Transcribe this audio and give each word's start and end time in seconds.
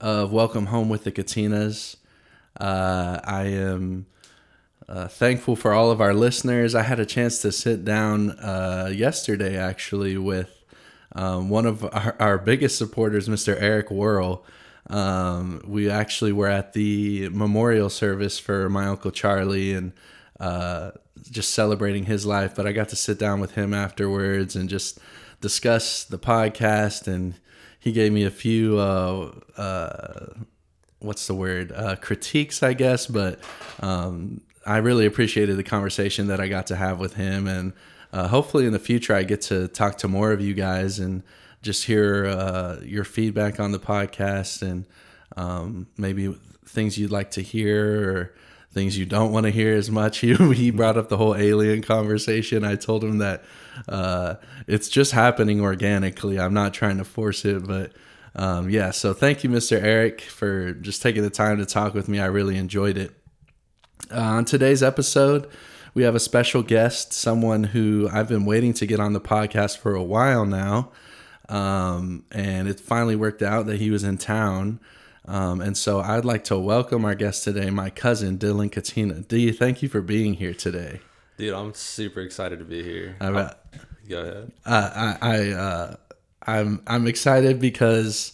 of 0.00 0.32
Welcome 0.32 0.66
Home 0.66 0.88
with 0.88 1.04
the 1.04 1.12
Katinas. 1.12 1.96
Uh, 2.58 3.20
I 3.24 3.44
am 3.44 4.06
uh, 4.88 5.08
thankful 5.08 5.56
for 5.56 5.72
all 5.72 5.90
of 5.90 6.00
our 6.00 6.14
listeners. 6.14 6.74
I 6.74 6.82
had 6.82 7.00
a 7.00 7.06
chance 7.06 7.42
to 7.42 7.52
sit 7.52 7.84
down 7.84 8.30
uh, 8.32 8.90
yesterday, 8.94 9.56
actually, 9.56 10.16
with 10.16 10.64
um, 11.14 11.48
one 11.48 11.66
of 11.66 11.84
our, 11.84 12.16
our, 12.20 12.38
biggest 12.38 12.78
supporters, 12.78 13.28
Mr. 13.28 13.60
Eric 13.60 13.90
Worrell. 13.90 14.44
Um, 14.88 15.62
we 15.66 15.90
actually 15.90 16.32
were 16.32 16.48
at 16.48 16.72
the 16.72 17.28
memorial 17.30 17.90
service 17.90 18.38
for 18.38 18.68
my 18.68 18.86
uncle 18.86 19.10
Charlie 19.10 19.74
and 19.74 19.92
uh, 20.40 20.92
just 21.30 21.52
celebrating 21.52 22.04
his 22.04 22.24
life. 22.24 22.54
But 22.54 22.66
I 22.66 22.72
got 22.72 22.88
to 22.90 22.96
sit 22.96 23.18
down 23.18 23.40
with 23.40 23.52
him 23.52 23.74
afterwards 23.74 24.56
and 24.56 24.68
just 24.68 24.98
discuss 25.40 26.04
the 26.04 26.18
podcast 26.18 27.06
and 27.06 27.34
he 27.88 27.92
gave 27.92 28.12
me 28.12 28.24
a 28.24 28.30
few 28.30 28.78
uh, 28.78 29.32
uh, 29.56 30.26
what's 30.98 31.26
the 31.26 31.34
word 31.34 31.72
uh, 31.72 31.96
critiques, 31.96 32.62
I 32.62 32.74
guess, 32.74 33.06
but 33.06 33.40
um, 33.80 34.42
I 34.66 34.76
really 34.76 35.06
appreciated 35.06 35.56
the 35.56 35.62
conversation 35.62 36.26
that 36.26 36.38
I 36.38 36.48
got 36.48 36.66
to 36.66 36.76
have 36.76 37.00
with 37.00 37.14
him, 37.14 37.46
and 37.46 37.72
uh, 38.12 38.28
hopefully 38.28 38.66
in 38.66 38.74
the 38.74 38.78
future 38.78 39.14
I 39.14 39.22
get 39.22 39.40
to 39.42 39.68
talk 39.68 39.96
to 39.98 40.08
more 40.08 40.32
of 40.32 40.42
you 40.42 40.52
guys 40.52 40.98
and 40.98 41.22
just 41.62 41.86
hear 41.86 42.26
uh, 42.26 42.76
your 42.82 43.04
feedback 43.04 43.58
on 43.58 43.72
the 43.72 43.78
podcast 43.78 44.60
and 44.60 44.84
um, 45.36 45.86
maybe 45.96 46.36
things 46.66 46.98
you'd 46.98 47.10
like 47.10 47.30
to 47.32 47.40
hear 47.40 48.10
or 48.10 48.34
things 48.72 48.98
you 48.98 49.06
don't 49.06 49.32
want 49.32 49.44
to 49.44 49.50
hear 49.50 49.74
as 49.74 49.90
much. 49.90 50.18
He, 50.28 50.34
he 50.54 50.70
brought 50.70 50.96
up 50.96 51.08
the 51.08 51.16
whole 51.16 51.34
alien 51.34 51.82
conversation. 51.82 52.64
I 52.64 52.76
told 52.76 53.02
him 53.02 53.18
that 53.18 53.44
uh, 53.88 54.34
it's 54.66 54.88
just 54.88 55.12
happening 55.12 55.60
organically. 55.60 56.38
I'm 56.38 56.54
not 56.54 56.74
trying 56.74 56.98
to 56.98 57.04
force 57.04 57.44
it, 57.44 57.66
but 57.66 57.92
um, 58.34 58.70
yeah. 58.70 58.90
So 58.90 59.14
thank 59.14 59.42
you, 59.44 59.50
Mr. 59.50 59.82
Eric, 59.82 60.20
for 60.20 60.72
just 60.72 61.02
taking 61.02 61.22
the 61.22 61.30
time 61.30 61.58
to 61.58 61.66
talk 61.66 61.94
with 61.94 62.08
me. 62.08 62.20
I 62.20 62.26
really 62.26 62.56
enjoyed 62.56 62.96
it. 62.96 63.12
Uh, 64.10 64.20
on 64.20 64.44
today's 64.44 64.82
episode, 64.82 65.48
we 65.94 66.02
have 66.04 66.14
a 66.14 66.20
special 66.20 66.62
guest, 66.62 67.12
someone 67.12 67.64
who 67.64 68.08
I've 68.12 68.28
been 68.28 68.44
waiting 68.44 68.72
to 68.74 68.86
get 68.86 69.00
on 69.00 69.12
the 69.12 69.20
podcast 69.20 69.78
for 69.78 69.94
a 69.94 70.02
while 70.02 70.46
now. 70.46 70.92
Um, 71.48 72.24
and 72.30 72.68
it 72.68 72.78
finally 72.78 73.16
worked 73.16 73.42
out 73.42 73.66
that 73.66 73.80
he 73.80 73.90
was 73.90 74.04
in 74.04 74.18
town. 74.18 74.80
Um, 75.28 75.60
and 75.60 75.76
so 75.76 76.00
I'd 76.00 76.24
like 76.24 76.44
to 76.44 76.58
welcome 76.58 77.04
our 77.04 77.14
guest 77.14 77.44
today, 77.44 77.68
my 77.68 77.90
cousin 77.90 78.38
Dylan 78.38 78.72
Katina. 78.72 79.20
D, 79.20 79.52
thank 79.52 79.82
you 79.82 79.88
for 79.88 80.00
being 80.00 80.34
here 80.34 80.54
today. 80.54 81.00
Dude, 81.36 81.52
I'm 81.52 81.74
super 81.74 82.20
excited 82.20 82.58
to 82.60 82.64
be 82.64 82.82
here. 82.82 83.16
I, 83.20 83.26
uh, 83.26 83.52
go 84.08 84.20
ahead. 84.20 84.52
Uh, 84.64 85.16
I, 85.20 85.28
I 85.30 85.50
uh, 85.50 85.96
I'm 86.46 86.82
I'm 86.86 87.06
excited 87.06 87.60
because 87.60 88.32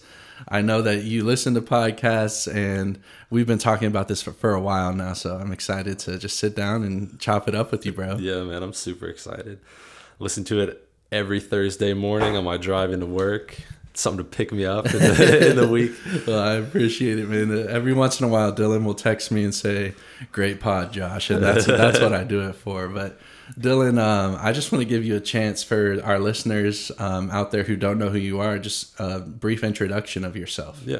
I 0.49 0.63
know 0.63 0.83
that 0.83 1.03
you 1.03 1.25
listen 1.25 1.55
to 1.55 1.61
podcasts 1.61 2.53
and 2.53 3.01
we've 3.29 3.47
been 3.47 3.59
talking 3.59 3.89
about 3.89 4.07
this 4.07 4.23
for, 4.23 4.33
for 4.33 4.55
a 4.55 4.61
while 4.61 4.93
now. 4.93 5.15
So 5.15 5.37
I'm 5.37 5.51
excited 5.51 5.99
to 6.01 6.17
just 6.17 6.39
sit 6.39 6.55
down 6.55 6.85
and 6.85 7.19
chop 7.19 7.49
it 7.49 7.57
up 7.57 7.73
with 7.73 7.85
you, 7.85 7.93
bro. 7.93 8.19
Yeah, 8.19 8.45
man, 8.45 8.63
I'm 8.63 8.73
super 8.73 9.07
excited. 9.07 9.59
Listen 10.21 10.45
to 10.45 10.61
it 10.61 10.89
every 11.11 11.41
Thursday 11.41 11.93
morning 11.93 12.37
on 12.37 12.45
my 12.45 12.57
drive 12.57 12.93
into 12.93 13.07
work 13.07 13.57
something 13.95 14.19
to 14.19 14.25
pick 14.25 14.53
me 14.53 14.65
up 14.65 14.87
in 14.87 14.99
the, 14.99 15.49
in 15.51 15.57
the 15.57 15.69
week. 15.69 15.93
well, 16.27 16.41
I 16.41 16.55
appreciate 16.55 17.19
it, 17.19 17.29
man. 17.29 17.69
Every 17.69 17.93
once 17.93 18.21
in 18.21 18.27
a 18.27 18.29
while, 18.29 18.53
Dylan 18.53 18.85
will 18.85 18.95
text 18.95 19.31
me 19.31 19.45
and 19.45 19.55
say, 19.55 19.95
"Great 20.33 20.61
pod, 20.61 20.93
Josh," 20.93 21.31
and 21.31 21.43
that's 21.43 21.67
that's 21.67 22.01
what 22.01 22.13
I 22.13 22.25
do 22.25 22.41
it 22.49 22.55
for. 22.55 22.89
But 22.89 23.19
Dylan, 23.59 23.99
um, 23.99 24.37
I 24.41 24.53
just 24.53 24.73
want 24.73 24.83
to 24.83 24.89
give 24.89 25.05
you 25.05 25.17
a 25.17 25.21
chance 25.21 25.63
for 25.63 26.01
our 26.03 26.19
listeners 26.19 26.91
um, 26.99 27.31
out 27.31 27.51
there 27.51 27.65
who 27.65 27.77
don't 27.77 27.99
know 27.99 28.11
who 28.11 28.19
you 28.19 28.41
are, 28.41 28.59
just 28.59 28.99
a 28.99 29.21
brief 29.21 29.63
introduction 29.63 30.25
of 30.25 30.37
yourself. 30.37 30.83
Yeah. 30.85 30.99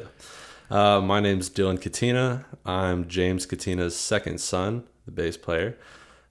Uh, 0.69 0.99
my 0.99 1.19
name's 1.19 1.49
Dylan 1.49 1.79
Katina. 1.79 2.45
I'm 2.65 3.07
James 3.07 3.45
Katina's 3.45 3.95
second 3.95 4.39
son, 4.41 4.83
the 5.05 5.11
bass 5.11 5.37
player. 5.37 5.77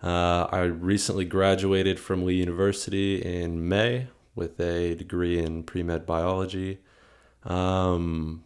Uh, 0.03 0.49
I 0.51 0.63
recently 0.65 1.25
graduated 1.25 1.99
from 1.99 2.25
Lee 2.25 2.35
University 2.35 3.23
in 3.23 3.69
May 3.69 4.09
with 4.35 4.59
a 4.61 4.95
degree 4.95 5.39
in 5.39 5.63
pre 5.63 5.83
med 5.83 6.07
biology. 6.07 6.79
Um, 7.45 8.45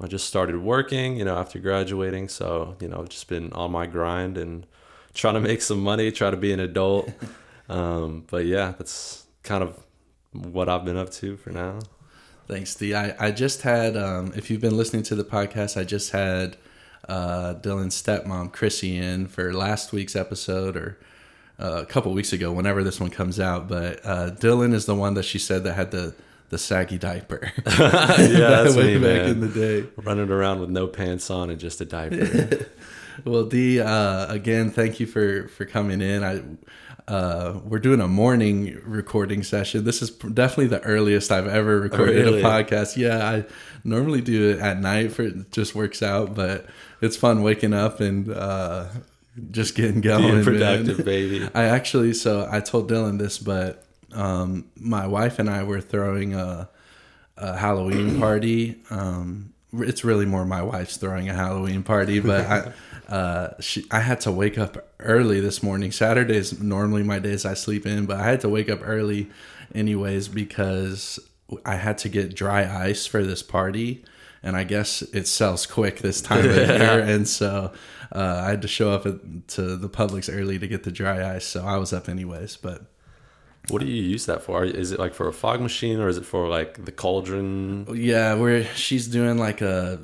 I 0.00 0.06
just 0.06 0.26
started 0.26 0.58
working, 0.58 1.16
you 1.16 1.24
know, 1.24 1.36
after 1.36 1.58
graduating. 1.58 2.28
So, 2.28 2.76
you 2.80 2.88
know, 2.88 2.98
I've 2.98 3.08
just 3.08 3.28
been 3.28 3.52
on 3.52 3.72
my 3.72 3.86
grind 3.86 4.36
and 4.36 4.66
trying 5.14 5.34
to 5.34 5.40
make 5.40 5.62
some 5.62 5.80
money, 5.80 6.12
try 6.12 6.30
to 6.30 6.36
be 6.36 6.52
an 6.52 6.60
adult. 6.60 7.10
um, 7.68 8.24
but 8.30 8.44
yeah, 8.44 8.74
that's 8.76 9.26
kind 9.42 9.62
of 9.62 9.82
what 10.32 10.68
I've 10.68 10.84
been 10.84 10.98
up 10.98 11.10
to 11.12 11.36
for 11.36 11.50
now. 11.50 11.78
Thanks, 12.46 12.74
D. 12.74 12.94
I, 12.94 13.14
I 13.18 13.30
just 13.32 13.62
had, 13.62 13.96
um, 13.96 14.32
if 14.36 14.50
you've 14.50 14.60
been 14.60 14.76
listening 14.76 15.02
to 15.04 15.14
the 15.14 15.24
podcast, 15.24 15.80
I 15.80 15.84
just 15.84 16.12
had 16.12 16.56
uh, 17.08 17.54
Dylan's 17.54 18.00
stepmom, 18.00 18.52
Chrissy, 18.52 18.96
in 18.98 19.26
for 19.26 19.52
last 19.52 19.92
week's 19.92 20.14
episode 20.14 20.76
or 20.76 20.98
uh, 21.58 21.82
a 21.82 21.86
couple 21.86 22.12
weeks 22.12 22.32
ago, 22.32 22.52
whenever 22.52 22.84
this 22.84 23.00
one 23.00 23.10
comes 23.10 23.40
out. 23.40 23.68
But 23.68 24.00
uh, 24.04 24.30
Dylan 24.30 24.72
is 24.72 24.86
the 24.86 24.94
one 24.94 25.14
that 25.14 25.24
she 25.24 25.38
said 25.38 25.64
that 25.64 25.74
had 25.74 25.90
the 25.90 26.14
the 26.48 26.58
saggy 26.58 26.98
diaper. 26.98 27.52
yeah, 27.66 28.62
that's 28.62 28.76
me, 28.76 28.94
back 28.94 29.22
man. 29.22 29.28
in 29.28 29.40
the 29.40 29.48
day, 29.48 29.88
running 29.96 30.30
around 30.30 30.60
with 30.60 30.70
no 30.70 30.86
pants 30.86 31.30
on 31.30 31.50
and 31.50 31.58
just 31.58 31.80
a 31.80 31.84
diaper. 31.84 32.66
well, 33.24 33.44
D, 33.44 33.80
uh, 33.80 34.32
again, 34.32 34.70
thank 34.70 35.00
you 35.00 35.06
for 35.06 35.48
for 35.48 35.64
coming 35.64 36.00
in. 36.00 36.24
I. 36.24 36.42
Uh, 37.08 37.60
we're 37.62 37.78
doing 37.78 38.00
a 38.00 38.08
morning 38.08 38.82
recording 38.84 39.44
session. 39.44 39.84
This 39.84 40.02
is 40.02 40.10
definitely 40.10 40.66
the 40.66 40.82
earliest 40.82 41.30
I've 41.30 41.46
ever 41.46 41.78
recorded 41.78 42.26
oh, 42.26 42.32
really? 42.32 42.40
a 42.40 42.44
podcast. 42.44 42.96
Yeah, 42.96 43.24
I 43.24 43.44
normally 43.84 44.20
do 44.20 44.50
it 44.50 44.58
at 44.58 44.80
night 44.80 45.12
for 45.12 45.22
it 45.22 45.52
just 45.52 45.76
works 45.76 46.02
out, 46.02 46.34
but 46.34 46.66
it's 47.00 47.16
fun 47.16 47.44
waking 47.44 47.74
up 47.74 48.00
and 48.00 48.28
uh, 48.28 48.86
just 49.50 49.74
getting 49.74 50.00
going. 50.00 50.22
Being 50.22 50.44
productive, 50.44 50.98
man. 50.98 51.04
baby. 51.04 51.48
I 51.54 51.64
actually, 51.64 52.14
so 52.14 52.48
I 52.50 52.60
told 52.60 52.90
Dylan 52.90 53.18
this, 53.18 53.38
but 53.38 53.84
um, 54.12 54.70
my 54.76 55.06
wife 55.06 55.38
and 55.38 55.50
I 55.50 55.62
were 55.64 55.80
throwing 55.80 56.34
a, 56.34 56.68
a 57.36 57.56
Halloween 57.56 58.18
party. 58.20 58.80
Um, 58.90 59.52
it's 59.72 60.04
really 60.04 60.26
more 60.26 60.44
my 60.44 60.62
wife's 60.62 60.96
throwing 60.96 61.28
a 61.28 61.34
Halloween 61.34 61.82
party, 61.82 62.20
but 62.20 62.46
I, 62.46 62.72
uh, 63.12 63.60
she, 63.60 63.84
I 63.90 64.00
had 64.00 64.20
to 64.22 64.32
wake 64.32 64.58
up 64.58 64.92
early 65.00 65.40
this 65.40 65.62
morning. 65.62 65.92
Saturdays 65.92 66.60
normally 66.60 67.02
my 67.02 67.18
days 67.18 67.44
I 67.44 67.54
sleep 67.54 67.86
in, 67.86 68.06
but 68.06 68.18
I 68.18 68.24
had 68.24 68.40
to 68.42 68.48
wake 68.48 68.70
up 68.70 68.80
early 68.82 69.28
anyways 69.74 70.28
because 70.28 71.18
I 71.64 71.76
had 71.76 71.98
to 71.98 72.08
get 72.08 72.34
dry 72.34 72.64
ice 72.64 73.06
for 73.06 73.22
this 73.22 73.42
party, 73.42 74.04
and 74.42 74.56
I 74.56 74.64
guess 74.64 75.02
it 75.02 75.26
sells 75.26 75.66
quick 75.66 75.98
this 75.98 76.20
time 76.20 76.48
of 76.48 76.56
year, 76.56 77.00
and 77.00 77.28
so 77.28 77.72
uh, 78.12 78.42
I 78.44 78.50
had 78.50 78.62
to 78.62 78.68
show 78.68 78.90
up 78.90 79.06
at, 79.06 79.48
to 79.48 79.76
the 79.76 79.88
Publix 79.88 80.32
early 80.32 80.58
to 80.58 80.66
get 80.66 80.84
the 80.84 80.92
dry 80.92 81.34
ice, 81.34 81.44
so 81.44 81.64
I 81.64 81.76
was 81.76 81.92
up 81.92 82.08
anyways. 82.08 82.56
But 82.56 82.82
what 83.68 83.80
do 83.80 83.86
you 83.86 84.02
use 84.02 84.26
that 84.26 84.42
for? 84.42 84.64
Is 84.64 84.92
it 84.92 84.98
like 84.98 85.14
for 85.14 85.28
a 85.28 85.32
fog 85.32 85.60
machine 85.60 86.00
or 86.00 86.08
is 86.08 86.16
it 86.16 86.24
for 86.24 86.48
like 86.48 86.84
the 86.84 86.92
cauldron? 86.92 87.86
Yeah, 87.92 88.34
where 88.34 88.64
she's 88.74 89.08
doing 89.08 89.38
like 89.38 89.60
a 89.60 89.98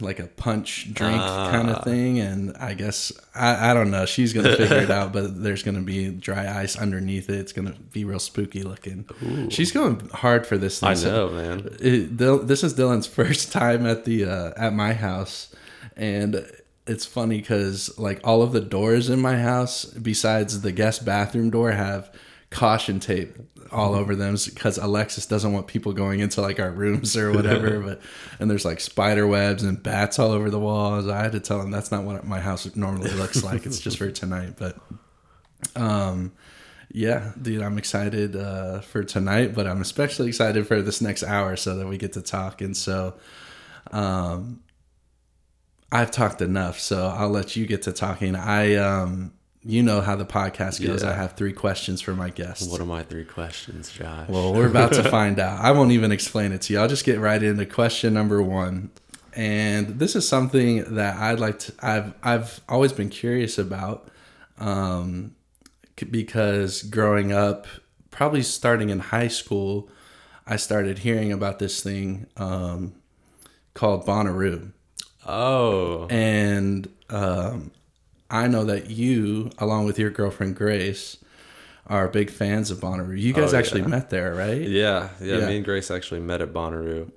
like 0.00 0.18
a 0.18 0.26
punch 0.26 0.92
drink 0.92 1.20
kind 1.20 1.70
of 1.70 1.76
ah. 1.76 1.82
thing, 1.82 2.18
and 2.18 2.56
I 2.56 2.74
guess 2.74 3.12
I, 3.34 3.70
I 3.70 3.74
don't 3.74 3.90
know. 3.90 4.06
She's 4.06 4.32
gonna 4.32 4.56
figure 4.56 4.78
it 4.78 4.90
out, 4.90 5.12
but 5.12 5.42
there's 5.42 5.62
gonna 5.62 5.80
be 5.80 6.10
dry 6.10 6.60
ice 6.60 6.76
underneath 6.76 7.28
it. 7.30 7.38
It's 7.38 7.52
gonna 7.52 7.74
be 7.92 8.04
real 8.04 8.18
spooky 8.18 8.62
looking. 8.62 9.08
Ooh. 9.22 9.50
She's 9.50 9.72
going 9.72 10.08
hard 10.10 10.46
for 10.46 10.58
this. 10.58 10.80
Thing. 10.80 10.90
I 10.90 10.94
know, 10.94 10.98
so 10.98 11.30
man. 11.30 11.76
It, 11.80 12.18
this 12.18 12.62
is 12.62 12.74
Dylan's 12.74 13.06
first 13.20 13.52
time 13.52 13.86
at 13.86 14.04
the 14.04 14.24
uh, 14.26 14.52
at 14.56 14.72
my 14.72 14.92
house, 14.92 15.54
and 15.96 16.46
it's 16.86 17.06
funny 17.06 17.38
because 17.38 17.96
like 17.98 18.20
all 18.24 18.42
of 18.42 18.52
the 18.52 18.60
doors 18.60 19.10
in 19.10 19.20
my 19.20 19.38
house, 19.38 19.84
besides 19.84 20.60
the 20.60 20.72
guest 20.72 21.04
bathroom 21.04 21.50
door, 21.50 21.72
have 21.72 22.12
caution 22.50 22.98
tape 22.98 23.36
all 23.70 23.94
over 23.94 24.16
them 24.16 24.36
because 24.44 24.76
Alexis 24.78 25.26
doesn't 25.26 25.52
want 25.52 25.68
people 25.68 25.92
going 25.92 26.18
into 26.18 26.40
like 26.40 26.58
our 26.58 26.72
rooms 26.72 27.16
or 27.16 27.32
whatever. 27.32 27.78
but 27.86 28.00
and 28.40 28.50
there's 28.50 28.64
like 28.64 28.80
spider 28.80 29.26
webs 29.26 29.62
and 29.62 29.80
bats 29.82 30.18
all 30.18 30.32
over 30.32 30.50
the 30.50 30.58
walls. 30.58 31.06
I 31.06 31.22
had 31.22 31.32
to 31.32 31.40
tell 31.40 31.60
him 31.60 31.70
that's 31.70 31.92
not 31.92 32.04
what 32.04 32.26
my 32.26 32.40
house 32.40 32.74
normally 32.74 33.10
looks 33.12 33.44
like. 33.44 33.66
it's 33.66 33.78
just 33.78 33.98
for 33.98 34.10
tonight. 34.10 34.54
But 34.58 34.76
um, 35.76 36.32
yeah, 36.90 37.32
dude, 37.40 37.62
I'm 37.62 37.78
excited 37.78 38.34
uh, 38.34 38.80
for 38.80 39.04
tonight, 39.04 39.54
but 39.54 39.68
I'm 39.68 39.80
especially 39.80 40.28
excited 40.28 40.66
for 40.66 40.82
this 40.82 41.00
next 41.00 41.22
hour 41.22 41.54
so 41.54 41.76
that 41.76 41.86
we 41.86 41.98
get 41.98 42.14
to 42.14 42.22
talk. 42.22 42.60
And 42.60 42.76
so 42.76 43.14
Um, 43.92 44.60
I've 45.92 46.10
talked 46.10 46.40
enough, 46.40 46.78
so 46.78 47.06
I'll 47.06 47.30
let 47.30 47.56
you 47.56 47.66
get 47.66 47.82
to 47.82 47.92
talking. 47.92 48.36
I, 48.36 48.76
um, 48.76 49.32
you 49.62 49.82
know 49.82 50.00
how 50.00 50.16
the 50.16 50.24
podcast 50.24 50.84
goes. 50.84 51.02
Yeah. 51.02 51.10
I 51.10 51.14
have 51.14 51.34
three 51.34 51.52
questions 51.52 52.00
for 52.00 52.14
my 52.14 52.30
guests. 52.30 52.66
What 52.66 52.80
are 52.80 52.86
my 52.86 53.02
three 53.02 53.24
questions, 53.24 53.90
Josh? 53.90 54.28
Well, 54.28 54.54
we're 54.54 54.68
about 54.68 54.92
to 54.94 55.02
find 55.10 55.38
out. 55.38 55.60
I 55.60 55.72
won't 55.72 55.92
even 55.92 56.12
explain 56.12 56.52
it 56.52 56.62
to 56.62 56.72
you. 56.72 56.78
I'll 56.78 56.88
just 56.88 57.04
get 57.04 57.18
right 57.18 57.42
into 57.42 57.66
question 57.66 58.14
number 58.14 58.40
one. 58.42 58.90
And 59.34 59.98
this 59.98 60.16
is 60.16 60.26
something 60.26 60.94
that 60.94 61.16
I'd 61.16 61.38
like 61.38 61.58
to. 61.60 61.72
I've 61.80 62.14
I've 62.22 62.60
always 62.68 62.92
been 62.92 63.10
curious 63.10 63.58
about, 63.58 64.08
um, 64.58 65.36
because 66.10 66.82
growing 66.82 67.32
up, 67.32 67.66
probably 68.10 68.42
starting 68.42 68.90
in 68.90 68.98
high 68.98 69.28
school, 69.28 69.88
I 70.46 70.56
started 70.56 70.98
hearing 70.98 71.32
about 71.32 71.58
this 71.58 71.82
thing 71.82 72.26
um, 72.36 72.94
called 73.74 74.04
Bonnaroo, 74.06 74.72
oh, 75.26 76.06
and 76.08 76.88
um, 77.08 77.70
I 78.30 78.46
know 78.48 78.64
that 78.64 78.90
you, 78.90 79.50
along 79.58 79.86
with 79.86 79.98
your 79.98 80.10
girlfriend 80.10 80.56
Grace, 80.56 81.16
are 81.86 82.08
big 82.08 82.30
fans 82.30 82.70
of 82.70 82.78
Bonnaroo. 82.78 83.18
You 83.20 83.32
guys 83.32 83.52
Oh, 83.52 83.58
actually 83.58 83.80
yeah. 83.82 83.86
met 83.88 84.10
there, 84.10 84.34
right? 84.34 84.60
yeah, 84.60 85.08
yeah, 85.20 85.38
Yeah. 85.38 85.46
Me 85.46 85.56
and 85.56 85.64
Grace 85.64 85.90
actually 85.90 86.20
met 86.20 86.40
at 86.40 86.52
Bonnaroo. 86.52 87.10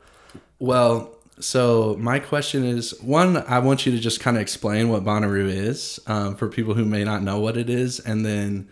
Well, 0.60 1.16
so 1.40 1.96
my 2.00 2.20
question 2.20 2.64
is 2.64 3.00
one, 3.02 3.38
I 3.38 3.60
want 3.60 3.86
you 3.86 3.92
to 3.92 4.00
just 4.00 4.20
kind 4.20 4.38
of 4.38 4.42
explain 4.42 4.90
what 4.90 5.04
Bonnaroo 5.04 5.48
is 5.50 6.00
um, 6.08 6.36
for 6.36 6.48
people 6.48 6.74
who 6.74 6.86
may 6.86 7.04
not 7.04 7.22
know 7.22 7.40
what 7.40 7.58
it 7.58 7.70
is. 7.70 8.00
And 8.00 8.26
then 8.26 8.70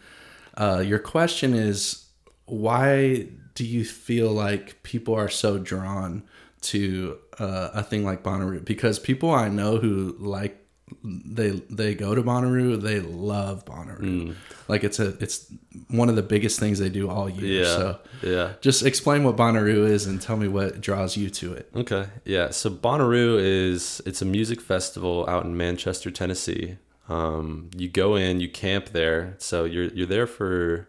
uh, 0.58 0.84
your 0.86 1.00
question 1.00 1.54
is 1.54 2.06
why 2.46 3.28
do 3.56 3.66
you 3.66 3.84
feel 3.86 4.32
like 4.32 4.82
people 4.84 5.14
are 5.14 5.30
so 5.30 5.58
drawn 5.58 6.24
to 6.62 7.18
uh, 7.40 7.70
a 7.74 7.84
thing 7.84 8.04
like 8.04 8.24
Bonnaroo? 8.24 8.64
Because 8.64 9.00
people 9.00 9.32
I 9.32 9.50
know 9.50 9.78
who 9.78 10.16
like 10.20 10.58
they 11.06 11.52
they 11.70 11.96
go 11.96 12.14
to 12.16 12.22
Bonnaroo, 12.22 12.82
they 12.82 13.00
love 13.00 13.64
Bonnaroo. 13.66 14.36
Like 14.68 14.84
it's 14.84 15.00
a 15.00 15.10
it's 15.20 15.52
one 15.88 16.10
of 16.10 16.16
the 16.16 16.22
biggest 16.22 16.60
things 16.60 16.80
they 16.80 16.90
do 16.90 17.10
all 17.10 17.30
year. 17.30 17.64
Yeah, 17.64 17.76
So 17.76 18.00
yeah. 18.24 18.54
just 18.62 18.86
explain 18.86 19.24
what 19.24 19.38
Bonnaroo 19.38 19.88
is 19.88 20.06
and 20.06 20.22
tell 20.22 20.36
me 20.38 20.48
what 20.48 20.82
draws 20.82 21.16
you 21.16 21.30
to 21.30 21.54
it. 21.54 21.70
Okay, 21.76 22.08
yeah. 22.26 22.50
So 22.50 22.70
Bonnaroo 22.70 23.40
is 23.40 24.02
it's 24.06 24.22
a 24.22 24.26
music 24.26 24.60
festival 24.60 25.26
out 25.30 25.46
in 25.46 25.56
Manchester, 25.56 26.12
Tennessee. 26.12 26.78
Um, 27.10 27.70
you 27.76 27.90
go 27.90 28.16
in, 28.16 28.40
you 28.40 28.50
camp 28.50 28.90
there. 28.90 29.36
So 29.38 29.64
you're 29.66 29.86
you're 29.86 30.08
there 30.08 30.28
for 30.28 30.88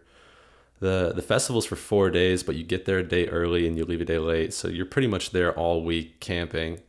the 0.83 1.13
the 1.15 1.23
festival's 1.23 1.65
for 1.65 1.77
four 1.77 2.11
days, 2.11 2.43
but 2.43 2.57
you 2.57 2.65
get 2.65 2.87
there 2.87 2.99
a 2.99 3.05
day 3.05 3.29
early 3.29 3.69
and 3.69 3.79
you 3.79 3.85
leave 3.85 4.01
a 4.01 4.05
day 4.05 4.19
late. 4.19 4.53
So 4.53 4.67
you're 4.67 4.85
pretty 4.85 5.07
much 5.07 5.31
there 5.31 5.57
all 5.57 5.85
week 5.85 6.19
camping, 6.19 6.81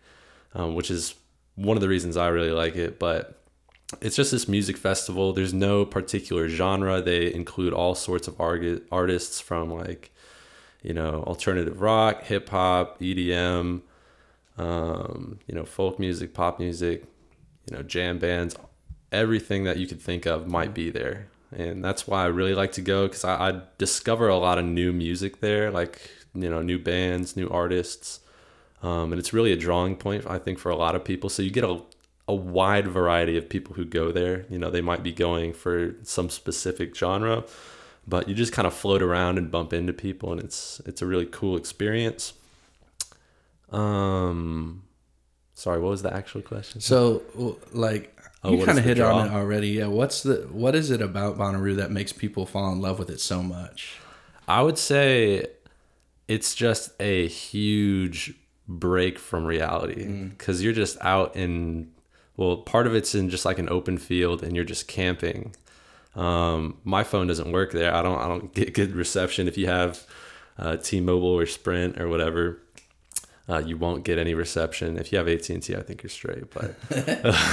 um, 0.56 0.74
which 0.74 0.90
is 0.90 1.14
one 1.56 1.78
of 1.78 1.82
the 1.82 1.88
reasons 1.88 2.18
I 2.18 2.30
really 2.30 2.52
like 2.52 2.76
it. 2.76 2.98
But 2.98 3.40
it's 4.02 4.16
just 4.16 4.32
this 4.32 4.48
music 4.48 4.78
festival. 4.78 5.32
There's 5.32 5.54
no 5.54 5.86
particular 5.86 6.50
genre. 6.50 7.02
They 7.02 7.32
include 7.32 7.72
all 7.72 7.94
sorts 7.94 8.28
of 8.28 8.42
arg- 8.42 8.82
artists 8.92 9.40
from 9.40 9.70
like, 9.70 10.12
you 10.82 10.96
know, 10.96 11.24
alternative 11.28 11.80
rock, 11.80 12.24
hip 12.24 12.50
hop, 12.50 13.00
EDM, 13.00 13.82
um, 14.58 15.40
you 15.46 15.54
know, 15.54 15.66
folk 15.66 16.00
music, 16.00 16.34
pop 16.34 16.58
music, 16.60 17.04
you 17.70 17.78
know, 17.78 17.84
jam 17.84 18.18
bands, 18.18 18.56
everything 19.12 19.66
that 19.66 19.78
you 19.78 19.86
could 19.86 20.02
think 20.02 20.26
of 20.26 20.48
might 20.48 20.74
be 20.74 20.90
there. 20.90 21.28
And 21.56 21.84
that's 21.84 22.08
why 22.08 22.24
I 22.24 22.28
really 22.28 22.54
like 22.54 22.72
to 22.74 22.82
go 22.82 23.08
because 23.08 23.24
I, 23.24 23.50
I 23.50 23.62
discover 23.78 24.28
a 24.28 24.38
lot 24.38 24.58
of 24.58 24.66
new 24.66 24.92
music 24.92 25.40
there, 25.40 25.72
like, 25.72 26.10
you 26.34 26.50
know, 26.50 26.62
new 26.62 26.80
bands, 26.80 27.36
new 27.36 27.50
artists. 27.50 28.20
Um, 28.82 29.14
and 29.14 29.20
it's 29.20 29.32
really 29.32 29.54
a 29.54 29.58
drawing 29.58 29.96
point, 29.96 30.26
I 30.28 30.38
think, 30.40 30.60
for 30.60 30.70
a 30.70 30.76
lot 30.76 30.96
of 30.96 31.04
people. 31.04 31.30
So 31.30 31.42
you 31.42 31.52
get 31.52 31.64
a, 31.64 31.82
a 32.28 32.36
wide 32.36 32.88
variety 32.88 33.38
of 33.38 33.48
people 33.48 33.76
who 33.76 33.86
go 33.86 34.12
there. 34.12 34.46
You 34.50 34.60
know, 34.60 34.70
they 34.70 34.82
might 34.82 35.04
be 35.04 35.12
going 35.12 35.54
for 35.54 35.96
some 36.04 36.30
specific 36.30 36.96
genre, 36.96 37.46
but 38.08 38.28
you 38.28 38.36
just 38.36 38.52
kind 38.52 38.68
of 38.68 38.74
float 38.74 39.02
around 39.02 39.38
and 39.38 39.50
bump 39.50 39.72
into 39.72 39.94
people, 39.94 40.32
and 40.32 40.42
it's 40.42 40.82
it's 40.86 41.02
a 41.02 41.06
really 41.06 41.26
cool 41.26 41.56
experience. 41.56 42.34
Um, 43.72 44.84
sorry, 45.54 45.80
what 45.80 45.90
was 45.90 46.02
the 46.02 46.14
actual 46.14 46.42
question? 46.42 46.82
So, 46.82 47.24
like, 47.72 48.13
Oh, 48.44 48.54
you 48.54 48.66
kind 48.66 48.78
of 48.78 48.84
hit 48.84 49.00
on 49.00 49.28
it 49.28 49.32
already. 49.32 49.70
Yeah. 49.70 49.88
What's 49.88 50.24
the 50.24 50.48
what 50.52 50.76
is 50.76 50.92
it 50.92 51.02
about 51.02 51.38
Bonnaroo 51.38 51.76
that 51.78 51.92
makes 51.92 52.12
people 52.12 52.46
fall 52.46 52.72
in 52.72 52.82
love 52.82 53.00
with 53.00 53.10
it 53.10 53.22
so 53.22 53.42
much? 53.42 53.98
I 54.48 54.62
would 54.62 54.78
say 54.78 55.48
it's 56.28 56.56
just 56.56 56.92
a 57.00 57.28
huge 57.28 58.34
break 58.68 59.20
from 59.20 59.46
reality 59.46 60.06
because 60.30 60.64
you're 60.64 60.74
just 60.74 60.98
out 61.02 61.36
in 61.36 61.92
well 62.38 62.58
part 62.58 62.88
of 62.88 62.96
it's 62.96 63.14
in 63.14 63.30
just 63.30 63.46
like 63.46 63.60
an 63.60 63.70
open 63.70 63.98
field 63.98 64.42
and 64.42 64.56
you're 64.56 64.66
just 64.66 64.88
camping 64.88 65.54
um, 66.16 66.78
my 66.84 67.04
phone 67.04 67.28
doesn't 67.28 67.52
work 67.52 67.72
there 67.74 67.94
i 67.94 68.02
don't 68.02 68.20
i 68.20 68.28
don't 68.28 68.54
get 68.54 68.74
good 68.74 68.96
reception 68.96 69.48
if 69.48 69.58
you 69.58 69.68
have 69.68 70.06
uh, 70.58 70.78
t-mobile 70.78 71.28
or 71.28 71.46
sprint 71.46 72.00
or 72.00 72.08
whatever 72.08 72.62
uh, 73.50 73.60
you 73.60 73.78
won't 73.78 74.06
get 74.06 74.18
any 74.18 74.34
reception. 74.34 74.98
If 74.98 75.12
you 75.12 75.18
have 75.18 75.28
AT&T 75.28 75.76
I 75.76 75.82
think 75.82 76.04
you're 76.04 76.10
straight 76.10 76.46
but 76.52 76.76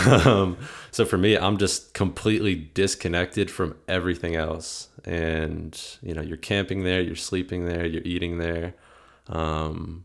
um, 0.27 0.57
so 0.91 1.05
for 1.05 1.19
me 1.19 1.37
I'm 1.37 1.57
just 1.57 1.95
completely 1.95 2.55
disconnected 2.55 3.51
from 3.51 3.77
everything 3.89 4.37
else. 4.37 4.89
And 5.05 5.81
you 6.03 6.15
know 6.15 6.23
you're 6.23 6.37
camping 6.37 6.85
there 6.85 7.01
you're 7.01 7.17
sleeping 7.17 7.67
there 7.67 7.87
you're 7.87 8.03
eating 8.05 8.39
there 8.39 8.75
um, 9.29 10.05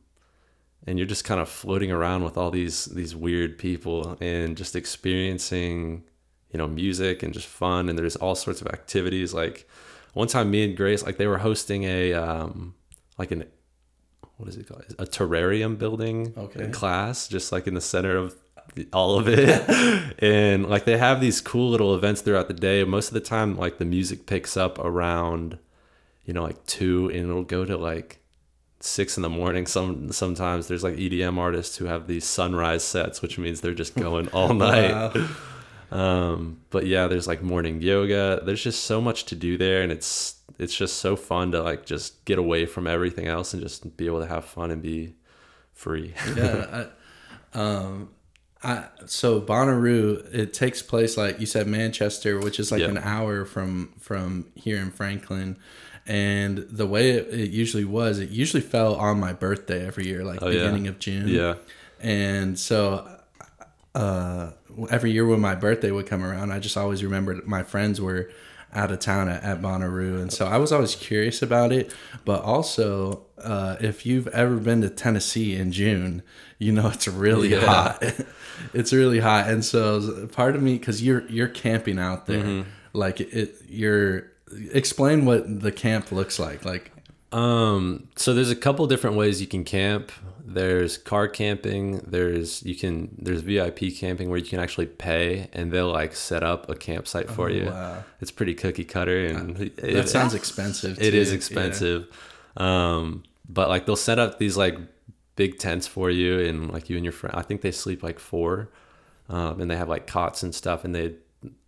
and 0.87 0.99
you're 0.99 1.07
just 1.07 1.25
kind 1.25 1.41
of 1.41 1.49
floating 1.49 1.91
around 1.91 2.23
with 2.23 2.37
all 2.37 2.51
these 2.51 2.85
these 2.85 3.15
weird 3.15 3.57
people 3.57 4.17
and 4.21 4.55
just 4.55 4.75
experiencing 4.75 6.03
you 6.51 6.57
know 6.57 6.67
music 6.67 7.23
and 7.23 7.33
just 7.33 7.47
fun. 7.47 7.89
And 7.89 7.97
there's 7.99 8.15
all 8.15 8.35
sorts 8.35 8.61
of 8.61 8.67
activities. 8.67 9.33
Like 9.33 9.67
one 10.13 10.27
time 10.27 10.51
me 10.51 10.63
and 10.63 10.77
Grace 10.77 11.03
like 11.03 11.17
they 11.17 11.27
were 11.27 11.39
hosting 11.39 11.83
a 11.83 12.13
um, 12.13 12.75
like 13.17 13.31
an 13.31 13.45
what 14.37 14.49
is 14.49 14.57
it 14.57 14.67
called 14.67 14.83
a 14.99 15.05
terrarium 15.05 15.77
building 15.77 16.33
Okay. 16.37 16.69
class 16.69 17.27
just 17.27 17.51
like 17.51 17.67
in 17.67 17.73
the 17.73 17.81
center 17.81 18.15
of 18.17 18.35
the- 18.75 18.87
all 18.91 19.17
of 19.19 19.27
it 19.29 20.15
and 20.19 20.67
like 20.67 20.85
they 20.85 20.97
have 20.97 21.21
these 21.21 21.39
cool 21.41 21.69
little 21.69 21.95
events 21.95 22.21
throughout 22.21 22.47
the 22.47 22.53
day 22.53 22.83
most 22.83 23.07
of 23.07 23.13
the 23.13 23.19
time 23.21 23.55
like 23.57 23.77
the 23.77 23.85
music 23.85 24.25
picks 24.25 24.57
up 24.57 24.77
around 24.79 25.57
you 26.25 26.33
know 26.33 26.43
like 26.43 26.65
two 26.65 27.07
and 27.09 27.29
it'll 27.29 27.43
go 27.43 27.63
to 27.63 27.77
like 27.77 28.19
six 28.81 29.15
in 29.17 29.23
the 29.23 29.29
morning 29.29 29.65
some 29.65 30.11
sometimes 30.11 30.67
there's 30.67 30.83
like 30.83 30.95
edm 30.95 31.37
artists 31.37 31.77
who 31.77 31.85
have 31.85 32.07
these 32.07 32.25
sunrise 32.25 32.83
sets 32.83 33.21
which 33.21 33.37
means 33.37 33.61
they're 33.61 33.73
just 33.73 33.95
going 33.95 34.27
all 34.29 34.53
night 34.53 34.91
Wow. 34.91 35.27
um, 35.91 36.59
but 36.71 36.85
yeah, 36.87 37.07
there's 37.07 37.27
like 37.27 37.41
morning 37.41 37.81
yoga. 37.81 38.41
There's 38.43 38.61
just 38.63 38.83
so 38.85 38.99
much 38.99 39.25
to 39.25 39.35
do 39.35 39.55
there, 39.57 39.81
and 39.83 39.91
it's 39.91 40.34
it's 40.57 40.75
just 40.75 40.97
so 40.97 41.15
fun 41.15 41.51
to 41.51 41.61
like 41.63 41.85
just 41.85 42.23
get 42.25 42.37
away 42.39 42.65
from 42.65 42.87
everything 42.87 43.27
else 43.27 43.53
and 43.53 43.61
just 43.61 43.97
be 43.97 44.05
able 44.05 44.21
to 44.21 44.27
have 44.27 44.45
fun 44.45 44.71
and 44.71 44.81
be 44.81 45.15
free. 45.73 46.13
yeah. 46.35 46.87
I, 47.53 47.59
um, 47.59 48.09
I 48.63 48.85
so 49.05 49.39
Bonnaroo 49.41 50.33
it 50.33 50.53
takes 50.53 50.81
place 50.81 51.17
like 51.17 51.39
you 51.39 51.45
said 51.45 51.67
Manchester, 51.67 52.39
which 52.39 52.59
is 52.59 52.71
like 52.71 52.81
Yeah. 52.81 52.87
an 52.89 52.97
hour 52.97 53.45
from 53.45 53.93
from 53.99 54.47
here 54.55 54.77
in 54.77 54.91
Franklin. 54.91 55.57
And 56.07 56.59
the 56.69 56.85
way 56.85 57.09
it, 57.11 57.33
it 57.33 57.49
usually 57.49 57.83
was, 57.85 58.19
it 58.19 58.29
usually 58.29 58.61
fell 58.61 58.93
on 58.95 59.19
my 59.19 59.33
birthday 59.33 59.85
every 59.87 60.05
year, 60.05 60.23
like 60.23 60.39
Oh, 60.43 60.49
yeah. 60.49 60.59
beginning 60.59 60.87
of 60.87 60.99
June. 60.99 61.27
yeah, 61.27 61.55
And 61.99 62.59
so 62.59 63.09
uh, 63.95 64.51
every 64.91 65.11
year 65.11 65.25
when 65.25 65.39
my 65.39 65.55
birthday 65.55 65.89
would 65.91 66.05
come 66.05 66.23
around, 66.23 66.51
I 66.51 66.59
just 66.59 66.77
always 66.77 67.03
remembered 67.03 67.47
my 67.47 67.63
friends 67.63 67.99
were 67.99 68.29
out 68.75 68.91
of 68.91 68.99
town 68.99 69.29
at, 69.29 69.43
at 69.43 69.61
Bonnaroo. 69.61 70.21
And 70.21 70.31
so 70.31 70.45
I 70.47 70.57
was 70.57 70.71
always 70.71 70.95
curious 70.95 71.41
about 71.41 71.71
it. 71.71 71.93
But 72.25 72.41
also, 72.43 73.25
uh, 73.37 73.77
if 73.79 74.05
you've 74.05 74.27
ever 74.29 74.57
been 74.57 74.81
to 74.81 74.89
Tennessee 74.89 75.55
in 75.55 75.71
June, 75.71 76.21
you 76.59 76.71
know 76.71 76.87
it's 76.89 77.07
really 77.07 77.49
Yeah. 77.49 77.65
hot. 77.65 78.03
it's 78.73 78.93
really 78.93 79.19
hot. 79.19 79.49
And 79.49 79.63
so 79.63 80.27
part 80.31 80.55
of 80.55 80.61
me, 80.61 80.77
because 80.77 81.01
you're, 81.03 81.25
you're 81.27 81.47
camping 81.47 81.99
out 81.99 82.25
there, 82.25 82.43
Mm-hmm. 82.43 82.69
like 82.93 83.21
it, 83.21 83.55
you're, 83.67 84.27
explain 84.71 85.25
what 85.25 85.61
the 85.61 85.71
camp 85.71 86.11
looks 86.11 86.37
like. 86.39 86.63
Like, 86.65 86.91
Um, 87.35 88.07
so 88.15 88.33
there's 88.33 88.49
a 88.51 88.55
couple 88.55 88.87
different 88.87 89.15
ways 89.17 89.41
you 89.41 89.47
can 89.47 89.63
camp. 89.63 90.11
There's 90.47 90.97
car 90.97 91.27
camping. 91.27 91.97
There's 91.99 92.63
you 92.63 92.75
can 92.75 93.13
there's 93.17 93.41
VIP 93.41 93.93
camping 93.95 94.29
where 94.29 94.37
you 94.39 94.45
can 94.45 94.59
actually 94.59 94.85
pay 94.85 95.49
and 95.53 95.71
they'll 95.71 95.91
like 95.91 96.15
set 96.15 96.43
up 96.43 96.69
a 96.69 96.75
campsite 96.75 97.29
for 97.29 97.49
you. 97.49 97.63
Oh, 97.67 97.71
wow. 97.71 98.03
It's 98.21 98.31
pretty 98.31 98.53
cookie 98.53 98.85
cutter 98.85 99.25
and 99.25 99.59
it- 99.59 99.75
that 99.77 100.07
sounds 100.07 100.33
expensive. 100.33 100.97
It 101.01 101.11
too. 101.11 101.17
is 101.17 101.29
Yeah. 101.31 101.35
expensive. 101.35 102.07
Um, 102.57 103.23
but 103.49 103.67
like 103.69 103.85
they'll 103.85 103.95
set 103.97 104.17
up 104.19 104.39
these 104.39 104.55
like 104.55 104.77
big 105.35 105.57
tents 105.57 105.87
for 105.87 106.09
you 106.09 106.39
and 106.39 106.71
like 106.71 106.89
you 106.89 106.95
and 106.95 107.03
your 107.03 107.11
friend. 107.11 107.35
I 107.35 107.41
think 107.41 107.61
they 107.61 107.71
sleep 107.71 108.01
like 108.03 108.19
four, 108.19 108.69
um, 109.27 109.59
and 109.59 109.69
they 109.69 109.75
have 109.75 109.89
like 109.89 110.07
cots 110.07 110.41
and 110.43 110.55
stuff. 110.55 110.85
And 110.85 110.95
they, 110.95 111.15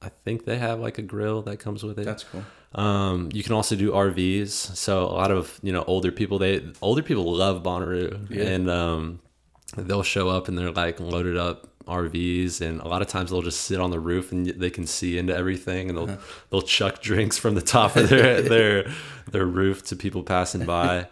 I 0.02 0.10
think 0.10 0.46
they 0.46 0.58
have 0.58 0.80
like 0.80 0.98
a 0.98 1.02
grill 1.02 1.42
that 1.44 1.58
comes 1.58 1.84
with 1.84 2.00
it. 2.00 2.06
That's 2.06 2.24
cool. 2.24 2.44
Um, 2.76 3.30
you 3.34 3.44
can 3.44 3.54
also 3.54 3.76
do 3.76 3.92
RVs. 3.92 4.50
So 4.50 5.06
a 5.06 5.14
lot 5.14 5.32
of 5.32 5.60
you 5.64 5.72
know 5.72 5.84
older 5.88 6.12
people 6.12 6.40
they 6.40 6.66
older 6.82 7.02
people 7.02 7.36
love 7.36 7.64
Bonnaroo, 7.64 8.30
Yeah. 8.30 8.44
and 8.44 8.70
um, 8.70 9.20
they'll 9.76 10.04
show 10.04 10.30
up 10.30 10.48
and 10.48 10.58
they're 10.58 10.72
like 10.72 11.00
loaded 11.00 11.38
up 11.38 11.68
RVs, 11.88 12.62
and 12.62 12.82
a 12.82 12.88
lot 12.88 13.02
of 13.02 13.08
times 13.08 13.32
they'll 13.32 13.42
just 13.42 13.62
sit 13.62 13.80
on 13.80 13.92
the 13.92 14.00
roof 14.00 14.32
and 14.32 14.48
they 14.48 14.70
can 14.70 14.86
see 14.86 15.18
into 15.18 15.36
everything, 15.36 15.90
and 15.90 15.98
they'll 15.98 16.10
uh-huh. 16.10 16.18
they'll 16.50 16.62
chuck 16.62 17.02
drinks 17.02 17.38
from 17.38 17.56
the 17.56 17.62
top 17.62 17.96
of 17.96 18.10
their 18.10 18.42
their 18.54 18.92
their 19.32 19.46
roof 19.46 19.84
to 19.86 19.96
people 19.96 20.24
passing 20.24 20.66
by. 20.66 21.08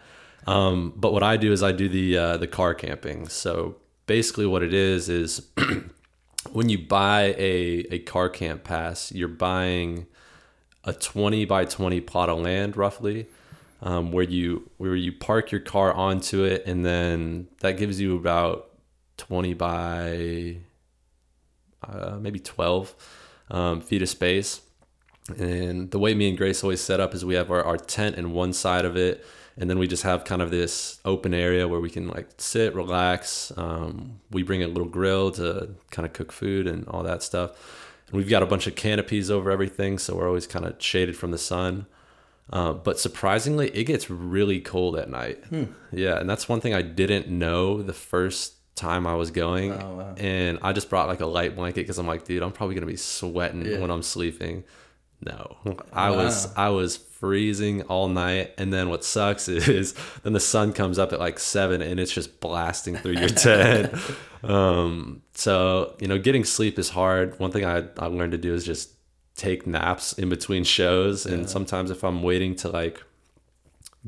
Um, 0.48 0.94
but 0.96 1.12
what 1.12 1.24
I 1.24 1.38
do 1.38 1.52
is 1.52 1.64
I 1.64 1.72
do 1.72 1.90
the 1.90 2.18
uh, 2.18 2.38
the 2.38 2.48
car 2.48 2.74
camping. 2.74 3.28
So 3.30 3.78
basically, 4.06 4.46
what 4.46 4.64
it 4.64 4.74
is 4.74 5.10
is 5.10 5.48
when 6.56 6.70
you 6.70 6.78
buy 6.78 7.36
a 7.38 7.86
a 7.92 8.00
car 8.00 8.30
camp 8.30 8.64
pass, 8.64 9.12
you're 9.12 9.28
buying 9.28 10.08
a 10.86 10.94
20 10.94 11.44
by 11.46 11.66
20 11.66 12.00
plot 12.02 12.30
of 12.30 12.40
land 12.40 12.78
roughly 12.78 13.28
um, 13.82 14.12
where 14.12 14.24
you 14.24 14.70
where 14.78 14.96
you 14.96 15.12
park 15.12 15.52
your 15.52 15.60
car 15.60 15.94
onto 15.94 16.44
it 16.44 16.66
and 16.66 16.86
then 16.86 17.48
that 17.60 17.74
gives 17.74 18.00
you 18.00 18.16
about 18.16 18.70
20 19.18 19.54
by 19.56 20.58
uh, 21.84 22.18
maybe 22.22 22.40
12 22.40 22.96
um, 23.52 23.82
feet 23.82 24.02
of 24.02 24.10
space. 24.10 24.62
And 25.38 25.92
the 25.92 26.00
way 26.00 26.14
me 26.14 26.30
and 26.30 26.38
grace 26.38 26.64
always 26.64 26.82
set 26.82 27.00
up 27.00 27.14
is 27.14 27.26
we 27.26 27.34
have 27.34 27.52
our, 27.52 27.64
our 27.64 27.78
tent 27.78 28.16
in 28.16 28.32
one 28.32 28.54
side 28.54 28.86
of 28.86 28.96
it 28.96 29.26
and 29.58 29.70
then 29.70 29.80
we 29.80 29.88
just 29.88 30.04
have 30.04 30.26
kind 30.26 30.42
of 30.42 30.52
this 30.52 31.00
open 31.06 31.34
area 31.34 31.68
where 31.68 31.80
we 31.80 31.90
can 31.90 32.08
like 32.08 32.30
sit 32.38 32.76
relax 32.76 33.52
um, 33.58 34.20
we 34.32 34.44
bring 34.44 34.64
a 34.64 34.68
little 34.68 34.88
grill 34.88 35.32
to 35.32 35.70
kind 35.92 36.06
of 36.06 36.14
cook 36.14 36.32
food 36.32 36.68
and 36.68 36.88
all 36.88 37.04
that 37.04 37.24
stuff 37.24 37.52
and 38.08 38.18
we've 38.18 38.30
got 38.30 38.44
a 38.44 38.46
bunch 38.46 38.68
of 38.68 38.76
canopies 38.76 39.32
over 39.32 39.50
everything, 39.50 39.98
so 39.98 40.16
we're 40.16 40.28
always 40.28 40.48
kind 40.48 40.66
of 40.66 40.76
shaded 40.82 41.18
from 41.18 41.32
the 41.32 41.38
sun. 41.38 41.88
Uh, 42.52 42.74
but 42.74 43.00
surprisingly, 43.00 43.70
it 43.70 43.86
gets 43.86 44.10
really 44.10 44.60
cold 44.60 44.96
at 44.96 45.10
night. 45.10 45.44
Hmm. 45.46 45.66
Yeah, 45.92 46.20
and 46.20 46.30
that's 46.30 46.48
one 46.48 46.62
thing 46.62 46.76
I 46.76 46.84
didn't 46.84 47.28
know 47.28 47.82
the 47.82 47.94
first 47.94 48.54
time 48.76 49.08
I 49.08 49.16
was 49.16 49.32
going. 49.32 49.74
Oh, 49.74 49.96
wow. 49.96 50.16
And 50.18 50.60
I 50.62 50.72
just 50.72 50.90
brought 50.90 51.08
like 51.08 51.22
a 51.22 51.26
light 51.26 51.56
blanket 51.56 51.82
because 51.82 51.98
I'm 51.98 52.06
like, 52.06 52.26
dude, 52.26 52.44
I'm 52.44 52.52
probably 52.52 52.76
gonna 52.76 52.86
be 52.86 52.98
sweating 52.98 53.66
yeah. 53.66 53.80
when 53.80 53.90
I'm 53.90 54.04
sleeping. 54.04 54.64
No, 55.26 55.58
I 55.92 56.12
wow. 56.12 56.18
was 56.18 56.54
I 56.56 56.70
was 56.70 56.98
freezing 56.98 57.82
all 57.84 58.08
night, 58.08 58.54
and 58.58 58.72
then 58.72 58.90
what 58.90 59.04
sucks 59.04 59.48
is 59.48 59.96
then 60.24 60.34
the 60.34 60.40
sun 60.40 60.74
comes 60.74 61.00
up 61.00 61.12
at 61.12 61.20
like 61.20 61.40
seven, 61.40 61.82
and 61.82 62.00
it's 62.00 62.12
just 62.12 62.40
blasting 62.40 62.96
through 62.98 63.14
your 63.14 63.30
tent. 63.30 63.94
um, 64.44 65.24
so 65.34 65.96
you 66.00 66.08
know, 66.08 66.20
getting 66.20 66.44
sleep 66.44 66.78
is 66.78 66.90
hard. 66.90 67.40
One 67.40 67.52
thing 67.52 67.66
I 67.66 67.86
I 67.98 68.06
learned 68.06 68.34
to 68.34 68.38
do 68.38 68.54
is 68.54 68.64
just 68.64 68.94
take 69.36 69.66
naps 69.66 70.14
in 70.14 70.30
between 70.30 70.64
shows, 70.64 71.26
and 71.26 71.42
yeah. 71.42 71.48
sometimes 71.48 71.90
if 71.90 72.04
I'm 72.04 72.22
waiting 72.22 72.56
to 72.58 72.70
like 72.70 73.02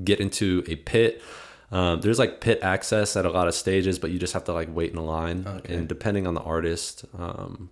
get 0.04 0.20
into 0.20 0.64
a 0.68 0.76
pit. 0.76 1.22
Um, 1.70 2.00
there's 2.00 2.20
like 2.20 2.40
pit 2.40 2.60
access 2.62 3.18
at 3.18 3.26
a 3.26 3.30
lot 3.30 3.50
of 3.50 3.54
stages, 3.54 4.00
but 4.00 4.12
you 4.12 4.20
just 4.20 4.34
have 4.34 4.46
to 4.46 4.54
like 4.54 4.70
wait 4.74 4.92
in 4.92 4.98
a 4.98 5.04
line. 5.04 5.46
Okay. 5.46 5.74
And 5.76 5.88
depending 5.88 6.26
on 6.26 6.34
the 6.34 6.42
artist, 6.42 7.04
um, 7.18 7.72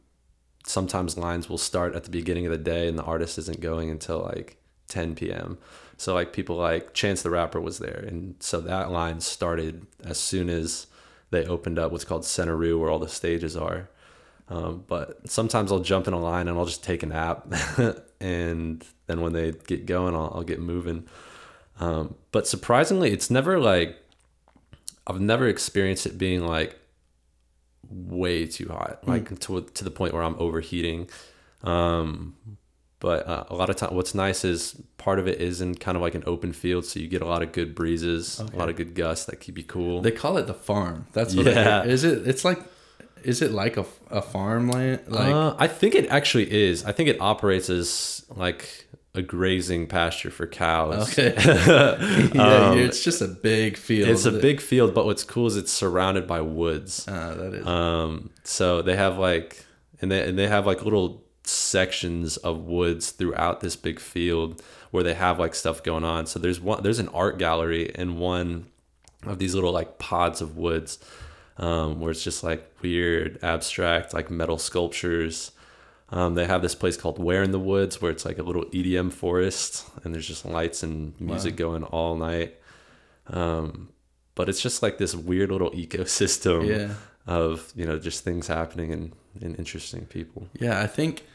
sometimes 0.66 1.18
lines 1.18 1.50
will 1.50 1.58
start 1.58 1.96
at 1.96 2.04
the 2.04 2.10
beginning 2.10 2.46
of 2.46 2.52
the 2.52 2.58
day 2.58 2.88
and 2.88 2.98
the 2.98 3.04
artist 3.04 3.38
isn't 3.38 3.62
going 3.62 3.90
until 3.90 4.20
like 4.24 4.58
10 4.88 5.16
p.m. 5.16 5.58
So 5.98 6.14
like 6.14 6.34
people 6.34 6.56
like 6.56 6.94
Chance 6.94 7.22
the 7.22 7.30
Rapper 7.30 7.62
was 7.62 7.80
there, 7.80 8.04
and 8.08 8.36
so 8.40 8.60
that 8.62 8.92
line 8.92 9.22
started 9.22 9.86
as 10.04 10.20
soon 10.20 10.50
as 10.50 10.88
they 11.32 11.46
opened 11.46 11.80
up 11.80 11.92
what's 11.92 12.04
called 12.04 12.24
Centeroo, 12.24 12.80
where 12.80 12.90
all 12.90 13.00
the 13.00 13.08
stages 13.08 13.56
are. 13.56 13.90
Um, 14.48 14.84
but 14.88 15.28
sometimes 15.30 15.72
I'll 15.72 15.80
jump 15.80 16.08
in 16.08 16.14
a 16.14 16.20
line 16.20 16.48
and 16.48 16.58
I'll 16.58 16.66
just 16.66 16.84
take 16.84 17.02
a 17.02 17.08
nap, 17.08 17.48
and 18.20 18.86
then 19.08 19.22
when 19.22 19.34
they 19.34 19.52
get 19.52 19.86
going, 19.86 20.16
I'll, 20.16 20.34
I'll 20.36 20.44
get 20.44 20.60
moving. 20.60 21.08
Um, 21.80 22.16
but 22.32 22.46
surprisingly, 22.46 23.12
it's 23.12 23.30
never 23.30 23.58
like 23.60 23.98
I've 25.08 25.22
never 25.22 25.48
experienced 25.48 26.06
it 26.06 26.18
being 26.18 26.46
like 26.46 26.78
way 27.90 28.46
too 28.46 28.68
hot, 28.70 29.02
mm. 29.04 29.08
like 29.08 29.40
to 29.42 29.62
to 29.62 29.84
the 29.84 29.92
point 29.92 30.14
where 30.14 30.24
I'm 30.24 30.36
overheating. 30.40 31.10
Um, 31.64 32.36
but 33.00 33.28
uh, 33.28 33.44
a 33.50 33.56
lot 33.56 33.70
of 33.70 33.76
time, 33.76 33.94
what's 33.94 34.16
nice 34.16 34.46
is 34.46 34.82
part 34.98 35.20
of 35.20 35.28
it 35.28 35.40
is 35.40 35.62
in 35.62 35.76
kind 35.76 35.96
of 35.96 36.02
like 36.02 36.16
an 36.16 36.24
open 36.26 36.54
field, 36.54 36.86
so 36.86 37.00
you 37.00 37.08
get 37.08 37.22
a 37.22 37.26
lot 37.26 37.44
of 37.44 37.52
good 37.52 37.76
breezes, 37.76 38.40
okay. 38.40 38.56
a 38.56 38.60
lot 38.60 38.70
of 38.70 38.76
good 38.76 38.96
gusts 38.96 39.26
that 39.26 39.40
keep 39.40 39.58
you 39.58 39.64
cool. 39.64 40.02
They 40.02 40.12
call 40.12 40.38
it 40.38 40.48
the 40.48 40.54
farm. 40.54 41.08
That's 41.14 41.36
what 41.36 41.46
yeah. 41.46 41.84
It 41.84 41.90
is. 41.90 42.04
It 42.04 42.28
it's 42.28 42.46
like 42.46 42.60
is 43.26 43.42
it 43.42 43.52
like 43.52 43.76
a, 43.76 43.86
a 44.10 44.22
farmland? 44.22 45.02
Like 45.08 45.34
uh, 45.34 45.56
I 45.58 45.68
think 45.68 45.96
it 45.96 46.10
actually 46.10 46.52
is. 46.52 46.86
I 46.86 46.92
think 46.92 47.10
it 47.10 47.20
operates 47.20 47.70
as 47.70 48.24
like 48.30 48.85
a 49.16 49.22
grazing 49.22 49.88
pasture 49.88 50.30
for 50.30 50.46
cows. 50.48 51.12
Okay. 51.18 51.34
yeah, 52.36 52.70
um, 52.70 52.78
it's 52.78 53.04
just 53.04 53.22
a 53.22 53.28
big 53.28 53.78
field. 53.78 54.10
It's 54.10 54.26
a 54.26 54.32
big 54.32 54.62
field, 54.62 54.94
but 54.94 55.06
what's 55.06 55.24
cool 55.24 55.48
is 55.48 55.58
it's 55.58 55.72
surrounded 55.72 56.28
by 56.28 56.42
woods. 56.42 57.06
Ah, 57.08 57.34
that 57.34 57.54
is. 57.54 57.68
Um, 57.68 58.30
so 58.44 58.82
they 58.82 58.96
have 58.96 59.18
like, 59.18 59.66
and 60.02 60.12
they 60.12 60.28
and 60.28 60.38
they 60.38 60.48
have 60.48 60.66
like 60.66 60.84
little 60.84 61.24
sections 61.44 62.38
of 62.38 62.66
woods 62.66 63.12
throughout 63.12 63.62
this 63.62 63.76
big 63.76 64.00
field 64.00 64.62
where 64.92 65.04
they 65.04 65.14
have 65.14 65.40
like 65.40 65.56
stuff 65.56 65.84
going 65.84 66.04
on. 66.04 66.26
So 66.26 66.40
there's 66.40 66.60
one 66.60 66.84
there's 66.84 67.00
an 67.00 67.10
art 67.10 67.38
gallery 67.38 67.92
in 67.96 68.18
one 68.18 68.68
of 69.24 69.40
these 69.40 69.56
little 69.56 69.72
like 69.72 69.98
pods 69.98 70.42
of 70.42 70.58
woods 70.58 71.00
um, 71.58 72.00
where 72.00 72.12
it's 72.12 72.24
just 72.24 72.44
like 72.44 72.70
weird 72.82 73.40
abstract 73.44 74.14
like 74.14 74.30
metal 74.30 74.58
sculptures. 74.58 75.52
Um, 76.16 76.36
they 76.36 76.46
have 76.46 76.62
this 76.62 76.76
place 76.76 76.96
called 76.96 77.20
Where 77.20 77.44
in 77.44 77.52
the 77.52 77.60
Woods 77.60 78.02
where 78.02 78.10
it's 78.10 78.24
like 78.24 78.40
a 78.40 78.44
little 78.44 78.64
EDM 78.66 79.12
forest 79.12 79.86
and 80.04 80.14
there's 80.14 80.26
just 80.26 80.46
lights 80.46 80.82
and 80.82 81.20
music 81.20 81.56
wow. 81.56 81.58
going 81.58 81.84
all 81.84 82.16
night. 82.16 82.56
Um, 83.28 83.90
but 84.34 84.48
it's 84.48 84.62
just 84.62 84.82
like 84.82 84.98
this 84.98 85.14
weird 85.14 85.52
little 85.52 85.72
ecosystem 85.84 86.68
yeah. 86.68 86.94
of 87.28 87.74
you 87.76 87.86
know 87.86 88.00
just 88.00 88.24
things 88.24 88.48
happening 88.48 88.94
and, 88.94 89.12
and 89.42 89.60
interesting 89.60 90.06
people. 90.06 90.48
Yeah, 90.58 90.80
I 90.80 90.88
think 90.88 91.26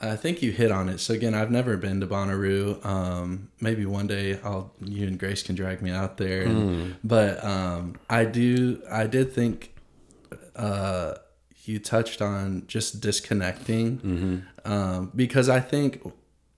I 0.00 0.14
think 0.14 0.42
you 0.42 0.52
hit 0.52 0.70
on 0.70 0.88
it. 0.88 0.98
So 0.98 1.12
again, 1.12 1.34
I've 1.34 1.50
never 1.50 1.76
been 1.76 2.00
to 2.00 2.06
Bonnaroo. 2.06 2.86
Um, 2.86 3.48
maybe 3.60 3.84
one 3.84 4.06
day 4.06 4.38
I'll 4.44 4.72
you 4.80 5.08
and 5.08 5.18
Grace 5.18 5.42
can 5.42 5.56
drag 5.56 5.82
me 5.82 5.90
out 5.90 6.18
there. 6.18 6.42
And, 6.42 6.70
mm. 6.70 6.96
But 7.02 7.44
um, 7.44 7.96
I 8.08 8.26
do. 8.26 8.80
I 8.88 9.08
did 9.08 9.32
think 9.32 9.74
uh, 10.54 11.14
you 11.64 11.78
touched 11.78 12.22
on 12.22 12.64
just 12.66 13.00
disconnecting 13.00 13.98
mm-hmm. 13.98 14.70
um, 14.70 15.12
because 15.14 15.48
I 15.48 15.60
think 15.60 16.00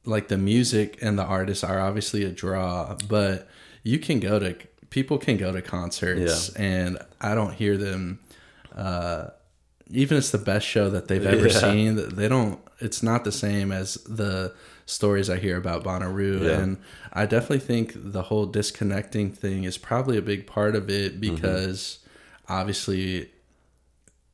like 0.04 0.28
the 0.28 0.38
music 0.38 0.99
and 1.02 1.18
the 1.18 1.25
artists 1.25 1.64
are 1.64 1.80
obviously 1.80 2.25
a 2.25 2.30
draw, 2.30 2.97
but 3.09 3.49
you 3.82 3.99
can 3.99 4.21
go 4.21 4.38
to 4.38 4.56
people 4.90 5.18
can 5.18 5.37
go 5.37 5.52
to 5.52 5.62
concerts 5.62 6.50
yeah. 6.54 6.62
and 6.62 6.99
I 7.21 7.35
don't 7.35 7.54
hear 7.54 7.76
them. 7.76 8.21
Uh, 8.75 9.28
even 9.90 10.16
it's 10.18 10.30
the 10.30 10.38
best 10.38 10.66
show 10.66 10.88
that 10.90 11.09
they've 11.09 11.25
ever 11.26 11.49
yeah. 11.49 11.59
seen. 11.59 12.09
They 12.14 12.28
don't 12.28 12.61
it's 12.80 13.02
not 13.02 13.25
the 13.25 13.32
same 13.32 13.73
as 13.73 13.94
the 14.04 14.54
stories 14.87 15.30
I 15.30 15.38
hear 15.38 15.56
about 15.56 15.85
Bonnaroo. 15.85 16.42
Yeah. 16.42 16.61
And 16.61 16.78
I 17.12 17.26
definitely 17.26 17.61
think 17.61 17.92
the 17.94 18.23
whole 18.23 18.47
disconnecting 18.47 19.30
thing 19.32 19.64
is 19.64 19.78
probably 19.78 20.18
a 20.18 20.23
big 20.23 20.47
part 20.47 20.75
of 20.75 20.90
it 20.90 21.21
mm-hmm. 21.21 21.35
because 21.35 21.99
mm-hmm. 21.99 22.52
obviously 22.52 23.30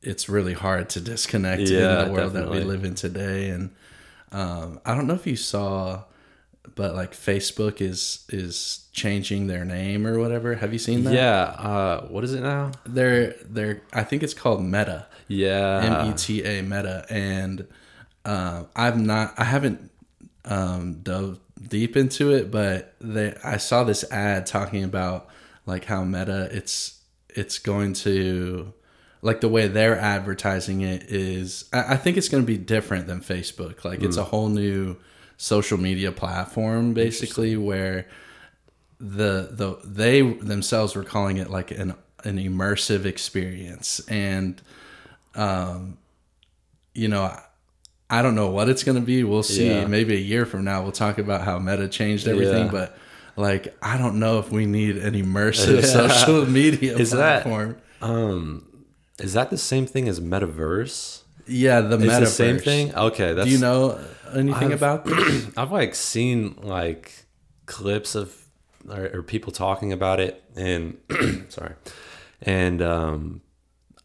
it's 0.01 0.29
really 0.29 0.53
hard 0.53 0.89
to 0.91 1.01
disconnect 1.01 1.63
yeah, 1.63 2.01
in 2.01 2.07
the 2.07 2.13
world 2.13 2.33
definitely. 2.33 2.59
that 2.59 2.65
we 2.65 2.71
live 2.71 2.85
in 2.85 2.95
today. 2.95 3.49
And 3.49 3.71
um, 4.31 4.79
I 4.85 4.95
don't 4.95 5.07
know 5.07 5.13
if 5.13 5.27
you 5.27 5.35
saw, 5.35 6.03
but 6.75 6.95
like 6.95 7.13
Facebook 7.13 7.81
is 7.81 8.25
is 8.29 8.87
changing 8.93 9.47
their 9.47 9.65
name 9.65 10.07
or 10.07 10.19
whatever. 10.19 10.55
Have 10.55 10.73
you 10.73 10.79
seen 10.79 11.03
that? 11.03 11.13
Yeah. 11.13 11.41
Uh, 11.41 12.07
what 12.07 12.23
is 12.23 12.33
it 12.33 12.41
now? 12.41 12.71
They're 12.85 13.35
they're 13.43 13.81
I 13.93 14.03
think 14.03 14.23
it's 14.23 14.33
called 14.33 14.63
Meta. 14.63 15.07
Yeah. 15.27 16.01
M 16.03 16.11
E 16.11 16.13
T 16.15 16.43
A 16.43 16.61
Meta 16.61 17.05
and 17.09 17.67
uh, 18.25 18.63
I've 18.75 18.99
not, 18.99 19.33
I 19.37 19.43
haven't 19.43 19.91
um, 20.45 20.99
dove 21.01 21.39
deep 21.67 21.95
into 21.97 22.31
it, 22.31 22.51
but 22.51 22.93
they, 22.99 23.35
I 23.43 23.57
saw 23.57 23.83
this 23.83 24.09
ad 24.11 24.45
talking 24.45 24.83
about 24.83 25.29
like 25.65 25.85
how 25.85 26.03
Meta 26.03 26.49
it's 26.51 27.01
it's 27.29 27.59
going 27.59 27.93
to 27.93 28.73
like 29.21 29.41
the 29.41 29.49
way 29.49 29.67
they're 29.67 29.97
advertising 29.97 30.81
it 30.81 31.03
is. 31.03 31.65
I, 31.73 31.93
I 31.93 31.97
think 31.97 32.17
it's 32.17 32.29
going 32.29 32.43
to 32.43 32.47
be 32.47 32.57
different 32.57 33.07
than 33.07 33.21
Facebook. 33.21 33.83
Like 33.83 33.99
mm. 33.99 34.05
it's 34.05 34.17
a 34.17 34.23
mm. 34.23 34.27
whole 34.27 34.49
new 34.49 34.97
social 35.37 35.77
media 35.77 36.11
platform 36.11 36.93
basically 36.93 37.55
where 37.55 38.05
the 38.99 39.47
the 39.51 39.79
they 39.85 40.21
themselves 40.21 40.95
were 40.97 41.03
calling 41.03 41.37
it 41.37 41.49
like 41.49 41.71
an 41.71 41.93
an 42.25 42.37
immersive 42.37 43.05
experience 43.05 44.01
and 44.09 44.61
um 45.35 45.97
you 46.93 47.07
know 47.07 47.33
I 48.09 48.21
don't 48.21 48.35
know 48.35 48.49
what 48.49 48.69
it's 48.69 48.83
going 48.83 48.99
to 48.99 49.05
be. 49.05 49.23
We'll 49.23 49.43
see. 49.43 49.67
Yeah. 49.67 49.85
Maybe 49.85 50.15
a 50.15 50.19
year 50.19 50.45
from 50.45 50.63
now, 50.63 50.81
we'll 50.81 50.91
talk 50.91 51.19
about 51.19 51.41
how 51.41 51.59
Meta 51.59 51.87
changed 51.87 52.27
everything. 52.27 52.65
Yeah. 52.65 52.71
But 52.71 52.97
like, 53.35 53.77
I 53.83 53.99
don't 53.99 54.19
know 54.19 54.39
if 54.39 54.51
we 54.51 54.65
need 54.65 54.97
an 54.97 55.13
immersive 55.13 55.75
yeah. 55.83 56.07
social 56.07 56.47
media 56.47 56.97
is 56.97 57.11
platform. 57.11 57.77
That, 57.99 58.07
um, 58.07 58.65
is 59.19 59.33
that 59.33 59.49
the 59.49 59.57
same 59.57 59.85
thing 59.85 60.07
as 60.07 60.19
metaverse? 60.19 61.23
Yeah, 61.47 61.81
the 61.81 61.97
metaverse. 61.97 62.19
the 62.19 62.25
same 62.27 62.59
thing. 62.59 62.95
Okay, 62.95 63.33
that's. 63.33 63.45
Do 63.45 63.51
you 63.51 63.59
know 63.59 63.99
anything 64.33 64.71
I've, 64.71 64.81
about 64.81 65.05
This? 65.05 65.49
I've 65.57 65.71
like 65.71 65.95
seen 65.95 66.55
like 66.61 67.25
clips 67.65 68.15
of 68.15 68.35
or, 68.89 69.09
or 69.13 69.23
people 69.23 69.51
talking 69.51 69.91
about 69.91 70.19
it, 70.19 70.43
and 70.55 70.97
sorry, 71.49 71.73
and 72.41 72.81
um, 72.81 73.41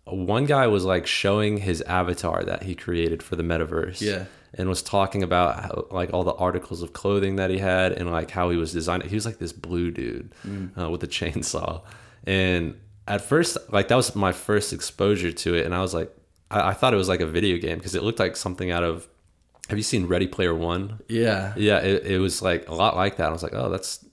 one 0.04 0.44
guy 0.46 0.66
was 0.66 0.84
like 0.84 1.06
showing 1.06 1.58
his 1.58 1.82
avatar 1.82 2.42
that 2.44 2.64
he 2.64 2.74
created 2.74 3.22
for 3.22 3.36
the 3.36 3.42
metaverse. 3.42 4.00
Yeah. 4.00 4.26
And 4.56 4.68
was 4.68 4.82
talking 4.82 5.24
about 5.24 5.64
how, 5.64 5.86
like 5.90 6.12
all 6.12 6.22
the 6.22 6.34
articles 6.34 6.80
of 6.80 6.92
clothing 6.92 7.36
that 7.36 7.50
he 7.50 7.58
had 7.58 7.90
and 7.90 8.08
like 8.12 8.30
how 8.30 8.50
he 8.50 8.56
was 8.56 8.72
designed. 8.72 9.02
He 9.02 9.16
was 9.16 9.26
like 9.26 9.38
this 9.38 9.52
blue 9.52 9.90
dude 9.90 10.32
uh, 10.78 10.88
with 10.90 11.02
a 11.02 11.06
chainsaw. 11.08 11.82
And 12.24 12.78
at 13.06 13.20
first, 13.20 13.56
like 13.70 13.88
that 13.88 13.96
was 13.96 14.14
my 14.14 14.32
first 14.32 14.72
exposure 14.72 15.32
to 15.32 15.54
it. 15.54 15.66
And 15.66 15.74
I 15.74 15.80
was 15.80 15.94
like, 15.94 16.14
I, 16.50 16.70
I 16.70 16.72
thought 16.72 16.94
it 16.94 16.98
was 16.98 17.08
like 17.08 17.20
a 17.20 17.26
video 17.26 17.58
game 17.58 17.78
because 17.78 17.94
it 17.94 18.02
looked 18.02 18.18
like 18.18 18.36
something 18.36 18.70
out 18.70 18.84
of. 18.84 19.08
Have 19.68 19.78
you 19.78 19.84
seen 19.84 20.06
Ready 20.06 20.26
Player 20.26 20.54
One? 20.54 21.00
Yeah. 21.08 21.54
Yeah, 21.56 21.78
it, 21.78 22.04
it 22.04 22.18
was 22.18 22.42
like 22.42 22.68
a 22.68 22.74
lot 22.74 22.96
like 22.96 23.16
that. 23.16 23.28
I 23.28 23.32
was 23.32 23.42
like, 23.42 23.54
oh, 23.54 23.70
that's 23.70 24.04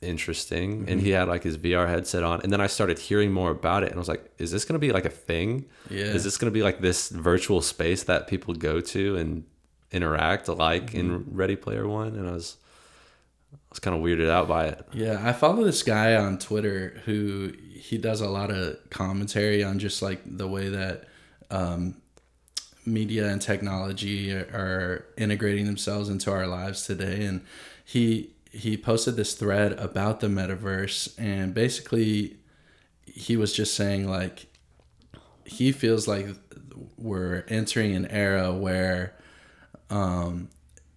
interesting. 0.00 0.88
And 0.88 1.00
he 1.00 1.08
mm-hmm. 1.08 1.18
had 1.18 1.28
like 1.28 1.42
his 1.42 1.58
VR 1.58 1.88
headset 1.88 2.22
on. 2.22 2.40
And 2.42 2.52
then 2.52 2.60
I 2.60 2.68
started 2.68 2.98
hearing 2.98 3.32
more 3.32 3.50
about 3.50 3.82
it. 3.82 3.86
And 3.86 3.96
I 3.96 3.98
was 3.98 4.08
like, 4.08 4.30
is 4.38 4.50
this 4.52 4.64
going 4.64 4.74
to 4.74 4.78
be 4.78 4.92
like 4.92 5.04
a 5.04 5.10
thing? 5.10 5.66
Yeah. 5.90 6.04
Is 6.04 6.24
this 6.24 6.38
going 6.38 6.50
to 6.50 6.54
be 6.54 6.62
like 6.62 6.80
this 6.80 7.08
virtual 7.08 7.60
space 7.60 8.04
that 8.04 8.28
people 8.28 8.54
go 8.54 8.80
to 8.80 9.16
and 9.16 9.44
interact 9.90 10.48
like 10.48 10.94
in 10.94 11.10
mm-hmm. 11.10 11.36
Ready 11.36 11.56
Player 11.56 11.88
One? 11.88 12.14
And 12.14 12.28
I 12.28 12.32
was, 12.32 12.56
I 13.52 13.56
was 13.70 13.78
kind 13.80 13.96
of 13.96 14.02
weirded 14.02 14.30
out 14.30 14.48
by 14.48 14.66
it. 14.66 14.86
Yeah, 14.92 15.20
I 15.22 15.32
follow 15.32 15.64
this 15.64 15.82
guy 15.82 16.14
on 16.14 16.38
Twitter 16.38 17.00
who 17.04 17.52
he 17.90 17.98
does 17.98 18.20
a 18.20 18.28
lot 18.28 18.52
of 18.52 18.78
commentary 18.88 19.64
on 19.64 19.80
just 19.80 20.00
like 20.00 20.20
the 20.24 20.46
way 20.46 20.68
that 20.68 21.08
um, 21.50 21.96
media 22.86 23.26
and 23.26 23.42
technology 23.42 24.32
are, 24.32 25.06
integrating 25.16 25.66
themselves 25.66 26.08
into 26.08 26.30
our 26.30 26.46
lives 26.46 26.86
today. 26.86 27.24
And 27.24 27.40
he 27.84 28.30
he 28.52 28.76
posted 28.76 29.16
this 29.16 29.34
thread 29.34 29.72
about 29.72 30.20
the 30.20 30.28
metaverse, 30.28 31.18
and 31.18 31.52
basically 31.52 32.36
he 33.06 33.36
was 33.36 33.52
just 33.52 33.74
saying 33.74 34.08
like 34.08 34.46
he 35.44 35.72
feels 35.72 36.06
like 36.06 36.28
we're 36.96 37.44
entering 37.48 37.96
an 37.96 38.06
era 38.06 38.52
where 38.52 39.16
um, 39.90 40.48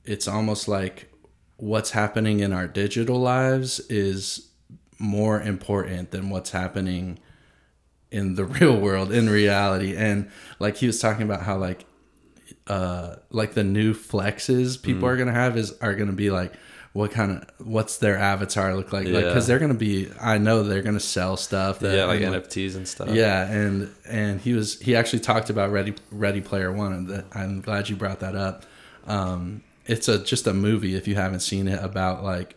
it's 0.06 0.28
almost 0.28 0.68
like 0.68 1.12
what's 1.58 1.90
happening 1.90 2.40
in 2.40 2.54
our 2.54 2.68
digital 2.68 3.20
lives 3.20 3.80
is 3.90 4.53
more 5.04 5.42
important 5.42 6.12
than 6.12 6.30
what's 6.30 6.52
happening 6.52 7.20
in 8.10 8.36
the 8.36 8.46
real 8.58 8.78
world 8.80 9.12
in 9.12 9.30
reality 9.30 9.96
and 9.98 10.30
like 10.60 10.78
he 10.78 10.88
was 10.88 11.00
talking 11.00 11.24
about 11.24 11.42
how 11.42 11.58
like 11.58 11.86
uh 12.68 13.16
like 13.30 13.54
the 13.54 13.64
new 13.64 13.94
flexes 13.94 14.82
people 14.82 15.06
are 15.08 15.18
gonna 15.18 15.32
have 15.34 15.58
is 15.58 15.74
are 15.82 15.94
gonna 15.96 16.14
be 16.14 16.30
like 16.32 16.54
what 16.94 17.12
kind 17.12 17.32
of 17.32 17.68
what's 17.68 17.98
their 17.98 18.18
avatar 18.18 18.76
look 18.76 18.94
like 18.94 19.06
like 19.06 19.14
Yeah. 19.14 19.22
because 19.30 19.48
they're 19.48 19.60
gonna 19.60 19.74
be 19.74 20.10
i 20.22 20.38
know 20.38 20.64
they're 20.64 20.84
gonna 20.84 21.00
sell 21.00 21.36
stuff 21.36 21.80
that 21.80 21.96
yeah, 21.98 22.06
like 22.06 22.22
and, 22.22 22.36
NFTs 22.36 22.76
and 22.76 22.88
stuff. 22.88 23.10
yeah, 23.10 23.52
and 23.52 23.90
and 24.08 24.40
he 24.40 24.54
was 24.54 24.80
he 24.80 24.96
actually 24.96 25.20
talked 25.20 25.50
about 25.50 25.72
Ready 25.72 25.96
Ready 26.12 26.40
Player 26.42 26.72
One, 26.72 26.94
and 26.94 27.08
that, 27.10 27.26
I'm 27.34 27.62
glad 27.62 27.90
you 27.90 27.96
brought 27.96 28.20
that 28.20 28.36
up. 28.36 28.66
Um, 29.08 29.64
it's 29.88 30.08
a 30.08 30.24
just 30.24 30.46
a 30.48 30.54
movie 30.54 30.96
if 30.96 31.08
you 31.08 31.16
haven't 31.16 31.40
seen 31.42 31.68
it 31.68 31.84
about 31.84 32.24
like 32.24 32.56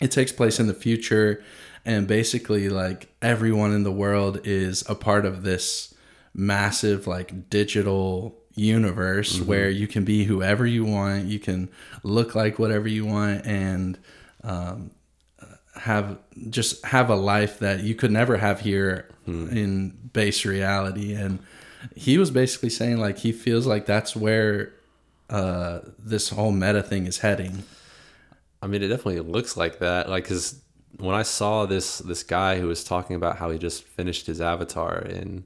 it 0.00 0.10
takes 0.10 0.32
place 0.32 0.58
in 0.58 0.66
the 0.66 0.74
future, 0.74 1.42
and 1.84 2.06
basically 2.06 2.68
like 2.68 3.08
everyone 3.22 3.72
in 3.72 3.82
the 3.82 3.92
world 3.92 4.40
is 4.44 4.82
a 4.88 4.94
part 4.94 5.24
of 5.26 5.42
this 5.42 5.94
massive 6.34 7.06
like 7.06 7.50
digital 7.50 8.36
universe 8.54 9.40
where 9.40 9.70
you 9.70 9.86
can 9.86 10.04
be 10.04 10.24
whoever 10.24 10.66
you 10.66 10.84
want, 10.84 11.24
you 11.26 11.38
can 11.38 11.68
look 12.02 12.34
like 12.34 12.58
whatever 12.58 12.88
you 12.88 13.06
want, 13.06 13.46
and 13.46 13.98
um, 14.44 14.90
have 15.74 16.18
just 16.48 16.84
have 16.84 17.10
a 17.10 17.14
life 17.14 17.58
that 17.60 17.80
you 17.80 17.94
could 17.94 18.10
never 18.10 18.36
have 18.36 18.60
here 18.60 19.08
in 19.26 19.90
base 20.12 20.44
reality. 20.44 21.14
And 21.14 21.38
he 21.94 22.18
was 22.18 22.30
basically 22.30 22.70
saying 22.70 22.98
like 22.98 23.18
he 23.18 23.32
feels 23.32 23.66
like 23.66 23.86
that's 23.86 24.14
where 24.16 24.72
uh 25.30 25.80
this 25.98 26.30
whole 26.30 26.50
meta 26.52 26.82
thing 26.82 27.06
is 27.06 27.18
heading 27.18 27.62
I 28.62 28.66
mean, 28.66 28.82
it 28.82 28.88
definitely 28.88 29.20
looks 29.20 29.56
like 29.56 29.78
that. 29.78 30.08
Like, 30.08 30.26
cause 30.26 30.60
when 30.98 31.14
I 31.14 31.22
saw 31.22 31.66
this 31.66 31.98
this 31.98 32.22
guy 32.22 32.58
who 32.60 32.66
was 32.66 32.84
talking 32.84 33.16
about 33.16 33.36
how 33.38 33.50
he 33.50 33.58
just 33.58 33.84
finished 33.84 34.26
his 34.26 34.40
avatar 34.40 34.98
and 34.98 35.44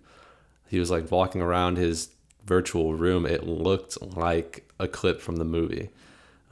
he 0.69 0.79
was 0.79 0.91
like 0.91 1.11
walking 1.11 1.41
around 1.41 1.77
his 1.77 2.09
virtual 2.45 2.95
room, 2.95 3.27
it 3.27 3.47
looked 3.47 4.01
like 4.17 4.69
a 4.79 4.89
clip 4.89 5.21
from 5.21 5.37
the 5.37 5.45
movie. 5.45 5.91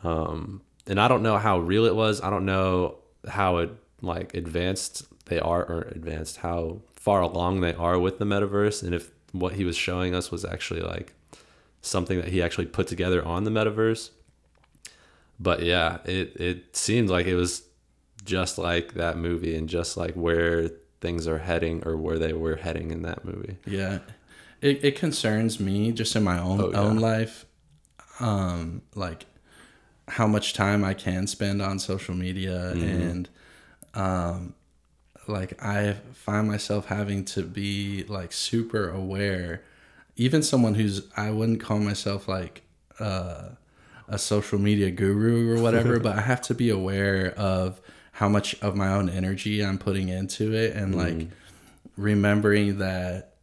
Um, 0.05 0.63
and 0.87 1.01
I 1.01 1.09
don't 1.09 1.23
know 1.23 1.39
how 1.39 1.59
real 1.59 1.85
it 1.85 1.95
was. 1.95 2.21
I 2.21 2.31
don't 2.31 2.45
know 2.45 2.99
how 3.29 3.59
it 3.59 3.71
like 4.01 4.35
advanced 4.35 5.07
they 5.27 5.39
are 5.39 5.65
or 5.65 5.83
advanced 5.93 6.39
how 6.39 6.81
far 6.95 7.21
along 7.23 7.61
they 7.61 7.75
are 7.75 7.99
with 7.99 8.19
the 8.19 8.25
metaverse 8.25 8.83
and 8.83 8.95
if 8.95 9.11
what 9.33 9.55
he 9.55 9.65
was 9.65 9.77
showing 9.77 10.15
us 10.15 10.31
was 10.31 10.45
actually 10.45 10.81
like 10.81 11.15
something 11.81 12.21
that 12.21 12.29
he 12.29 12.43
actually 12.43 12.67
put 12.67 12.87
together 12.87 13.25
on 13.25 13.45
the 13.45 13.51
metaverse 13.51 14.11
but 15.43 15.63
yeah, 15.63 15.99
it 16.05 16.37
it 16.49 16.77
seemed 16.77 17.09
like 17.11 17.27
it 17.27 17.35
was 17.35 17.63
just 18.25 18.59
like 18.59 18.95
that 18.95 19.17
movie 19.17 19.55
and 19.57 19.69
just 19.69 19.97
like 19.97 20.15
where 20.15 20.69
things 21.01 21.27
are 21.27 21.39
heading 21.39 21.83
or 21.85 21.97
where 21.97 22.19
they 22.19 22.33
were 22.33 22.57
heading 22.57 22.91
in 22.93 23.03
that 23.03 23.25
movie. 23.25 23.57
yeah 23.67 23.99
it, 24.61 24.85
it 24.85 24.95
concerns 24.97 25.59
me 25.59 25.91
just 25.91 26.15
in 26.15 26.23
my 26.23 26.39
own 26.39 26.61
Oh, 26.61 26.71
yeah. 26.71 26.81
own 26.81 26.99
life 27.01 27.45
um 28.21 28.83
like 28.95 29.27
how 30.07 30.29
much 30.29 30.53
time 30.55 30.85
i 30.85 30.95
can 30.95 31.27
spend 31.27 31.61
on 31.61 31.81
social 31.81 32.15
media 32.15 32.73
Mm-hmm. 32.77 33.03
and 33.11 33.29
um 33.95 34.55
like 35.27 35.61
i 35.63 35.95
find 36.13 36.47
myself 36.47 36.87
having 36.87 37.25
to 37.35 37.43
be 37.43 38.05
like 38.05 38.33
super 38.33 38.89
aware 38.89 39.63
even 40.17 40.43
someone 40.43 40.75
who's 40.75 41.03
i 41.17 41.31
wouldn't 41.33 41.61
call 41.61 41.79
myself 41.81 42.29
like 42.29 42.63
uh 43.01 43.49
a 44.13 44.19
social 44.19 44.59
media 44.59 44.91
guru 44.91 45.57
or 45.57 45.63
whatever, 45.63 45.99
but 45.99 46.17
I 46.19 46.21
have 46.21 46.43
to 46.43 46.55
be 46.55 46.69
aware 46.69 47.33
of 47.37 47.81
how 48.13 48.29
much 48.29 48.55
of 48.61 48.77
my 48.77 48.89
own 48.89 49.09
energy 49.09 49.65
I'm 49.65 49.79
putting 49.79 50.09
into 50.11 50.53
it 50.53 50.77
and 50.77 50.95
like 50.95 51.29
remembering 51.97 52.79
that, 52.79 53.37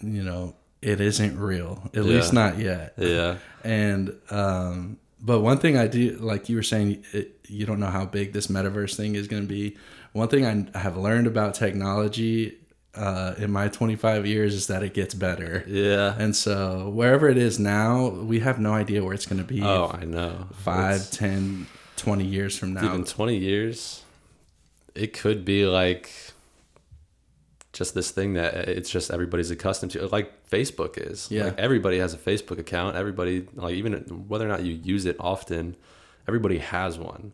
you 0.00 0.24
know, 0.24 0.56
it 0.80 1.02
isn't 1.02 1.38
real, 1.38 1.90
at 1.94 2.04
least 2.04 2.32
not 2.32 2.58
yet. 2.58 2.94
Yeah. 2.96 3.36
And, 3.62 4.14
um, 4.30 4.98
but 5.20 5.40
one 5.40 5.58
thing 5.58 5.76
I 5.76 5.86
do, 5.86 6.16
like 6.18 6.48
you 6.48 6.56
were 6.56 6.62
saying, 6.62 7.04
it, 7.12 7.38
you 7.46 7.66
don't 7.66 7.78
know 7.78 7.86
how 7.86 8.06
big 8.06 8.32
this 8.32 8.46
metaverse 8.46 8.96
thing 8.96 9.16
is 9.16 9.28
going 9.28 9.42
to 9.42 9.48
be. 9.48 9.76
One 10.12 10.28
thing 10.28 10.46
I 10.46 10.78
have 10.78 10.96
learned 10.96 11.26
about 11.26 11.54
technology 11.54 12.56
uh, 12.96 13.34
in 13.38 13.50
my 13.52 13.68
25 13.68 14.26
years 14.26 14.54
is 14.54 14.66
that 14.68 14.82
it 14.82 14.94
gets 14.94 15.14
better. 15.14 15.64
Yeah. 15.66 16.14
And 16.18 16.34
so 16.34 16.88
wherever 16.90 17.28
it 17.28 17.36
is 17.38 17.58
now, 17.58 18.08
we 18.08 18.40
have 18.40 18.58
no 18.58 18.72
idea 18.72 19.04
where 19.04 19.12
it's 19.14 19.26
going 19.26 19.38
to 19.38 19.44
be 19.44 19.62
Oh, 19.62 19.90
I 19.92 20.04
know. 20.04 20.46
five, 20.54 20.96
It's- 20.96 21.10
ten, 21.10 21.66
twenty 21.96 22.24
years 22.24 22.58
from 22.58 22.74
now. 22.74 22.84
even 22.84 23.04
20 23.04 23.36
years 23.38 24.02
it 24.94 25.12
could 25.12 25.44
be 25.44 25.64
like 25.66 26.10
just 27.72 27.94
this 27.94 28.10
thing 28.10 28.34
that 28.34 28.54
it's 28.54 28.88
just 28.90 29.10
everybody's 29.10 29.50
accustomed 29.50 29.92
to 29.92 30.06
like 30.08 30.48
facebook 30.48 30.96
is 30.98 31.28
Yeah. 31.30 31.44
like 31.44 31.58
everybody 31.58 31.98
has 31.98 32.14
a 32.14 32.18
facebook 32.18 32.58
account 32.58 32.96
everybody 32.96 33.46
like 33.54 33.74
even 33.74 33.94
whether 34.28 34.44
or 34.46 34.48
not 34.48 34.62
you 34.62 34.72
use 34.74 35.04
it 35.06 35.16
often 35.20 35.76
everybody 36.28 36.58
has 36.58 36.98
one 36.98 37.32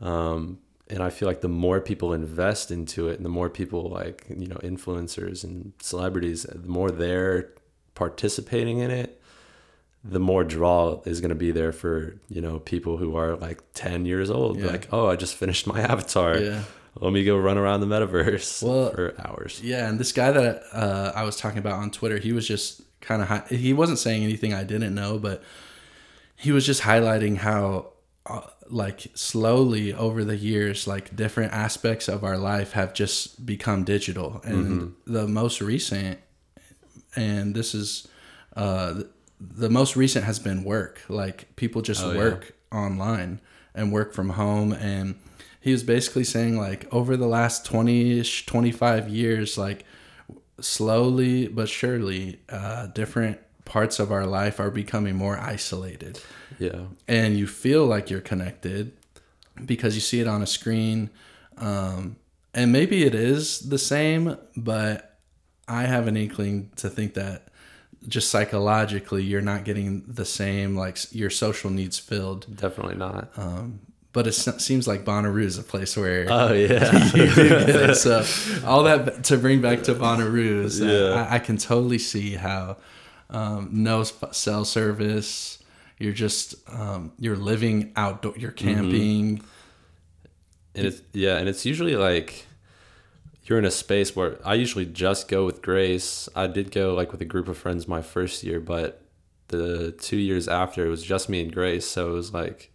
um, 0.00 0.58
and 0.92 1.02
i 1.02 1.10
feel 1.10 1.26
like 1.28 1.40
the 1.40 1.48
more 1.66 1.80
people 1.80 2.12
invest 2.12 2.70
into 2.70 3.08
it 3.08 3.16
and 3.16 3.24
the 3.24 3.34
more 3.38 3.48
people 3.50 3.82
like 3.88 4.24
you 4.28 4.46
know 4.46 4.56
influencers 4.72 5.42
and 5.44 5.72
celebrities 5.80 6.42
the 6.44 6.68
more 6.78 6.90
they're 6.90 7.48
participating 7.94 8.78
in 8.78 8.90
it 8.90 9.20
the 10.04 10.18
more 10.20 10.42
draw 10.42 11.00
is 11.04 11.20
going 11.20 11.28
to 11.28 11.34
be 11.46 11.52
there 11.52 11.72
for 11.72 12.16
you 12.28 12.40
know 12.40 12.58
people 12.58 12.96
who 12.96 13.16
are 13.16 13.36
like 13.36 13.60
10 13.74 14.04
years 14.06 14.30
old 14.30 14.58
Yeah. 14.58 14.66
like 14.66 14.88
oh 14.92 15.06
i 15.08 15.16
just 15.16 15.34
finished 15.36 15.66
my 15.66 15.80
avatar 15.92 16.36
Yeah. 16.38 16.62
let 17.00 17.12
me 17.12 17.22
go 17.24 17.36
run 17.38 17.56
around 17.58 17.80
the 17.80 17.86
metaverse 17.86 18.62
Well- 18.62 18.90
for 18.90 19.14
hours 19.24 19.60
Yeah, 19.62 19.88
and 19.88 19.98
this 20.00 20.12
guy 20.12 20.30
that 20.32 20.62
uh, 20.72 21.12
I 21.14 21.22
was 21.24 21.36
talking 21.36 21.58
about 21.58 21.74
on 21.84 21.90
Twitter, 21.90 22.18
he 22.18 22.32
was 22.32 22.46
just 22.48 22.82
kind 23.00 23.22
of 23.22 23.28
hi- 23.28 23.46
he 23.48 23.72
wasn't 23.72 23.98
saying 23.98 24.22
anything 24.24 24.52
I 24.54 24.64
didn't 24.64 24.94
know, 24.94 25.18
but 25.18 25.42
he 26.36 26.50
was 26.52 26.64
just 26.66 26.82
highlighting 26.82 27.36
how 27.38 27.92
uh, 28.26 28.40
like 28.68 29.06
slowly 29.14 29.92
over 29.92 30.24
the 30.24 30.36
years, 30.36 30.86
like 30.86 31.14
different 31.14 31.52
aspects 31.52 32.08
of 32.08 32.24
our 32.24 32.38
life 32.38 32.72
have 32.72 32.94
just 32.94 33.44
become 33.44 33.84
digital, 33.84 34.40
and 34.44 34.94
the 35.06 35.26
most 35.28 35.60
recent, 35.60 36.18
and 37.16 37.54
this 37.54 37.74
is 37.74 38.08
uh, 38.56 39.02
the 39.40 39.68
most 39.70 39.96
recent 39.96 40.24
has 40.24 40.38
been 40.38 40.64
work. 40.64 41.02
Like 41.08 41.54
people 41.56 41.82
just 41.82 42.02
Oh, 42.02 42.12
yeah. 42.12 42.18
work 42.18 42.52
online 42.72 43.40
and 43.74 43.92
work 43.92 44.12
from 44.14 44.30
home 44.30 44.72
and 44.72 45.14
he 45.60 45.72
was 45.72 45.82
basically 45.82 46.24
saying 46.24 46.56
like 46.58 46.86
over 46.92 47.16
the 47.16 47.26
last 47.26 47.64
20ish 47.70 48.44
25 48.46 49.08
years 49.08 49.56
like 49.58 49.84
slowly 50.60 51.48
but 51.48 51.68
surely 51.68 52.40
uh, 52.48 52.86
different 52.88 53.38
parts 53.64 53.98
of 53.98 54.10
our 54.10 54.26
life 54.26 54.58
are 54.60 54.70
becoming 54.70 55.14
more 55.14 55.38
isolated 55.38 56.20
yeah 56.58 56.86
and 57.08 57.36
you 57.38 57.46
feel 57.46 57.86
like 57.86 58.10
you're 58.10 58.20
connected 58.20 58.92
because 59.64 59.94
you 59.94 60.00
see 60.00 60.20
it 60.20 60.26
on 60.26 60.42
a 60.42 60.46
screen 60.46 61.10
um, 61.58 62.16
and 62.54 62.72
maybe 62.72 63.04
it 63.04 63.14
is 63.14 63.60
the 63.60 63.78
same 63.78 64.36
but 64.56 65.12
I 65.68 65.82
have 65.82 66.06
an 66.06 66.16
inkling 66.16 66.70
to 66.76 66.88
think 66.88 67.14
that 67.14 67.48
just 68.08 68.30
psychologically 68.30 69.22
you're 69.22 69.40
not 69.40 69.64
getting 69.64 70.02
the 70.06 70.24
same 70.24 70.76
like 70.76 70.98
your 71.14 71.30
social 71.30 71.70
needs 71.70 71.98
filled. 71.98 72.56
Definitely 72.56 72.96
not. 72.96 73.30
Um, 73.36 73.80
but 74.12 74.26
it 74.26 74.32
seems 74.32 74.86
like 74.86 75.04
Bonnaroo 75.04 75.44
is 75.44 75.56
a 75.56 75.62
place 75.62 75.96
where 75.96 76.26
oh 76.28 76.52
yeah. 76.52 77.06
you 77.14 77.34
do 77.34 77.48
get 77.48 77.68
it. 77.68 77.96
So 77.96 78.24
all 78.66 78.82
that 78.82 79.24
to 79.24 79.38
bring 79.38 79.62
back 79.62 79.84
to 79.84 79.94
Bonnaroo 79.94 80.64
is 80.64 80.80
Yeah. 80.80 81.26
I, 81.30 81.36
I 81.36 81.38
can 81.38 81.56
totally 81.56 81.98
see 81.98 82.34
how 82.34 82.76
um, 83.32 83.68
no 83.72 84.04
cell 84.04 84.64
service. 84.64 85.58
You're 85.98 86.12
just 86.12 86.54
um, 86.68 87.12
you're 87.18 87.36
living 87.36 87.92
outdoor. 87.96 88.34
You're 88.36 88.52
Mm-hmm. 88.52 88.74
camping. 88.74 89.42
and 90.74 90.86
it's 90.86 91.02
yeah, 91.12 91.38
and 91.38 91.48
it's 91.48 91.64
usually 91.66 91.96
like 91.96 92.46
you're 93.44 93.58
in 93.58 93.64
a 93.64 93.70
space 93.70 94.14
where 94.14 94.38
I 94.44 94.54
usually 94.54 94.86
just 94.86 95.26
go 95.28 95.44
with 95.44 95.62
Grace. 95.62 96.28
I 96.36 96.46
did 96.46 96.70
go 96.70 96.94
like 96.94 97.10
with 97.12 97.20
a 97.20 97.24
group 97.24 97.48
of 97.48 97.58
friends 97.58 97.88
my 97.88 98.00
first 98.02 98.44
year, 98.44 98.60
but 98.60 99.02
the 99.48 99.92
two 99.92 100.16
years 100.16 100.46
after 100.48 100.86
it 100.86 100.88
was 100.88 101.02
just 101.02 101.28
me 101.28 101.42
and 101.42 101.52
Grace, 101.52 101.86
so 101.86 102.10
it 102.10 102.14
was 102.14 102.32
like 102.32 102.70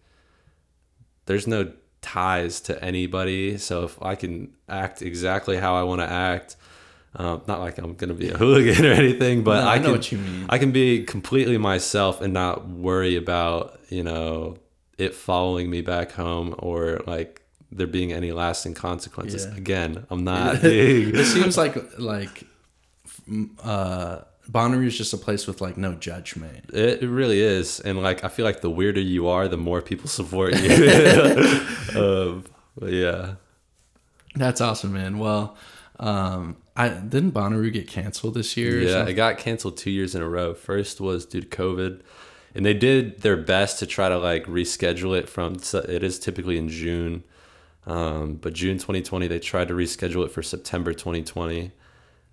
there's 1.26 1.46
no 1.46 1.72
ties 2.00 2.60
to 2.62 2.82
anybody. 2.84 3.58
So 3.58 3.84
if 3.84 4.00
I 4.02 4.14
can 4.14 4.54
act 4.68 5.02
exactly 5.02 5.56
how 5.56 5.74
I 5.74 5.82
want 5.82 6.00
to 6.00 6.10
act, 6.10 6.56
um, 7.18 7.42
not 7.46 7.60
like 7.60 7.76
I'm 7.78 7.94
gonna 7.94 8.14
be 8.14 8.30
a 8.30 8.36
hooligan 8.42 8.86
or 8.86 8.92
anything, 8.92 9.44
but 9.44 9.60
No, 9.62 9.68
I 9.68 9.74
I, 9.74 9.78
know 9.78 9.84
can, 9.84 9.92
what 9.92 10.12
you 10.12 10.18
mean. 10.18 10.46
I 10.48 10.58
can 10.58 10.70
be 10.72 11.04
completely 11.04 11.58
myself 11.58 12.20
and 12.20 12.32
not 12.32 12.68
worry 12.68 13.16
about 13.16 13.78
you 13.90 14.02
know 14.04 14.56
it 14.96 15.14
following 15.14 15.68
me 15.68 15.80
back 15.82 16.12
home 16.12 16.54
or 16.58 17.00
like 17.06 17.42
there 17.70 17.86
being 17.86 18.12
any 18.12 18.32
lasting 18.32 18.74
consequences. 18.74 19.44
Yeah. 19.46 19.56
Again, 19.56 20.06
I'm 20.10 20.24
not 20.24 20.58
it 20.64 21.24
seems 21.26 21.56
like 21.58 21.76
like 21.98 22.44
uh, 23.62 24.20
Bonnaroo 24.50 24.86
is 24.86 24.96
just 24.96 25.12
a 25.12 25.18
place 25.18 25.46
with 25.46 25.60
like 25.60 25.76
no 25.76 25.94
judgment. 25.94 26.70
It, 26.72 27.02
it 27.02 27.08
really 27.08 27.40
is, 27.40 27.80
and 27.80 28.00
like 28.02 28.24
I 28.24 28.28
feel 28.28 28.44
like 28.44 28.60
the 28.62 28.70
weirder 28.70 29.00
you 29.00 29.28
are, 29.28 29.48
the 29.48 29.58
more 29.58 29.82
people 29.82 30.08
support 30.20 30.54
you. 30.58 30.70
um, 31.96 32.44
but 32.78 32.92
yeah, 32.92 33.34
That's 34.34 34.60
awesome, 34.60 34.92
man. 34.92 35.18
Well, 35.18 35.56
um, 35.98 36.56
I 36.76 36.88
didn't 36.88 37.32
Bonnaroo 37.32 37.72
get 37.72 37.88
canceled 37.88 38.34
this 38.34 38.56
year. 38.56 38.80
yeah, 38.80 39.04
it 39.04 39.14
got 39.14 39.38
canceled 39.38 39.76
two 39.76 39.90
years 39.90 40.14
in 40.14 40.22
a 40.22 40.28
row. 40.28 40.54
First 40.54 41.00
was 41.00 41.26
due 41.26 41.40
to 41.40 41.46
COVID, 41.46 42.02
and 42.54 42.64
they 42.64 42.74
did 42.74 43.22
their 43.22 43.36
best 43.36 43.78
to 43.80 43.86
try 43.86 44.08
to 44.08 44.16
like 44.16 44.44
reschedule 44.46 45.18
it 45.18 45.28
from. 45.28 45.56
It 45.72 46.04
is 46.04 46.18
typically 46.20 46.56
in 46.56 46.68
June, 46.68 47.24
um, 47.86 48.34
but 48.34 48.52
June 48.52 48.76
2020 48.76 49.26
they 49.26 49.40
tried 49.40 49.68
to 49.68 49.74
reschedule 49.74 50.24
it 50.24 50.30
for 50.30 50.42
September 50.42 50.92
2020, 50.92 51.72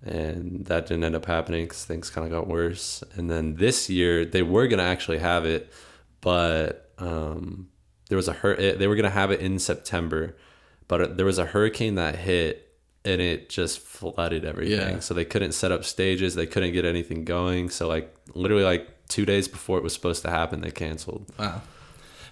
and 0.04 0.66
that 0.66 0.86
didn't 0.86 1.04
end 1.04 1.16
up 1.16 1.26
happening 1.26 1.66
because 1.66 1.86
things 1.86 2.12
kind 2.12 2.26
of 2.26 2.32
got 2.32 2.48
worse. 2.48 3.04
And 3.16 3.32
then 3.32 3.56
this 3.56 3.90
year 3.90 4.26
they 4.26 4.44
were 4.44 4.68
gonna 4.68 4.84
actually 4.84 5.20
have 5.20 5.44
it, 5.44 5.72
but 6.22 6.92
um, 7.00 7.70
there 8.10 8.16
was 8.16 8.28
a 8.28 8.34
hur- 8.34 8.76
they 8.76 8.88
were 8.88 8.96
gonna 8.96 9.10
have 9.10 9.32
it 9.32 9.40
in 9.40 9.58
September, 9.58 10.36
but 10.88 11.18
there 11.18 11.26
was 11.26 11.40
a 11.40 11.46
hurricane 11.46 11.96
that 11.96 12.18
hit 12.18 12.65
and 13.06 13.22
it 13.22 13.50
just 13.50 13.80
flooded 13.80 14.44
everything. 14.46 14.96
Yeah. 14.96 15.00
So 15.00 15.14
they 15.14 15.26
couldn't 15.26 15.54
set 15.54 15.72
up 15.72 15.86
stages, 15.86 16.36
they 16.36 16.46
couldn't 16.48 16.74
get 16.74 16.84
anything 16.86 17.24
going. 17.24 17.70
So 17.70 17.88
like 17.88 18.14
literally 18.34 18.64
like 18.64 18.90
two 19.08 19.26
days 19.26 19.48
before 19.48 19.78
it 19.78 19.84
was 19.84 19.94
supposed 19.94 20.24
to 20.24 20.30
happen, 20.30 20.62
they 20.62 20.72
canceled. 20.72 21.32
Wow. 21.40 21.62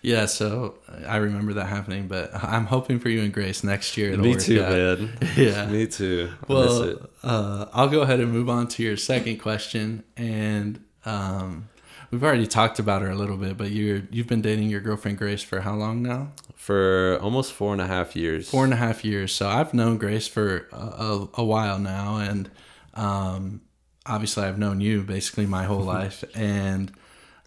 Yeah, 0.06 0.26
so 0.26 0.80
I 1.08 1.16
remember 1.16 1.54
that 1.54 1.68
happening, 1.68 2.08
but 2.10 2.30
I'm 2.44 2.66
hoping 2.66 3.00
for 3.00 3.08
you 3.08 3.22
and 3.22 3.34
Grace 3.34 3.64
next 3.64 3.96
year. 3.96 4.12
it'll 4.12 4.26
Me 4.26 4.36
too, 4.36 4.62
out. 4.62 4.72
man. 4.72 5.18
Yeah. 5.38 5.66
Me 5.68 5.88
too. 5.88 6.30
I 6.30 6.46
Well, 6.54 6.84
it. 6.84 7.02
uh, 7.24 7.66
I'll 7.72 7.88
go 7.88 8.02
ahead 8.02 8.20
and 8.20 8.30
move 8.32 8.50
on 8.50 8.68
to 8.70 8.84
your 8.84 8.98
second 8.98 9.38
question, 9.38 10.04
and 10.18 10.84
um, 11.06 11.70
we've 12.14 12.24
already 12.24 12.46
talked 12.46 12.78
about 12.78 13.02
her 13.02 13.10
a 13.10 13.16
little 13.16 13.38
bit, 13.38 13.58
but 13.58 13.72
you're 13.72 14.04
you've 14.12 14.28
been 14.28 14.42
dating 14.42 14.70
your 14.70 14.80
girlfriend 14.82 15.18
Grace 15.18 15.42
for 15.42 15.62
how 15.62 15.74
long 15.74 16.02
now? 16.04 16.32
For 16.56 17.18
almost 17.22 17.52
four 17.54 17.74
and 17.74 17.82
a 17.82 17.88
half 17.88 18.16
years. 18.16 18.50
Four 18.50 18.64
and 18.64 18.72
a 18.74 18.78
half 18.78 19.04
years. 19.04 19.34
So 19.34 19.50
I've 19.50 19.74
known 19.74 19.98
Grace 19.98 20.28
for 20.28 20.68
a, 20.72 20.76
a, 20.78 21.30
a 21.36 21.44
while 21.44 21.80
now, 21.80 22.18
and 22.18 22.50
um, 22.94 23.62
obviously 24.06 24.44
I've 24.44 24.60
known 24.60 24.80
you 24.80 25.02
basically 25.02 25.48
my 25.48 25.64
whole 25.64 25.82
life, 25.98 26.24
and 26.36 26.92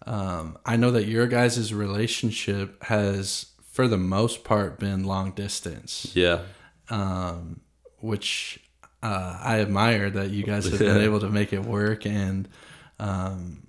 um, 0.05 0.57
I 0.65 0.75
know 0.75 0.91
that 0.91 1.05
your 1.05 1.27
guys' 1.27 1.73
relationship 1.73 2.83
has, 2.83 3.47
for 3.71 3.87
the 3.87 3.97
most 3.97 4.43
part, 4.43 4.79
been 4.79 5.03
long 5.05 5.31
distance, 5.31 6.11
Yeah. 6.13 6.41
um, 6.89 7.61
which 7.99 8.59
uh, 9.01 9.39
I 9.41 9.59
admire 9.61 10.09
that 10.09 10.29
you 10.31 10.43
guys 10.43 10.69
have 10.69 10.79
been 10.79 10.97
able 11.07 11.19
to 11.21 11.29
make 11.29 11.53
it 11.53 11.63
work, 11.63 12.05
and 12.05 12.47
um, 12.99 13.66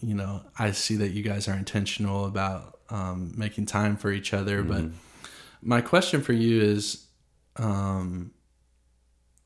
you 0.00 0.14
know 0.14 0.42
I 0.58 0.72
see 0.72 0.96
that 0.96 1.08
you 1.08 1.22
guys 1.22 1.48
are 1.48 1.54
intentional 1.56 2.26
about 2.26 2.78
um, 2.90 3.32
making 3.36 3.66
time 3.66 3.96
for 3.96 4.10
each 4.12 4.34
other, 4.34 4.62
but 4.62 4.84
my 5.62 5.80
question 5.80 6.20
for 6.22 6.32
you 6.32 6.60
is 6.60 7.06
um 7.56 8.32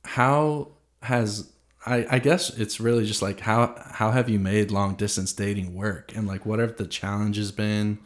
how 0.05 0.69
has 1.03 1.53
I, 1.85 2.07
I 2.11 2.19
guess 2.19 2.51
it's 2.51 2.81
really 2.81 3.07
just 3.07 3.23
like 3.23 3.41
how 3.41 3.75
how 3.93 4.11
have 4.11 4.29
you 4.29 4.39
made 4.39 4.71
long 4.71 4.95
distance 4.95 5.33
dating 5.33 5.75
work 5.75 6.13
and 6.17 6.27
like 6.27 6.47
what 6.47 6.59
have 6.59 6.77
the 6.77 6.87
challenges 6.87 7.53
been 7.53 7.99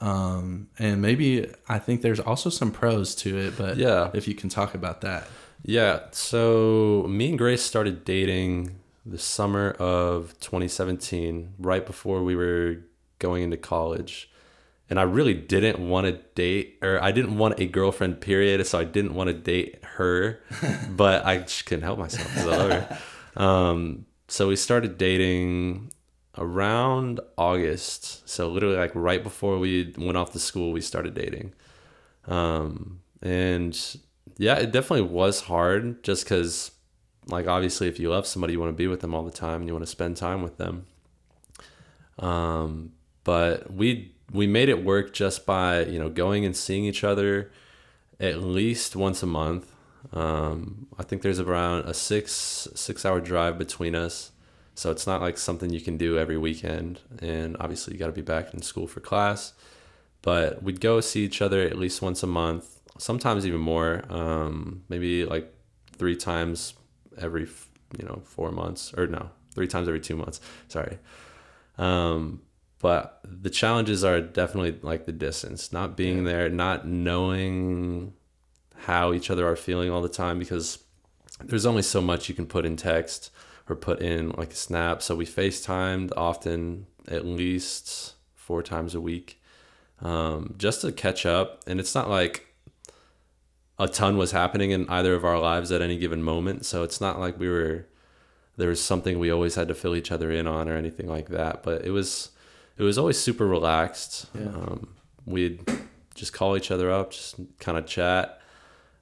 um 0.00 0.68
and 0.78 1.00
maybe 1.02 1.48
i 1.68 1.78
think 1.78 2.02
there's 2.02 2.20
also 2.20 2.50
some 2.50 2.70
pros 2.72 3.14
to 3.16 3.36
it 3.38 3.56
but 3.56 3.76
Yeah. 3.76 4.10
if 4.14 4.26
you 4.26 4.34
can 4.34 4.48
talk 4.48 4.74
about 4.74 5.00
that 5.02 5.26
Yeah. 5.64 6.00
So 6.10 7.06
me 7.08 7.28
and 7.28 7.38
Grace 7.38 7.62
started 7.62 8.04
dating 8.04 8.80
the 9.04 9.18
summer 9.18 9.70
of 9.72 10.38
2017, 10.40 11.54
right 11.58 11.84
before 11.84 12.22
we 12.22 12.36
were 12.36 12.76
going 13.18 13.42
into 13.42 13.56
college. 13.56 14.30
And 14.90 15.00
I 15.00 15.04
really 15.04 15.34
didn't 15.34 15.78
want 15.78 16.06
to 16.06 16.12
date, 16.34 16.78
or 16.82 17.02
I 17.02 17.12
didn't 17.12 17.38
want 17.38 17.58
a 17.58 17.66
girlfriend, 17.66 18.20
period. 18.20 18.64
So 18.66 18.78
I 18.78 18.84
didn't 18.84 19.14
want 19.14 19.28
to 19.28 19.34
date 19.34 19.82
her, 19.82 20.40
but 20.90 21.24
I 21.24 21.38
just 21.38 21.66
couldn't 21.66 21.84
help 21.84 21.98
myself 21.98 22.36
I 22.36 22.44
love 22.44 22.70
her. 22.70 22.98
Um, 23.42 24.06
so 24.28 24.48
we 24.48 24.56
started 24.56 24.98
dating 24.98 25.92
around 26.36 27.20
August. 27.38 28.28
So 28.28 28.48
literally, 28.48 28.76
like 28.76 28.92
right 28.94 29.22
before 29.22 29.58
we 29.58 29.94
went 29.96 30.16
off 30.16 30.32
to 30.32 30.38
school, 30.38 30.72
we 30.72 30.80
started 30.80 31.14
dating. 31.14 31.54
Um, 32.26 33.00
and 33.20 33.78
yeah, 34.38 34.56
it 34.56 34.72
definitely 34.72 35.08
was 35.08 35.42
hard 35.42 36.02
just 36.02 36.24
because, 36.24 36.71
like, 37.26 37.46
obviously, 37.46 37.88
if 37.88 37.98
you 37.98 38.10
love 38.10 38.26
somebody, 38.26 38.54
you 38.54 38.60
want 38.60 38.70
to 38.70 38.76
be 38.76 38.88
with 38.88 39.00
them 39.00 39.14
all 39.14 39.22
the 39.22 39.30
time 39.30 39.60
and 39.60 39.68
you 39.68 39.74
want 39.74 39.84
to 39.84 39.90
spend 39.90 40.16
time 40.16 40.42
with 40.42 40.56
them. 40.56 40.86
Um, 42.18 42.92
but 43.24 43.72
we 43.72 44.14
we 44.32 44.46
made 44.46 44.68
it 44.68 44.84
work 44.84 45.12
just 45.12 45.46
by 45.46 45.84
you 45.84 45.98
know 45.98 46.08
going 46.08 46.44
and 46.44 46.56
seeing 46.56 46.84
each 46.84 47.04
other 47.04 47.50
at 48.18 48.42
least 48.42 48.96
once 48.96 49.22
a 49.22 49.26
month. 49.26 49.72
Um, 50.12 50.88
I 50.98 51.04
think 51.04 51.22
there's 51.22 51.40
around 51.40 51.88
a 51.88 51.94
six 51.94 52.68
six 52.74 53.04
hour 53.06 53.20
drive 53.20 53.56
between 53.56 53.94
us, 53.94 54.32
so 54.74 54.90
it's 54.90 55.06
not 55.06 55.20
like 55.20 55.38
something 55.38 55.70
you 55.70 55.80
can 55.80 55.96
do 55.96 56.18
every 56.18 56.36
weekend. 56.36 57.00
And 57.20 57.56
obviously, 57.60 57.92
you 57.92 57.98
got 57.98 58.06
to 58.06 58.12
be 58.12 58.22
back 58.22 58.52
in 58.52 58.62
school 58.62 58.86
for 58.86 59.00
class. 59.00 59.52
But 60.22 60.62
we'd 60.62 60.80
go 60.80 61.00
see 61.00 61.24
each 61.24 61.42
other 61.42 61.62
at 61.62 61.76
least 61.76 62.00
once 62.00 62.22
a 62.22 62.28
month, 62.28 62.80
sometimes 62.96 63.44
even 63.44 63.60
more. 63.60 64.04
Um, 64.08 64.84
maybe 64.88 65.24
like 65.24 65.52
three 65.96 66.14
times 66.14 66.74
every 67.18 67.48
you 67.98 68.04
know 68.04 68.22
four 68.24 68.50
months, 68.50 68.92
or 68.96 69.06
no, 69.06 69.30
three 69.54 69.68
times 69.68 69.88
every 69.88 70.00
two 70.00 70.16
months. 70.16 70.40
Sorry. 70.68 70.98
Um, 71.78 72.42
but 72.78 73.20
the 73.24 73.50
challenges 73.50 74.02
are 74.02 74.20
definitely 74.20 74.78
like 74.82 75.06
the 75.06 75.12
distance, 75.12 75.72
not 75.72 75.96
being 75.96 76.24
there, 76.24 76.48
not 76.48 76.86
knowing 76.86 78.12
how 78.74 79.12
each 79.12 79.30
other 79.30 79.46
are 79.46 79.54
feeling 79.54 79.90
all 79.90 80.02
the 80.02 80.08
time 80.08 80.38
because 80.38 80.82
there's 81.44 81.66
only 81.66 81.82
so 81.82 82.00
much 82.00 82.28
you 82.28 82.34
can 82.34 82.46
put 82.46 82.66
in 82.66 82.76
text 82.76 83.30
or 83.68 83.76
put 83.76 84.00
in 84.00 84.30
like 84.30 84.52
a 84.52 84.56
snap. 84.56 85.00
So 85.00 85.14
we 85.14 85.26
FaceTimed 85.26 86.12
often, 86.16 86.86
at 87.06 87.24
least 87.24 88.14
four 88.34 88.62
times 88.62 88.94
a 88.94 89.00
week, 89.00 89.40
um, 90.00 90.54
just 90.58 90.80
to 90.80 90.90
catch 90.90 91.24
up. 91.24 91.62
And 91.66 91.78
it's 91.78 91.94
not 91.94 92.10
like 92.10 92.51
a 93.78 93.88
ton 93.88 94.16
was 94.16 94.32
happening 94.32 94.70
in 94.70 94.88
either 94.88 95.14
of 95.14 95.24
our 95.24 95.38
lives 95.38 95.72
at 95.72 95.82
any 95.82 95.98
given 95.98 96.22
moment. 96.22 96.64
So 96.64 96.82
it's 96.82 97.00
not 97.00 97.18
like 97.18 97.38
we 97.38 97.48
were 97.48 97.86
there 98.56 98.68
was 98.68 98.82
something 98.82 99.18
we 99.18 99.30
always 99.30 99.54
had 99.54 99.68
to 99.68 99.74
fill 99.74 99.96
each 99.96 100.12
other 100.12 100.30
in 100.30 100.46
on 100.46 100.68
or 100.68 100.76
anything 100.76 101.08
like 101.08 101.28
that. 101.28 101.62
But 101.62 101.84
it 101.84 101.90
was 101.90 102.30
it 102.76 102.82
was 102.82 102.98
always 102.98 103.18
super 103.18 103.46
relaxed. 103.46 104.26
Yeah. 104.34 104.48
Um, 104.48 104.94
we'd 105.26 105.60
just 106.14 106.32
call 106.32 106.56
each 106.56 106.70
other 106.70 106.90
up, 106.90 107.12
just 107.12 107.36
kind 107.58 107.78
of 107.78 107.86
chat, 107.86 108.40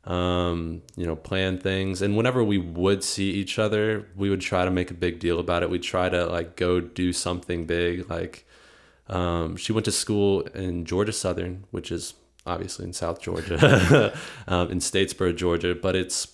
um, 0.04 0.82
you 0.96 1.06
know, 1.06 1.16
plan 1.16 1.58
things. 1.58 2.02
And 2.02 2.16
whenever 2.16 2.44
we 2.44 2.58
would 2.58 3.02
see 3.02 3.30
each 3.30 3.58
other, 3.58 4.06
we 4.16 4.30
would 4.30 4.40
try 4.40 4.64
to 4.64 4.70
make 4.70 4.90
a 4.90 4.94
big 4.94 5.18
deal 5.18 5.38
about 5.38 5.62
it. 5.62 5.70
We'd 5.70 5.82
try 5.82 6.08
to 6.08 6.26
like 6.26 6.56
go 6.56 6.80
do 6.80 7.12
something 7.12 7.66
big. 7.66 8.08
Like 8.08 8.46
um, 9.08 9.56
she 9.56 9.72
went 9.72 9.84
to 9.86 9.92
school 9.92 10.42
in 10.54 10.84
Georgia 10.84 11.12
Southern, 11.12 11.64
which 11.70 11.90
is 11.90 12.14
obviously 12.50 12.84
in 12.84 12.92
South 12.92 13.20
Georgia, 13.20 14.12
um, 14.48 14.70
in 14.70 14.78
Statesboro, 14.78 15.34
Georgia, 15.34 15.74
but 15.74 15.94
it's 15.94 16.28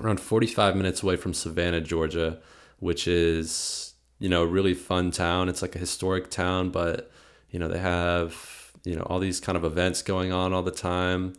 around 0.00 0.20
45 0.20 0.76
minutes 0.76 1.02
away 1.02 1.16
from 1.16 1.34
Savannah, 1.34 1.80
Georgia, 1.80 2.38
which 2.78 3.08
is, 3.08 3.94
you 4.18 4.28
know, 4.28 4.42
a 4.42 4.46
really 4.46 4.74
fun 4.74 5.10
town. 5.10 5.48
It's 5.48 5.62
like 5.62 5.74
a 5.74 5.78
historic 5.78 6.30
town, 6.30 6.70
but, 6.70 7.10
you 7.50 7.58
know, 7.58 7.68
they 7.68 7.78
have, 7.78 8.72
you 8.84 8.94
know, 8.94 9.02
all 9.02 9.18
these 9.18 9.40
kind 9.40 9.58
of 9.58 9.64
events 9.64 10.02
going 10.02 10.32
on 10.32 10.52
all 10.52 10.62
the 10.62 10.70
time. 10.70 11.34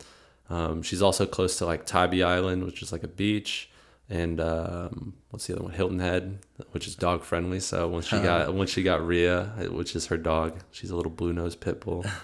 Um, 0.49 0.81
she's 0.81 1.01
also 1.01 1.25
close 1.25 1.57
to 1.59 1.65
like 1.65 1.85
Tybee 1.85 2.23
Island, 2.23 2.65
which 2.65 2.81
is 2.81 2.91
like 2.91 3.03
a 3.03 3.07
beach. 3.07 3.69
And 4.09 4.41
um, 4.41 5.13
what's 5.29 5.45
the 5.45 5.53
other 5.53 5.63
one? 5.63 5.73
Hilton 5.73 5.99
Head, 5.99 6.39
which 6.71 6.87
is 6.87 6.95
dog 6.95 7.23
friendly. 7.23 7.59
So 7.59 7.87
once 7.87 8.07
she 8.07 8.19
got 8.19 8.51
once 8.51 8.71
she 8.71 8.81
got 8.81 9.05
Rhea, 9.05 9.53
which 9.69 9.95
is 9.95 10.07
her 10.07 10.17
dog, 10.17 10.59
she's 10.71 10.89
a 10.89 10.95
little 10.95 11.11
blue 11.11 11.31
nosed 11.31 11.59
pit 11.61 11.81
bull. 11.81 12.03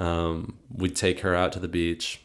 Um, 0.00 0.56
we'd 0.74 0.96
take 0.96 1.20
her 1.20 1.34
out 1.34 1.52
to 1.52 1.58
the 1.60 1.68
beach, 1.68 2.22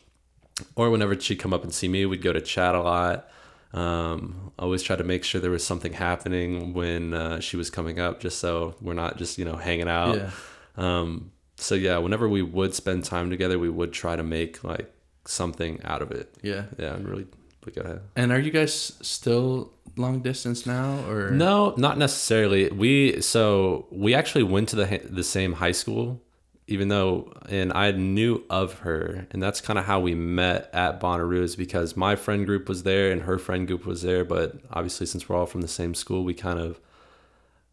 or 0.76 0.90
whenever 0.90 1.20
she'd 1.20 1.40
come 1.40 1.54
up 1.54 1.64
and 1.64 1.74
see 1.74 1.88
me, 1.88 2.06
we'd 2.06 2.22
go 2.22 2.34
to 2.34 2.42
chat 2.42 2.74
a 2.74 2.82
lot. 2.82 3.30
Um, 3.74 4.54
always 4.58 4.82
try 4.82 4.96
to 4.96 5.04
make 5.04 5.26
sure 5.26 5.42
there 5.42 5.52
was 5.52 5.66
something 5.66 5.92
happening 5.92 6.74
when 6.74 7.14
uh, 7.14 7.40
she 7.42 7.58
was 7.58 7.70
coming 7.70 8.00
up, 8.00 8.22
just 8.22 8.40
so 8.40 8.76
we're 8.82 8.94
not 8.94 9.18
just 9.18 9.38
you 9.38 9.46
know 9.46 9.58
hanging 9.58 9.90
out. 9.90 10.16
Yeah. 10.16 10.30
Um, 10.78 11.32
so 11.58 11.76
yeah, 11.76 11.98
whenever 11.98 12.28
we 12.30 12.42
would 12.42 12.74
spend 12.74 13.04
time 13.04 13.30
together, 13.30 13.60
we 13.60 13.70
would 13.70 13.92
try 13.92 14.16
to 14.16 14.24
make 14.24 14.64
like 14.64 14.92
something 15.26 15.82
out 15.84 16.02
of 16.02 16.12
it. 16.12 16.34
Yeah. 16.42 16.66
Yeah, 16.78 16.94
and 16.94 17.08
really 17.08 17.28
look 17.66 17.78
at 17.78 17.86
it. 17.86 18.02
And 18.16 18.32
are 18.32 18.40
you 18.40 18.52
guys 18.52 18.94
still 19.02 19.74
long 19.98 20.22
distance 20.22 20.66
now, 20.66 21.06
or 21.10 21.32
No, 21.32 21.74
not 21.78 21.98
necessarily. 21.98 22.70
We 22.70 23.22
so 23.22 23.88
we 23.92 24.14
actually 24.14 24.44
went 24.44 24.70
to 24.70 24.76
the 24.78 25.02
the 25.04 25.24
same 25.24 25.54
high 25.54 25.72
school, 25.74 26.22
even 26.68 26.88
though 26.88 27.32
and 27.48 27.72
I 27.74 27.92
knew 27.92 28.44
of 28.50 28.80
her, 28.80 29.28
and 29.32 29.42
that's 29.42 29.62
kind 29.62 29.78
of 29.78 29.86
how 29.86 30.00
we 30.00 30.16
met 30.16 30.70
at 30.74 31.00
Bonnaroo 31.00 31.44
is 31.44 31.56
because 31.56 31.96
my 31.96 32.16
friend 32.16 32.46
group 32.46 32.68
was 32.68 32.84
there 32.84 33.12
and 33.12 33.24
her 33.24 33.38
friend 33.38 33.68
group 33.68 33.86
was 33.86 34.02
there, 34.02 34.26
but 34.26 34.56
obviously 34.72 35.06
since 35.06 35.30
we're 35.30 35.36
all 35.36 35.46
from 35.46 35.62
the 35.62 35.68
same 35.68 35.94
school, 35.94 36.24
we 36.24 36.34
kind 36.34 36.60
of 36.60 36.80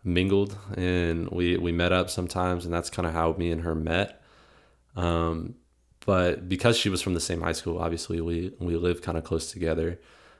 mingled 0.04 0.58
and 0.76 1.28
we 1.30 1.56
we 1.56 1.72
met 1.72 1.92
up 1.92 2.10
sometimes, 2.10 2.64
and 2.64 2.74
that's 2.74 2.90
kind 2.90 3.06
of 3.06 3.14
how 3.14 3.32
me 3.32 3.50
and 3.50 3.62
her 3.62 3.74
met. 3.74 4.22
Um, 4.94 5.54
but 6.04 6.48
because 6.48 6.76
she 6.76 6.88
was 6.88 7.00
from 7.00 7.14
the 7.14 7.20
same 7.20 7.40
high 7.40 7.52
school, 7.52 7.78
obviously 7.78 8.20
we 8.20 8.52
we 8.58 8.76
live 8.76 9.02
kind 9.02 9.16
of 9.16 9.24
close 9.24 9.50
together. 9.50 9.98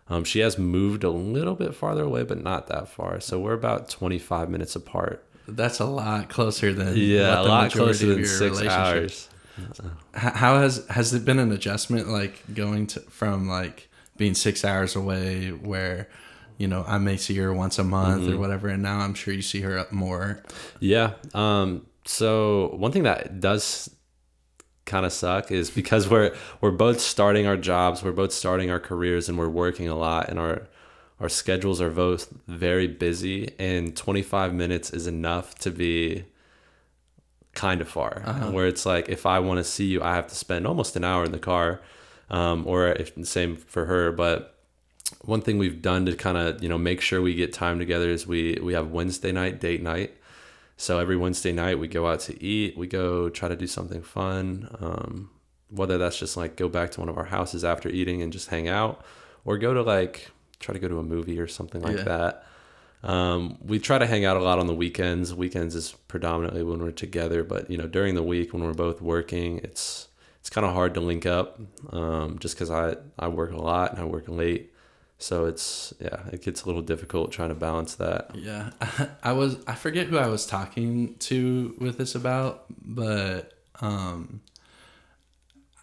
Um, 0.09 0.25
she 0.25 0.41
has 0.41 0.59
moved 0.59 1.05
a 1.05 1.11
little 1.11 1.55
bit 1.55 1.75
farther 1.75 2.03
away, 2.03 2.25
but 2.25 2.43
not 2.43 2.67
that 2.67 2.89
far. 2.89 3.21
So 3.21 3.39
we're 3.39 3.55
about 3.55 3.89
25 3.89 4.51
minutes 4.51 4.77
apart. 4.77 5.25
That's 5.49 5.81
a 5.81 5.85
lot 5.87 6.29
closer 6.29 6.73
than 6.73 6.97
Yeah, 6.97 7.41
a 7.41 7.43
lot 7.43 7.73
closer 7.73 8.07
than 8.15 8.25
six 8.25 8.63
hours. 8.63 9.29
How 10.15 10.59
has 10.61 10.87
has 10.89 11.13
it 11.15 11.25
been 11.25 11.39
an 11.39 11.53
adjustment, 11.53 12.09
like 12.09 12.43
going 12.55 12.87
to 12.89 13.01
from 13.01 13.49
like 13.49 13.89
being 14.17 14.35
six 14.35 14.65
hours 14.65 14.95
away, 14.97 15.49
where 15.51 16.09
you 16.59 16.69
know 16.69 16.85
I 16.87 16.99
may 16.99 17.17
see 17.17 17.35
her 17.37 17.53
once 17.53 17.79
a 17.79 17.85
month 17.85 18.23
Mm-hmm. 18.25 18.35
or 18.35 18.39
whatever, 18.39 18.69
and 18.69 18.83
now 18.83 19.01
I'm 19.01 19.15
sure 19.15 19.35
you 19.35 19.43
see 19.43 19.61
her 19.63 19.79
up 19.79 19.93
more. 19.93 20.43
Yeah. 20.81 21.13
Um, 21.35 21.87
so 22.05 22.75
one 22.77 22.93
thing 22.93 23.03
that 23.05 23.41
does 23.41 23.91
kind 24.85 25.07
of 25.07 25.13
suck 25.13 25.51
is 25.51 25.71
because 25.71 26.09
we're 26.09 26.35
we're 26.61 26.71
both 26.71 27.01
starting 27.01 27.47
our 27.47 27.57
jobs, 27.57 28.03
we're 28.03 28.13
both 28.13 28.33
starting 28.33 28.71
our 28.71 28.81
careers, 28.81 29.29
and 29.29 29.39
we're 29.39 29.49
working 29.49 29.89
a 29.89 29.97
lot, 29.97 30.29
and 30.29 30.39
our 30.39 30.69
our 31.23 31.29
schedules 31.29 31.81
are 31.81 31.91
both 31.91 32.35
very 32.49 32.89
busy, 32.89 33.55
and 33.61 33.97
25 33.97 34.53
minutes 34.53 34.91
is 34.91 35.07
enough 35.07 35.55
to 35.61 35.71
be 35.71 36.25
kind 37.55 37.81
of 37.81 37.89
far. 37.89 38.23
Where 38.51 38.67
it's 38.67 38.85
like 38.85 39.09
if 39.09 39.25
I 39.25 39.39
want 39.39 39.59
to 39.59 39.65
see 39.65 39.87
you, 39.87 40.03
I 40.03 40.17
have 40.17 40.27
to 40.27 40.35
spend 40.35 40.67
almost 40.67 40.97
an 40.97 41.05
hour 41.05 41.25
in 41.25 41.31
the 41.31 41.39
car, 41.39 41.81
um, 42.29 42.67
or 42.67 42.89
if 42.89 43.13
same 43.25 43.57
for 43.57 43.85
her, 43.85 44.11
but 44.11 44.59
one 45.21 45.43
thing 45.43 45.59
we've 45.59 45.81
done 45.81 46.07
to 46.07 46.17
kind 46.17 46.37
of 46.37 46.61
you 46.61 46.69
know 46.69 46.79
make 46.79 47.01
sure 47.01 47.23
we 47.23 47.35
get 47.35 47.53
time 47.53 47.79
together 47.79 48.11
is 48.11 48.27
we 48.27 48.59
we 48.61 48.73
have 48.73 48.91
Wednesday 48.91 49.31
night 49.31 49.61
date 49.61 49.83
night. 49.83 50.17
So 50.77 50.99
every 50.99 51.17
Wednesday 51.17 51.53
night 51.53 51.79
we 51.79 51.87
go 51.87 52.09
out 52.09 52.19
to 52.21 52.43
eat. 52.43 52.77
We 52.77 52.89
go 52.89 53.29
try 53.29 53.49
to 53.49 53.55
do 53.55 53.69
something 53.69 54.03
fun. 54.03 54.77
Um, 54.81 55.31
whether 55.69 55.99
that's 55.99 56.19
just 56.19 56.37
like 56.37 56.57
go 56.57 56.69
back 56.69 56.91
to 56.93 57.01
one 57.01 57.09
of 57.09 57.17
our 57.17 57.27
houses 57.27 57.65
after 57.65 57.89
eating 57.89 58.23
and 58.23 58.33
just 58.33 58.49
hang 58.49 58.67
out, 58.67 59.05
or 59.45 59.57
go 59.57 59.73
to 59.73 59.83
like 59.83 60.33
try 60.63 60.73
to 60.73 60.79
go 60.79 60.89
to 60.89 60.99
a 60.99 61.03
movie 61.03 61.39
or 61.39 61.47
something 61.47 61.83
like 61.83 61.97
Yeah. 61.99 62.05
that. 62.05 62.47
Um, 63.05 63.59
we 63.65 63.79
try 63.81 63.99
to 63.99 64.07
hang 64.07 64.25
out 64.25 64.37
a 64.37 64.41
lot 64.43 64.59
on 64.61 64.69
the 64.69 64.75
weekends. 64.75 65.35
Weekends 65.35 65.75
is 65.75 65.93
predominantly 66.09 66.63
when 66.63 66.79
we're 66.81 66.93
together, 66.93 67.43
but 67.43 67.69
you 67.71 67.77
know 67.77 67.89
during 67.89 68.15
the 68.15 68.23
week 68.23 68.53
when 68.53 68.63
we're 68.63 68.75
both 68.75 69.03
working, 69.03 69.59
it's 69.59 70.09
it's 70.39 70.49
kind 70.51 70.65
of 70.67 70.73
hard 70.73 70.95
to 70.95 71.01
link 71.01 71.27
up 71.27 71.61
um, 71.93 72.39
just 72.39 72.55
because 72.55 72.71
I 72.71 72.97
I 73.19 73.29
work 73.29 73.51
a 73.53 73.57
lot 73.57 73.91
and 73.93 74.01
I 74.01 74.05
work 74.05 74.29
late, 74.29 74.73
so 75.19 75.47
it's 75.47 75.93
yeah 76.01 76.21
it 76.33 76.43
gets 76.43 76.63
a 76.63 76.67
little 76.67 76.81
difficult 76.83 77.33
trying 77.33 77.49
to 77.49 77.57
balance 77.57 77.97
that. 77.97 78.31
Yeah, 78.37 78.71
I 79.25 79.33
was 79.33 79.57
I 79.67 79.75
forget 79.75 80.07
who 80.07 80.17
I 80.19 80.29
was 80.29 80.47
talking 80.47 81.17
to 81.31 81.75
with 81.81 81.99
this 81.99 82.15
about, 82.15 82.67
but 82.85 83.53
um, 83.81 84.43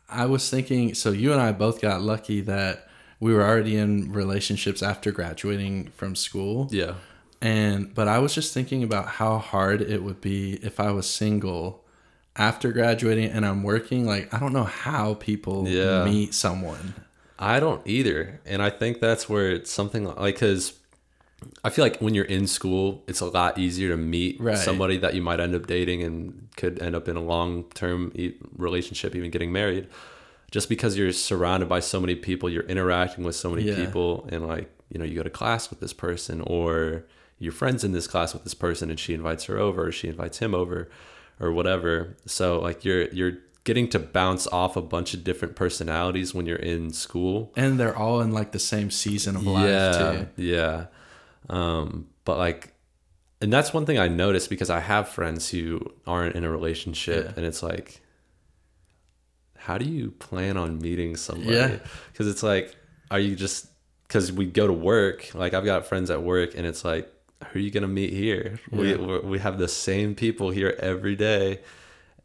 I 0.09 0.25
was 0.25 0.49
thinking. 0.49 0.93
So 0.93 1.11
you 1.11 1.33
and 1.33 1.41
I 1.41 1.51
both 1.51 1.81
got 1.81 2.01
lucky 2.01 2.41
that 2.41 2.87
we 3.19 3.33
were 3.33 3.43
already 3.43 3.75
in 3.75 4.11
relationships 4.11 4.81
after 4.81 5.11
graduating 5.11 5.91
from 5.95 6.15
school. 6.15 6.67
Yeah, 6.71 6.95
And 7.41 7.93
but 7.93 8.07
I 8.07 8.19
was 8.19 8.33
just 8.33 8.53
thinking 8.53 8.83
about 8.83 9.07
how 9.07 9.37
hard 9.39 9.81
it 9.81 10.03
would 10.03 10.21
be 10.21 10.53
if 10.63 10.79
I 10.79 10.91
was 10.91 11.07
single 11.09 11.83
after 12.35 12.71
graduating 12.71 13.25
and 13.31 13.45
I'm 13.45 13.63
working. 13.63 14.05
Like 14.05 14.33
I 14.33 14.39
don't 14.39 14.53
know 14.53 14.63
how 14.63 15.15
people 15.15 15.67
Yeah. 15.67 16.05
meet 16.05 16.33
someone. 16.33 16.93
I 17.37 17.59
don't 17.59 17.81
either, 17.87 18.41
and 18.45 18.61
I 18.61 18.69
think 18.69 18.99
that's 18.99 19.29
where 19.29 19.49
it's 19.51 19.71
something 19.71 20.03
like 20.05 20.35
because 20.35 20.73
I 21.63 21.69
feel 21.69 21.85
like 21.85 21.99
when 22.01 22.13
you're 22.13 22.25
in 22.25 22.47
school, 22.47 23.01
it's 23.07 23.21
a 23.21 23.25
lot 23.25 23.57
easier 23.57 23.89
to 23.89 23.97
meet 23.97 24.39
Right. 24.41 24.57
somebody 24.57 24.97
that 24.97 25.13
you 25.13 25.21
might 25.21 25.39
end 25.39 25.55
up 25.55 25.65
dating 25.67 26.03
and 26.03 26.49
could 26.57 26.81
end 26.81 26.95
up 26.95 27.07
in 27.07 27.15
a 27.15 27.21
long 27.23 27.63
term 27.73 28.11
e- 28.15 28.33
relationship, 28.57 29.15
even 29.15 29.29
getting 29.31 29.51
married. 29.53 29.87
Just 30.51 30.67
because 30.69 30.97
you're 30.97 31.11
surrounded 31.11 31.69
by 31.69 31.79
so 31.79 31.99
many 31.99 32.15
people, 32.15 32.49
you're 32.49 32.63
interacting 32.63 33.23
with 33.23 33.35
so 33.35 33.49
many 33.51 33.63
Yeah. 33.63 33.75
people, 33.85 34.27
and 34.31 34.47
like 34.47 34.69
you 34.91 34.97
know, 34.97 35.05
you 35.05 35.15
go 35.15 35.21
to 35.23 35.29
class 35.29 35.69
with 35.69 35.79
this 35.79 35.93
person, 35.93 36.41
or 36.41 37.05
your 37.37 37.51
friends 37.51 37.83
in 37.83 37.91
this 37.91 38.07
class 38.07 38.33
with 38.33 38.43
this 38.43 38.55
person, 38.55 38.89
and 38.89 38.99
she 38.99 39.13
invites 39.13 39.43
her 39.45 39.59
over, 39.59 39.87
or 39.87 39.91
she 39.91 40.07
invites 40.07 40.39
him 40.39 40.55
over, 40.55 40.89
or 41.39 41.51
whatever. 41.51 42.17
So 42.25 42.59
like 42.59 42.83
you're 42.83 43.07
you're 43.09 43.37
getting 43.65 43.87
to 43.89 43.99
bounce 43.99 44.47
off 44.47 44.75
a 44.75 44.81
bunch 44.81 45.13
of 45.13 45.23
different 45.23 45.55
personalities 45.55 46.33
when 46.33 46.45
you're 46.47 46.55
in 46.57 46.91
school 46.91 47.51
And 47.55 47.79
they're 47.79 47.95
all 47.95 48.19
in 48.21 48.31
like 48.31 48.51
the 48.51 48.57
same 48.59 48.89
season 48.89 49.35
of 49.35 49.45
life 49.45 49.67
yeah, 49.67 49.91
too. 49.91 50.27
Yeah. 50.37 50.85
Um, 51.49 52.07
but 52.25 52.37
like, 52.39 52.73
and 53.41 53.51
that's 53.53 53.73
one 53.73 53.85
thing 53.85 53.99
I 53.99 54.07
noticed 54.07 54.49
because 54.49 54.69
I 54.69 54.79
have 54.79 55.07
friends 55.09 55.49
who 55.49 55.81
aren't 56.07 56.35
in 56.35 56.43
a 56.45 56.49
relationship, 56.49 57.25
Yeah. 57.25 57.33
and 57.37 57.45
it's 57.45 57.61
like, 57.61 58.01
how 59.59 59.77
do 59.77 59.85
you 59.85 60.11
plan 60.11 60.57
on 60.57 60.79
meeting 60.79 61.15
somebody? 61.15 61.55
Yeah. 61.55 61.77
Because 62.11 62.27
it's 62.27 62.43
like, 62.43 62.75
are 63.11 63.19
you 63.19 63.35
just 63.35 63.67
because 64.07 64.31
we 64.31 64.45
go 64.45 64.65
to 64.67 64.73
work? 64.73 65.29
Like 65.33 65.53
I've 65.53 65.65
got 65.65 65.85
friends 65.85 66.09
at 66.09 66.23
work, 66.23 66.55
and 66.55 66.65
it's 66.65 66.83
like, 66.83 67.11
who 67.51 67.59
are 67.59 67.61
you 67.61 67.71
gonna 67.71 67.87
meet 67.87 68.11
here? 68.13 68.59
We 68.71 68.91
Yeah. 68.91 68.97
we 68.97 69.19
we 69.19 69.39
have 69.39 69.57
the 69.59 69.67
same 69.67 70.15
people 70.15 70.49
here 70.49 70.75
every 70.79 71.15
day. 71.15 71.59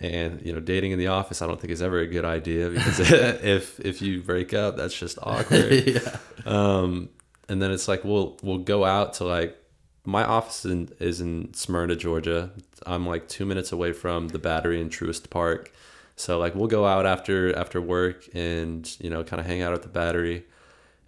And 0.01 0.45
you 0.45 0.53
know, 0.53 0.61
dating 0.61 0.91
in 0.91 0.99
the 0.99 1.07
office, 1.07 1.41
I 1.41 1.47
don't 1.47 1.61
think 1.61 1.73
is 1.73 1.81
ever 1.81 1.99
a 2.01 2.07
good 2.07 2.25
idea 2.25 2.69
because 2.75 2.99
if 3.01 3.79
if 3.81 4.03
you 4.03 4.23
break 4.23 4.53
up, 4.53 4.77
that's 4.77 4.95
just 4.99 5.19
awkward 5.23 5.73
yeah. 5.87 6.17
um, 6.47 7.09
and 7.49 7.63
then 7.63 7.71
it's 7.71 7.87
like 7.89 8.05
we'll 8.05 8.37
we'll 8.43 8.59
go 8.59 8.85
out 8.85 9.15
to 9.15 9.25
like 9.25 9.57
my 10.05 10.25
office 10.25 10.65
in, 10.67 10.91
is 10.99 11.21
in 11.21 11.55
Smyrna, 11.55 11.97
Georgia. 11.97 12.51
I'm 12.85 13.07
like 13.07 13.29
two 13.29 13.47
minutes 13.47 13.73
away 13.73 13.93
from 13.93 14.29
the 14.29 14.39
Battery 14.39 14.79
and 14.81 14.91
Truist 14.91 15.31
Park, 15.31 15.73
so 16.17 16.39
like 16.39 16.55
we'll 16.55 16.69
go 16.69 16.87
out 16.87 17.07
after 17.07 17.57
after 17.57 17.81
work 17.81 18.29
and 18.35 18.89
you 19.01 19.11
know 19.11 19.25
kind 19.25 19.41
of 19.41 19.47
hang 19.47 19.63
out 19.63 19.73
at 19.75 19.83
the 19.83 19.89
Battery, 19.89 20.45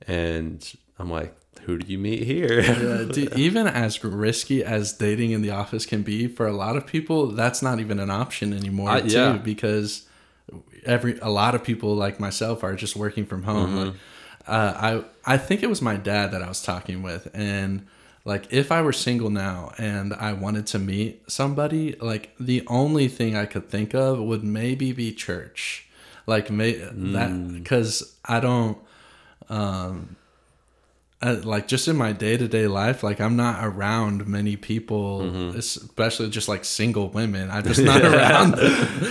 and 0.07 0.73
I'm 0.99 1.11
like, 1.11 1.35
who 1.63 1.79
do 1.79 1.87
you 1.91 1.99
meet 1.99 2.23
here? 2.25 2.61
Yeah, 2.61 3.05
dude, 3.13 3.37
even 3.39 3.67
as 3.67 4.03
risky 4.05 4.63
as 4.65 4.93
dating 4.93 5.31
in 5.33 5.43
the 5.43 5.51
office 5.51 5.87
can 5.87 6.03
be 6.03 6.27
for 6.29 6.47
a 6.47 6.53
lot 6.53 6.77
of 6.77 6.87
people, 6.87 7.29
that's 7.29 7.63
not 7.63 7.81
even 7.81 7.99
an 8.01 8.11
option 8.11 8.53
anymore 8.53 8.91
Uh, 8.91 9.01
too 9.01 9.09
yeah. 9.09 9.33
because 9.39 10.07
every 10.85 11.19
a 11.21 11.29
lot 11.31 11.55
of 11.55 11.65
people 11.65 11.95
like 11.95 12.21
myself 12.21 12.63
are 12.65 12.75
just 12.75 12.97
working 12.97 13.27
from 13.27 13.43
home. 13.45 13.71
Mm-hmm. 13.71 13.79
Like, 13.87 13.95
uh, 14.47 15.03
I 15.27 15.35
I 15.35 15.39
think 15.39 15.63
it 15.63 15.69
was 15.69 15.83
my 15.83 15.97
dad 15.97 16.31
that 16.33 16.43
I 16.43 16.49
was 16.49 16.63
talking 16.63 17.03
with, 17.03 17.29
and 17.35 17.87
like 18.27 18.53
if 18.53 18.71
I 18.71 18.83
were 18.83 18.93
single 18.93 19.31
now 19.31 19.73
and 19.79 20.13
I 20.13 20.33
wanted 20.35 20.67
to 20.73 20.79
meet 20.79 21.23
somebody, 21.31 21.95
like 22.01 22.35
the 22.39 22.63
only 22.67 23.09
thing 23.09 23.37
I 23.37 23.47
could 23.47 23.71
think 23.71 23.95
of 23.95 24.19
would 24.19 24.43
maybe 24.45 24.93
be 24.93 25.13
church, 25.13 25.87
like 26.27 26.51
may 26.51 26.75
Mm. 26.75 27.13
that 27.15 27.33
because 27.63 28.15
I 28.25 28.41
don't. 28.41 28.77
Um, 29.49 30.17
I, 31.23 31.31
like 31.33 31.67
just 31.67 31.89
in 31.89 31.97
my 31.97 32.13
day 32.13 32.37
to 32.37 32.47
day 32.47 32.67
life, 32.67 33.03
like 33.03 33.21
I'm 33.21 33.37
not 33.37 33.65
around 33.65 34.27
many 34.27 34.57
people, 34.57 35.21
Mm-hmm. 35.23 35.59
especially 35.59 36.29
just 36.29 36.47
like 36.49 36.65
single 36.65 37.09
women. 37.09 37.51
I'm 37.51 37.63
just 37.73 37.81
not 37.81 38.03
around. 38.03 38.57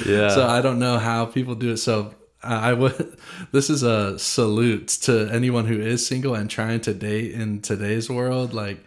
yeah, 0.05 0.27
So 0.35 0.45
I 0.45 0.61
don't 0.61 0.77
know 0.77 0.99
how 0.99 1.25
people 1.25 1.55
do 1.55 1.71
it. 1.71 1.77
So 1.77 2.13
I 2.53 2.73
would. 2.73 3.17
This 3.51 3.69
is 3.69 3.83
a 3.83 4.17
salute 4.19 4.87
to 5.03 5.29
anyone 5.31 5.65
who 5.65 5.79
is 5.79 6.05
single 6.05 6.35
and 6.35 6.49
trying 6.49 6.79
to 6.81 6.93
date 6.93 7.31
in 7.33 7.61
today's 7.61 8.09
world. 8.09 8.53
Like, 8.53 8.85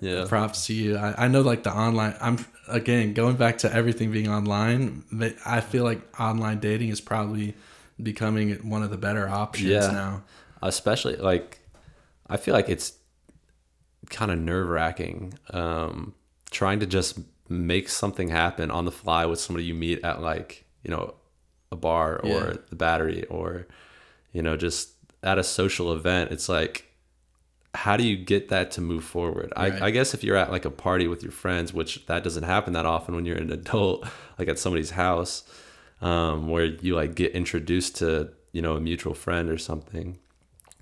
Yeah. 0.00 0.24
props 0.28 0.66
to 0.66 0.74
you. 0.74 0.96
I, 0.96 1.24
I 1.24 1.28
know, 1.28 1.40
like 1.42 1.62
the 1.64 1.72
online. 1.74 2.14
I'm 2.20 2.38
again 2.68 3.14
going 3.14 3.36
back 3.36 3.58
to 3.58 3.74
everything 3.74 4.12
being 4.12 4.28
online. 4.28 5.04
I 5.44 5.60
feel 5.60 5.84
like 5.84 6.00
online 6.20 6.60
dating 6.60 6.90
is 6.90 7.00
probably 7.00 7.54
becoming 8.02 8.68
one 8.68 8.82
of 8.82 8.90
the 8.90 8.96
better 8.98 9.28
options 9.28 9.70
Yeah. 9.70 9.90
now. 9.90 10.22
especially 10.62 11.16
like 11.16 11.58
I 12.28 12.36
feel 12.36 12.54
like 12.54 12.68
it's 12.68 12.92
kind 14.10 14.30
of 14.30 14.38
nerve 14.38 14.68
wracking 14.68 15.34
um, 15.50 16.14
trying 16.50 16.80
to 16.80 16.86
just 16.86 17.18
make 17.48 17.88
something 17.88 18.28
happen 18.28 18.70
on 18.70 18.84
the 18.84 18.90
fly 18.92 19.26
with 19.26 19.40
somebody 19.40 19.64
you 19.64 19.74
meet 19.74 20.04
at 20.04 20.20
like 20.22 20.64
you 20.84 20.90
know 20.90 21.14
a 21.72 21.76
bar 21.76 22.18
or 22.18 22.28
Yeah. 22.28 22.56
the 22.70 22.76
battery 22.76 23.24
or 23.26 23.66
you 24.32 24.42
know 24.42 24.56
just 24.56 24.90
at 25.22 25.38
a 25.38 25.44
social 25.44 25.92
event 25.92 26.30
it's 26.32 26.48
like 26.48 26.84
how 27.74 27.96
do 27.96 28.04
you 28.06 28.16
get 28.16 28.48
that 28.48 28.70
to 28.72 28.80
move 28.80 29.04
forward 29.04 29.52
Right. 29.56 29.72
I, 29.82 29.86
I 29.86 29.90
guess 29.90 30.14
if 30.14 30.24
you're 30.24 30.36
at 30.36 30.50
like 30.50 30.64
a 30.64 30.70
party 30.70 31.06
with 31.06 31.22
your 31.22 31.32
friends 31.32 31.72
which 31.74 32.06
that 32.06 32.24
doesn't 32.24 32.44
happen 32.44 32.72
that 32.72 32.86
often 32.86 33.14
when 33.14 33.26
you're 33.26 33.36
an 33.36 33.52
adult 33.52 34.06
like 34.38 34.48
at 34.48 34.58
somebody's 34.58 34.90
house 34.90 35.42
um, 36.00 36.48
where 36.48 36.64
you 36.64 36.94
like 36.94 37.14
get 37.14 37.32
introduced 37.32 37.96
to 37.96 38.30
you 38.52 38.62
know 38.62 38.76
a 38.76 38.80
mutual 38.80 39.14
friend 39.14 39.50
or 39.50 39.58
something 39.58 40.18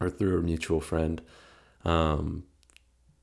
or 0.00 0.08
through 0.10 0.38
a 0.38 0.42
mutual 0.42 0.80
friend 0.80 1.20
um 1.84 2.44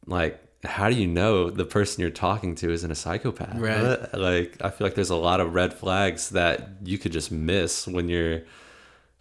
like 0.07 0.39
how 0.63 0.89
do 0.89 0.95
you 0.95 1.07
know 1.07 1.49
the 1.49 1.65
person 1.65 2.01
you're 2.01 2.09
talking 2.09 2.55
to 2.55 2.71
isn't 2.71 2.89
a 2.91 2.95
psychopath 2.95 3.55
Right. 3.57 4.13
like 4.13 4.57
i 4.61 4.69
feel 4.69 4.87
like 4.87 4.95
there's 4.95 5.09
a 5.09 5.15
lot 5.15 5.39
of 5.39 5.53
red 5.53 5.73
flags 5.73 6.29
that 6.29 6.69
you 6.83 6.97
could 6.97 7.11
just 7.11 7.31
miss 7.31 7.87
when 7.87 8.07
you're 8.09 8.41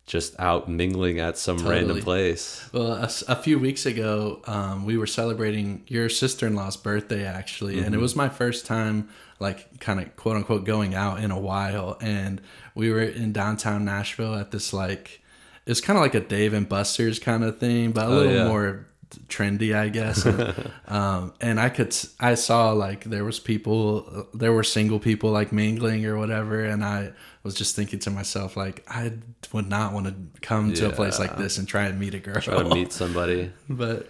just 0.06 0.38
out 0.40 0.68
mingling 0.68 1.20
at 1.20 1.38
some 1.38 1.58
random 1.66 2.00
place 2.00 2.68
Well, 2.72 2.92
a, 2.92 3.10
a 3.28 3.36
few 3.36 3.58
weeks 3.60 3.86
ago, 3.86 4.42
um, 4.46 4.84
we 4.84 4.96
were 4.98 5.06
celebrating 5.06 5.84
your 5.86 6.08
sister 6.08 6.44
in 6.46 6.56
law's 6.56 6.76
birthday, 6.76 7.24
actually, 7.24 7.78
and 7.78 7.94
it 7.94 7.98
was 7.98 8.16
my 8.16 8.28
first 8.28 8.66
time, 8.66 9.08
like, 9.38 9.78
kind 9.78 10.00
of 10.00 10.16
quote 10.16 10.36
unquote, 10.36 10.64
going 10.64 10.96
out 10.96 11.20
in 11.22 11.30
a 11.30 11.38
while. 11.38 11.98
And 12.00 12.40
we 12.74 12.90
were 12.90 13.00
in 13.00 13.32
downtown 13.32 13.84
Nashville 13.84 14.34
at 14.34 14.50
this, 14.50 14.72
like, 14.72 15.22
it's 15.66 15.80
kind 15.80 15.96
of 15.96 16.02
like 16.02 16.16
a 16.16 16.20
Dave 16.20 16.52
and 16.52 16.68
Buster's 16.68 17.20
kind 17.20 17.44
of 17.44 17.58
thing, 17.60 17.92
but 17.92 18.06
a 18.06 18.08
little 18.10 18.32
yeah. 18.32 18.48
more 18.48 18.86
trendy, 19.28 19.74
I 19.74 19.88
guess. 19.88 20.24
And, 20.24 20.70
um, 20.88 21.34
and 21.40 21.60
I 21.60 21.68
could, 21.68 21.96
I 22.20 22.34
saw 22.34 22.72
like 22.72 23.04
there 23.04 23.24
was 23.24 23.38
people, 23.40 24.26
there 24.34 24.52
were 24.52 24.64
single 24.64 24.98
people 24.98 25.30
like 25.30 25.52
mingling 25.52 26.04
or 26.06 26.16
whatever, 26.18 26.64
and 26.64 26.84
I 26.84 27.12
was 27.42 27.54
just 27.54 27.74
thinking 27.76 27.98
to 28.00 28.10
myself, 28.10 28.56
like, 28.56 28.84
I 28.88 29.12
would 29.52 29.68
not 29.68 29.92
want 29.92 30.06
to 30.06 30.14
come 30.40 30.72
to 30.74 30.88
a 30.88 30.92
place 30.92 31.18
like 31.18 31.36
this 31.36 31.58
and 31.58 31.66
try 31.66 31.84
and 31.84 31.98
meet 31.98 32.14
a 32.14 32.18
girl. 32.18 32.40
try 32.40 32.62
to 32.62 32.74
meet 32.74 32.92
somebody 33.02 33.50
But 33.68 34.08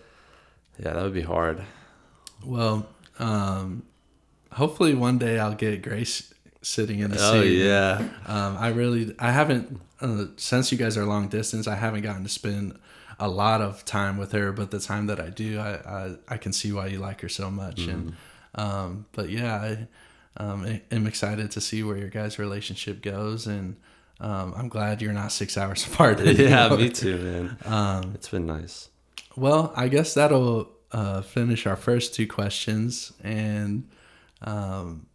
yeah 0.78 0.92
that 0.94 1.02
would 1.02 1.14
be 1.14 1.22
hard 1.22 1.62
well, 2.44 2.88
um, 3.18 3.84
hopefully 4.52 4.94
one 4.94 5.18
day 5.18 5.38
I'll 5.38 5.54
get 5.54 5.82
Grace 5.82 6.32
sitting 6.60 7.00
in 7.00 7.10
the 7.10 7.18
oh 7.20 7.42
seat. 7.42 7.64
yeah 7.64 8.08
Um, 8.26 8.56
I 8.58 8.68
really, 8.68 9.14
I 9.18 9.30
haven't 9.30 9.80
uh, 10.00 10.26
since 10.36 10.72
you 10.72 10.78
guys 10.78 10.96
are 10.96 11.04
long 11.04 11.28
distance. 11.28 11.66
I 11.68 11.76
haven't 11.76 12.02
gotten 12.02 12.24
to 12.24 12.28
spend 12.28 12.78
a 13.26 13.28
lot 13.28 13.60
of 13.60 13.84
time 13.84 14.16
with 14.18 14.32
her, 14.32 14.52
but 14.52 14.70
the 14.70 14.80
time 14.80 15.06
that 15.06 15.20
I 15.20 15.30
do, 15.30 15.58
I 15.58 15.72
I, 15.98 16.14
I 16.34 16.36
can 16.36 16.52
see 16.52 16.72
why 16.72 16.86
you 16.92 16.98
like 17.08 17.20
her 17.22 17.28
so 17.28 17.50
much. 17.50 17.80
And 17.92 18.14
um, 18.54 19.06
but 19.12 19.28
yeah, 19.30 19.54
I 19.68 19.70
um, 20.42 20.64
I- 20.64 20.82
am 20.90 21.06
excited 21.06 21.50
to 21.52 21.60
see 21.60 21.82
where 21.82 21.96
your 21.96 22.08
guys' 22.10 22.38
relationship 22.38 23.02
goes, 23.02 23.46
and 23.46 23.76
um, 24.20 24.54
I'm 24.56 24.68
glad 24.68 25.00
you're 25.02 25.12
not 25.22 25.30
six 25.32 25.56
hours 25.56 25.86
apart. 25.88 26.20
yeah 26.24 26.68
me 26.76 26.88
too 26.90 27.16
man. 27.18 27.56
Um, 27.64 28.12
it's 28.14 28.28
been 28.28 28.46
nice. 28.46 28.88
Well, 29.36 29.72
I 29.76 29.88
guess 29.88 30.14
that'll 30.14 30.70
uh, 30.92 31.22
finish 31.22 31.66
our 31.66 31.76
first 31.76 32.14
two 32.14 32.26
questions, 32.26 33.12
and 33.24 33.88
um, 34.42 35.06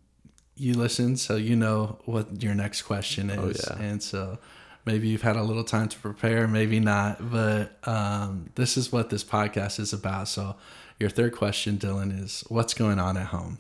you 0.56 0.74
listen, 0.74 1.18
so 1.18 1.36
you 1.36 1.56
know 1.56 2.00
what 2.06 2.42
your 2.42 2.56
next 2.56 2.82
question 2.84 3.30
is, 3.30 3.68
Oh, 3.70 3.76
yeah. 3.78 3.84
and 3.90 4.02
so 4.02 4.40
maybe 4.88 5.10
you've 5.10 5.22
had 5.22 5.36
a 5.36 5.44
little 5.44 5.66
time 5.66 5.90
to 5.90 6.00
prepare, 6.00 6.48
maybe 6.48 6.80
not, 6.80 7.30
but 7.30 7.78
um, 7.84 8.50
this 8.56 8.78
is 8.78 8.92
what 8.92 9.12
this 9.12 9.24
podcast 9.24 9.80
is 9.80 9.94
about. 9.94 10.30
So, 10.30 10.56
your 11.00 11.12
third 11.12 11.36
question, 11.36 11.78
Dylan, 11.78 12.24
is 12.24 12.44
what's 12.48 12.74
going 12.74 12.98
on 12.98 13.18
at 13.18 13.28
home? 13.28 13.60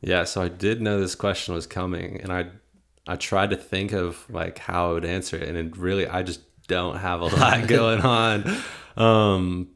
Yeah, 0.00 0.24
so 0.24 0.40
I 0.40 0.48
did 0.48 0.80
know 0.80 0.98
this 0.98 1.14
question 1.14 1.52
was 1.52 1.66
coming, 1.66 2.20
and 2.22 2.32
I 2.32 2.46
I 3.06 3.16
tried 3.16 3.50
to 3.50 3.56
think 3.56 3.92
of 3.92 4.24
like 4.30 4.58
how 4.58 4.90
I 4.90 4.92
would 4.94 5.04
answer 5.04 5.36
it, 5.36 5.46
and 5.46 5.58
it 5.58 5.76
really 5.76 6.06
I 6.06 6.22
just 6.22 6.40
don't 6.68 6.96
have 6.96 7.20
a 7.20 7.26
lot 7.36 7.66
going 7.66 8.00
on. 8.00 8.56
Um, 8.96 9.68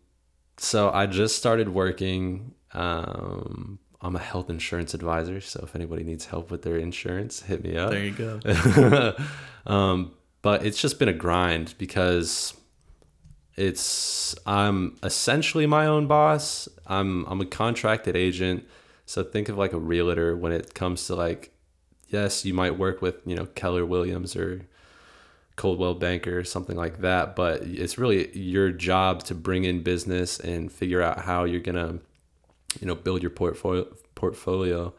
so 0.56 0.90
I 0.90 1.06
just 1.06 1.36
started 1.36 1.68
working. 1.68 2.54
Um, 2.72 3.78
I'm 4.00 4.16
a 4.16 4.20
health 4.20 4.48
insurance 4.48 4.94
advisor, 4.94 5.40
so 5.40 5.60
if 5.64 5.74
anybody 5.74 6.04
needs 6.04 6.26
help 6.26 6.50
with 6.50 6.62
their 6.62 6.76
insurance, 6.76 7.42
hit 7.42 7.64
me 7.64 7.76
up. 7.76 7.90
There 7.90 8.04
you 8.04 8.12
go. 8.12 9.14
um, 9.66 10.12
but 10.44 10.66
it's 10.66 10.78
just 10.78 10.98
been 10.98 11.08
a 11.08 11.14
grind 11.14 11.72
because 11.78 12.52
it's 13.56 14.34
I'm 14.44 14.98
essentially 15.02 15.66
my 15.66 15.86
own 15.86 16.06
boss. 16.06 16.68
I'm 16.86 17.24
I'm 17.24 17.40
a 17.40 17.46
contracted 17.46 18.14
agent. 18.14 18.68
So 19.06 19.24
think 19.24 19.48
of 19.48 19.56
like 19.56 19.72
a 19.72 19.78
realtor 19.78 20.36
when 20.36 20.52
it 20.52 20.74
comes 20.74 21.06
to 21.06 21.14
like 21.14 21.50
yes, 22.08 22.44
you 22.44 22.52
might 22.52 22.78
work 22.78 23.00
with, 23.00 23.16
you 23.24 23.34
know, 23.34 23.46
Keller 23.46 23.86
Williams 23.86 24.36
or 24.36 24.66
Coldwell 25.56 25.94
Banker 25.94 26.38
or 26.38 26.44
something 26.44 26.76
like 26.76 27.00
that, 27.00 27.34
but 27.34 27.62
it's 27.62 27.96
really 27.96 28.36
your 28.36 28.70
job 28.70 29.22
to 29.24 29.34
bring 29.34 29.64
in 29.64 29.82
business 29.82 30.38
and 30.38 30.70
figure 30.70 31.00
out 31.00 31.20
how 31.20 31.44
you're 31.44 31.60
going 31.60 31.74
to 31.76 32.00
you 32.80 32.86
know, 32.86 32.94
build 32.94 33.22
your 33.22 33.30
portfolio 33.30 33.86
portfolio. 34.14 34.92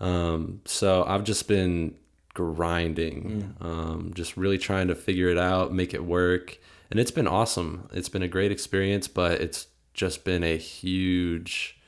Um, 0.00 0.62
so 0.64 1.04
I've 1.04 1.24
just 1.24 1.46
been 1.46 1.94
grinding, 2.38 3.56
um, 3.60 4.12
just 4.14 4.36
really 4.36 4.58
trying 4.58 4.86
to 4.86 4.94
figure 4.94 5.28
it 5.28 5.38
out, 5.38 5.72
make 5.72 5.92
it 5.92 6.04
work. 6.04 6.58
And 6.88 7.00
it's 7.00 7.10
been 7.10 7.26
awesome. 7.26 7.88
It's 7.92 8.08
been 8.08 8.22
a 8.22 8.28
great 8.28 8.52
experience, 8.52 9.08
but 9.08 9.40
it's 9.40 9.66
just 9.92 10.24
been 10.24 10.44
a 10.44 10.56
huge 10.56 11.80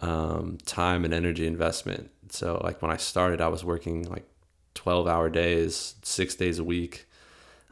um, 0.00 0.56
time 0.64 1.04
and 1.04 1.12
energy 1.12 1.46
investment. 1.46 2.10
So, 2.30 2.58
like 2.64 2.80
when 2.80 2.90
I 2.90 2.96
started, 2.96 3.42
I 3.42 3.48
was 3.48 3.64
working 3.64 4.04
like 4.04 4.26
12 4.72 5.06
hour 5.06 5.28
days, 5.28 5.96
six 6.02 6.34
days 6.34 6.58
a 6.58 6.64
week, 6.64 7.06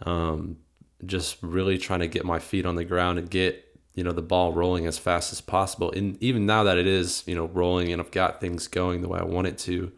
um, 0.03 0.59
just 1.07 1.39
really 1.41 1.79
trying 1.79 2.01
to 2.01 2.09
get 2.09 2.27
my 2.27 2.39
feet 2.39 2.67
on 2.67 2.75
the 2.77 2.85
ground 2.85 3.19
and 3.19 3.31
get 3.31 3.67
you 3.95 4.05
know 4.05 4.13
the 4.13 4.23
ball 4.23 4.53
rolling 4.53 4.87
as 4.87 4.99
fast 4.99 5.33
as 5.33 5.41
possible 5.41 5.91
and 5.93 6.23
even 6.23 6.47
now 6.47 6.63
that 6.63 6.79
it 6.79 6.87
is 6.87 7.25
you 7.27 7.35
know 7.35 7.47
rolling 7.47 7.93
and 7.93 8.01
i've 8.01 8.13
got 8.13 8.41
things 8.41 8.69
going 8.69 9.01
the 9.03 9.09
way 9.09 9.19
i 9.19 9.25
want 9.25 9.49
it 9.49 9.59
to 9.59 9.91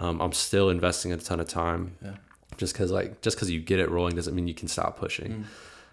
um, 0.00 0.20
i'm 0.20 0.32
still 0.32 0.70
investing 0.70 1.12
a 1.12 1.16
ton 1.16 1.40
of 1.40 1.48
time. 1.48 1.96
Yeah. 2.02 2.16
just 2.56 2.72
because 2.74 2.90
like 2.90 3.20
just 3.22 3.36
because 3.36 3.50
you 3.50 3.60
get 3.60 3.78
it 3.78 3.90
rolling 3.90 4.16
doesn't 4.16 4.34
mean 4.34 4.48
you 4.48 4.54
can 4.54 4.68
stop 4.68 4.98
pushing. 4.98 5.44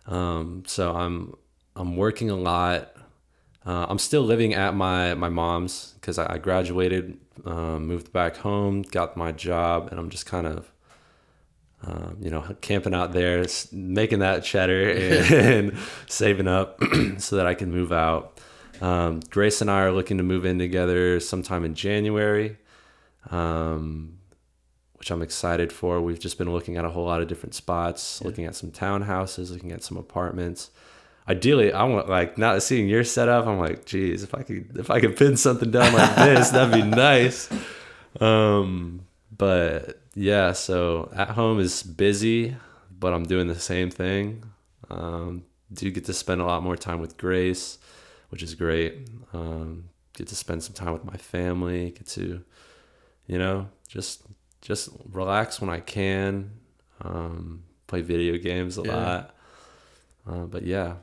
Um, 0.08 0.64
so 0.66 0.96
i'm 0.96 1.36
i'm 1.76 1.96
working 1.96 2.30
a 2.30 2.36
lot. 2.36 2.94
Uh, 3.66 3.86
i'm 3.90 4.00
still 4.00 4.22
living 4.24 4.54
at 4.54 4.74
my 4.74 5.14
my 5.14 5.30
mom's 5.30 5.94
because 6.00 6.18
I, 6.18 6.36
I 6.36 6.38
graduated 6.38 7.18
um, 7.46 7.86
moved 7.86 8.12
back 8.12 8.38
home 8.38 8.82
got 8.82 9.16
my 9.16 9.32
job 9.32 9.90
and 9.92 10.00
i'm 10.00 10.10
just 10.10 10.26
kind 10.26 10.48
of 10.48 10.72
um, 11.84 12.18
you 12.22 12.32
know, 12.32 12.44
camping 12.62 12.94
out 12.94 13.14
there, 13.14 13.46
making 13.72 14.20
that 14.20 14.44
cheddar 14.44 14.90
and 15.32 15.78
saving 16.08 16.48
up 16.48 16.82
so 17.20 17.36
that 17.36 17.46
I 17.46 17.54
can 17.54 17.72
move 17.72 17.92
out. 17.92 18.40
Um, 18.82 19.20
Grace 19.30 19.62
and 19.62 19.70
I 19.70 19.82
are 19.82 19.92
looking 19.92 20.18
to 20.18 20.24
move 20.24 20.46
in 20.46 20.58
together 20.60 21.20
sometime 21.20 21.64
in 21.64 21.76
January, 21.76 22.58
um, 23.30 24.18
which 24.94 25.12
I'm 25.12 25.22
excited 25.22 25.72
for. 25.72 26.02
We've 26.02 26.20
just 26.20 26.38
been 26.38 26.52
looking 26.52 26.78
at 26.78 26.86
a 26.86 26.90
whole 26.90 27.06
lot 27.06 27.22
of 27.22 27.28
different 27.28 27.56
spots, 27.56 28.22
looking 28.24 28.46
at 28.46 28.56
some 28.56 28.72
townhouses, 28.72 29.52
looking 29.52 29.72
at 29.72 29.84
some 29.84 29.98
apartments. 29.98 30.72
Ideally, 31.30 31.74
I 31.74 31.84
want 31.84 32.10
like 32.10 32.38
not 32.38 32.64
seeing 32.64 32.88
your 32.88 33.04
setup. 33.04 33.46
I'm 33.48 33.60
like, 33.60 33.86
geez, 33.86 34.24
if 34.24 34.34
I 34.34 34.44
could, 34.44 34.78
if 34.78 34.90
I 34.90 35.00
could 35.00 35.18
pin 35.18 35.36
something 35.38 35.72
down 35.72 35.94
like 35.94 36.16
this, 36.16 36.50
that'd 36.52 36.74
be 36.74 36.88
nice. 36.96 37.50
Um, 38.20 39.06
but 39.36 40.02
yeah, 40.16 40.54
so 40.54 41.12
at 41.16 41.30
home 41.30 41.60
is 41.60 41.84
busy, 41.84 42.56
but 42.98 43.14
I'm 43.14 43.24
doing 43.24 43.48
the 43.48 43.60
same 43.60 43.92
thing. 43.92 44.44
Um, 44.90 45.44
do 45.72 45.92
get 45.92 46.06
to 46.06 46.14
spend 46.14 46.42
a 46.42 46.46
lot 46.46 46.64
more 46.64 46.78
time 46.78 47.00
with 47.00 47.18
Grace, 47.18 47.78
which 48.30 48.42
is 48.42 48.56
great. 48.56 49.10
Um, 49.34 49.90
get 50.14 50.28
to 50.30 50.36
spend 50.36 50.64
some 50.64 50.74
time 50.74 50.94
with 50.94 51.04
my 51.04 51.18
family. 51.18 51.92
Get 51.92 52.08
to, 52.08 52.44
you 53.28 53.38
know, 53.38 53.68
just 53.88 54.24
just 54.62 54.90
relax 55.12 55.62
when 55.62 55.70
I 55.70 55.80
can. 55.80 56.52
Um, 57.02 57.64
play 57.86 58.02
video 58.02 58.38
games 58.38 58.78
a 58.78 58.82
Yeah. 58.82 58.96
lot. 58.96 59.36
Uh, 60.28 60.46
but 60.46 60.64
yeah, 60.64 60.96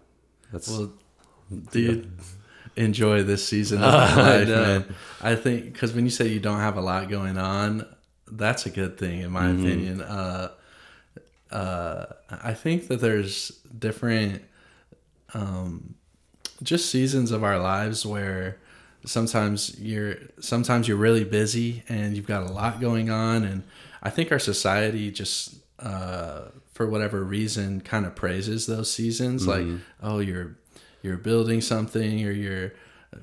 that's 0.53 0.69
Well, 0.69 0.93
dude, 1.71 2.11
enjoy 2.77 3.23
this 3.23 3.47
season 3.47 3.83
of 3.85 3.95
I 3.95 4.17
life, 4.17 4.49
know. 4.49 4.63
man. 4.63 4.95
I 5.23 5.35
think 5.37 5.73
because 5.73 5.93
when 5.95 6.05
you 6.05 6.11
say 6.11 6.29
you 6.29 6.41
don't 6.41 6.59
have 6.61 6.77
a 6.77 6.83
lot 6.83 7.09
going 7.09 7.39
on, 7.39 7.87
that's 8.31 8.67
a 8.67 8.71
good 8.71 8.99
thing 8.99 9.21
in 9.21 9.31
my 9.31 9.47
Mhm. 9.47 9.61
opinion. 9.61 10.01
Uh, 10.03 10.51
uh, 11.51 12.07
I 12.31 12.53
think 12.55 12.89
that 12.89 13.01
there's 13.01 13.51
different, 13.79 14.43
um, 15.33 15.95
just 16.63 16.91
seasons 16.91 17.31
of 17.31 17.45
our 17.45 17.59
lives 17.59 18.05
where 18.05 18.59
sometimes 19.05 19.79
you're 19.79 20.17
sometimes 20.41 20.89
you're 20.89 20.97
really 20.97 21.25
busy 21.25 21.83
and 21.89 22.17
you've 22.17 22.27
got 22.27 22.43
a 22.43 22.53
lot 22.53 22.81
going 22.81 23.11
on, 23.11 23.45
and 23.45 23.63
I 24.03 24.11
think 24.11 24.33
our 24.33 24.39
society 24.39 25.11
just 25.11 25.57
uh, 25.79 26.43
for 26.73 26.87
whatever 26.89 27.23
reason 27.23 27.81
kind 27.81 28.07
of 28.07 28.15
praises 28.15 28.67
those 28.67 28.91
seasons, 28.93 29.47
like 29.47 29.67
oh 30.03 30.19
you're 30.19 30.57
you're 31.03 31.17
building 31.19 31.61
something 31.61 32.25
or 32.27 32.31
you're 32.31 32.73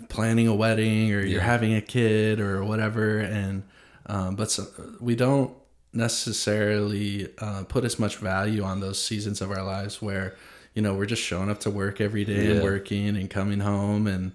planning 0.09 0.47
a 0.47 0.55
wedding 0.55 1.11
or 1.13 1.19
you're 1.21 1.41
having 1.41 1.73
a 1.75 1.81
kid 1.81 2.39
or 2.39 2.63
whatever, 2.63 3.19
and 3.19 3.63
um, 4.05 4.35
but 4.35 4.51
so, 4.51 4.65
we 4.99 5.15
don't 5.15 5.53
necessarily 5.93 7.27
uh, 7.39 7.63
put 7.65 7.83
as 7.83 7.99
much 7.99 8.17
value 8.17 8.63
on 8.63 8.79
those 8.79 9.03
seasons 9.03 9.41
of 9.41 9.51
our 9.51 9.63
lives 9.63 10.01
where 10.01 10.35
you 10.73 10.81
know 10.81 10.93
we're 10.93 11.05
just 11.05 11.21
showing 11.21 11.49
up 11.49 11.59
to 11.59 11.69
work 11.69 11.99
every 11.99 12.23
day 12.23 12.51
and 12.51 12.63
working 12.63 13.09
and 13.09 13.29
coming 13.29 13.59
home 13.59 14.07
and 14.07 14.31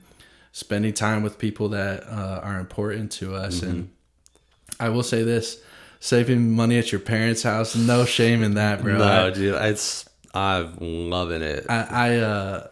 spending 0.57 0.95
time 0.95 1.23
with 1.23 1.37
people 1.37 1.69
that 1.69 2.03
uh, 2.05 2.41
are 2.43 2.59
important 2.59 3.13
to 3.13 3.35
us. 3.35 3.61
And 3.61 3.91
i 4.81 4.89
will 4.89 5.03
say 5.03 5.23
this 5.23 5.63
saving 6.01 6.51
money 6.51 6.79
at 6.79 6.91
your 6.91 7.01
parents 7.01 7.43
house 7.43 7.77
no 7.77 8.07
shame 8.07 8.43
in 8.43 8.55
that 8.55 8.83
bro. 8.83 8.97
No, 8.97 9.31
dude, 9.31 9.55
it's 9.55 10.09
I'm 10.33 11.11
loving 11.11 11.43
it. 11.43 11.67
I, 11.69 11.87
I 11.91 12.17
uh 12.17 12.69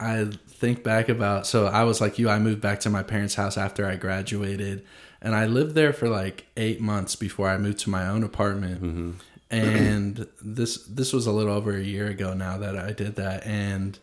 I 0.00 0.30
think 0.48 0.82
back 0.82 1.08
about 1.08 1.46
so 1.46 1.66
I 1.66 1.84
was 1.84 2.00
like 2.00 2.18
you 2.18 2.28
I 2.28 2.40
moved 2.40 2.60
back 2.60 2.80
to 2.80 2.90
my 2.90 3.04
parents' 3.04 3.36
house 3.36 3.56
after 3.56 3.86
I 3.86 3.94
graduated 3.94 4.84
and 5.22 5.36
I 5.36 5.46
lived 5.46 5.76
there 5.76 5.92
for 5.92 6.08
like 6.08 6.46
8 6.56 6.80
months 6.80 7.14
before 7.14 7.48
I 7.50 7.56
moved 7.56 7.78
to 7.80 7.90
my 7.90 8.08
own 8.08 8.24
apartment. 8.24 8.82
And 9.48 10.26
this 10.42 10.78
this 10.88 11.12
was 11.12 11.28
a 11.28 11.32
little 11.32 11.54
over 11.54 11.76
a 11.76 11.84
year 11.84 12.08
ago 12.08 12.34
now 12.34 12.58
that 12.58 12.76
I 12.76 12.90
did 12.90 13.14
that. 13.14 13.46
And 13.46 13.96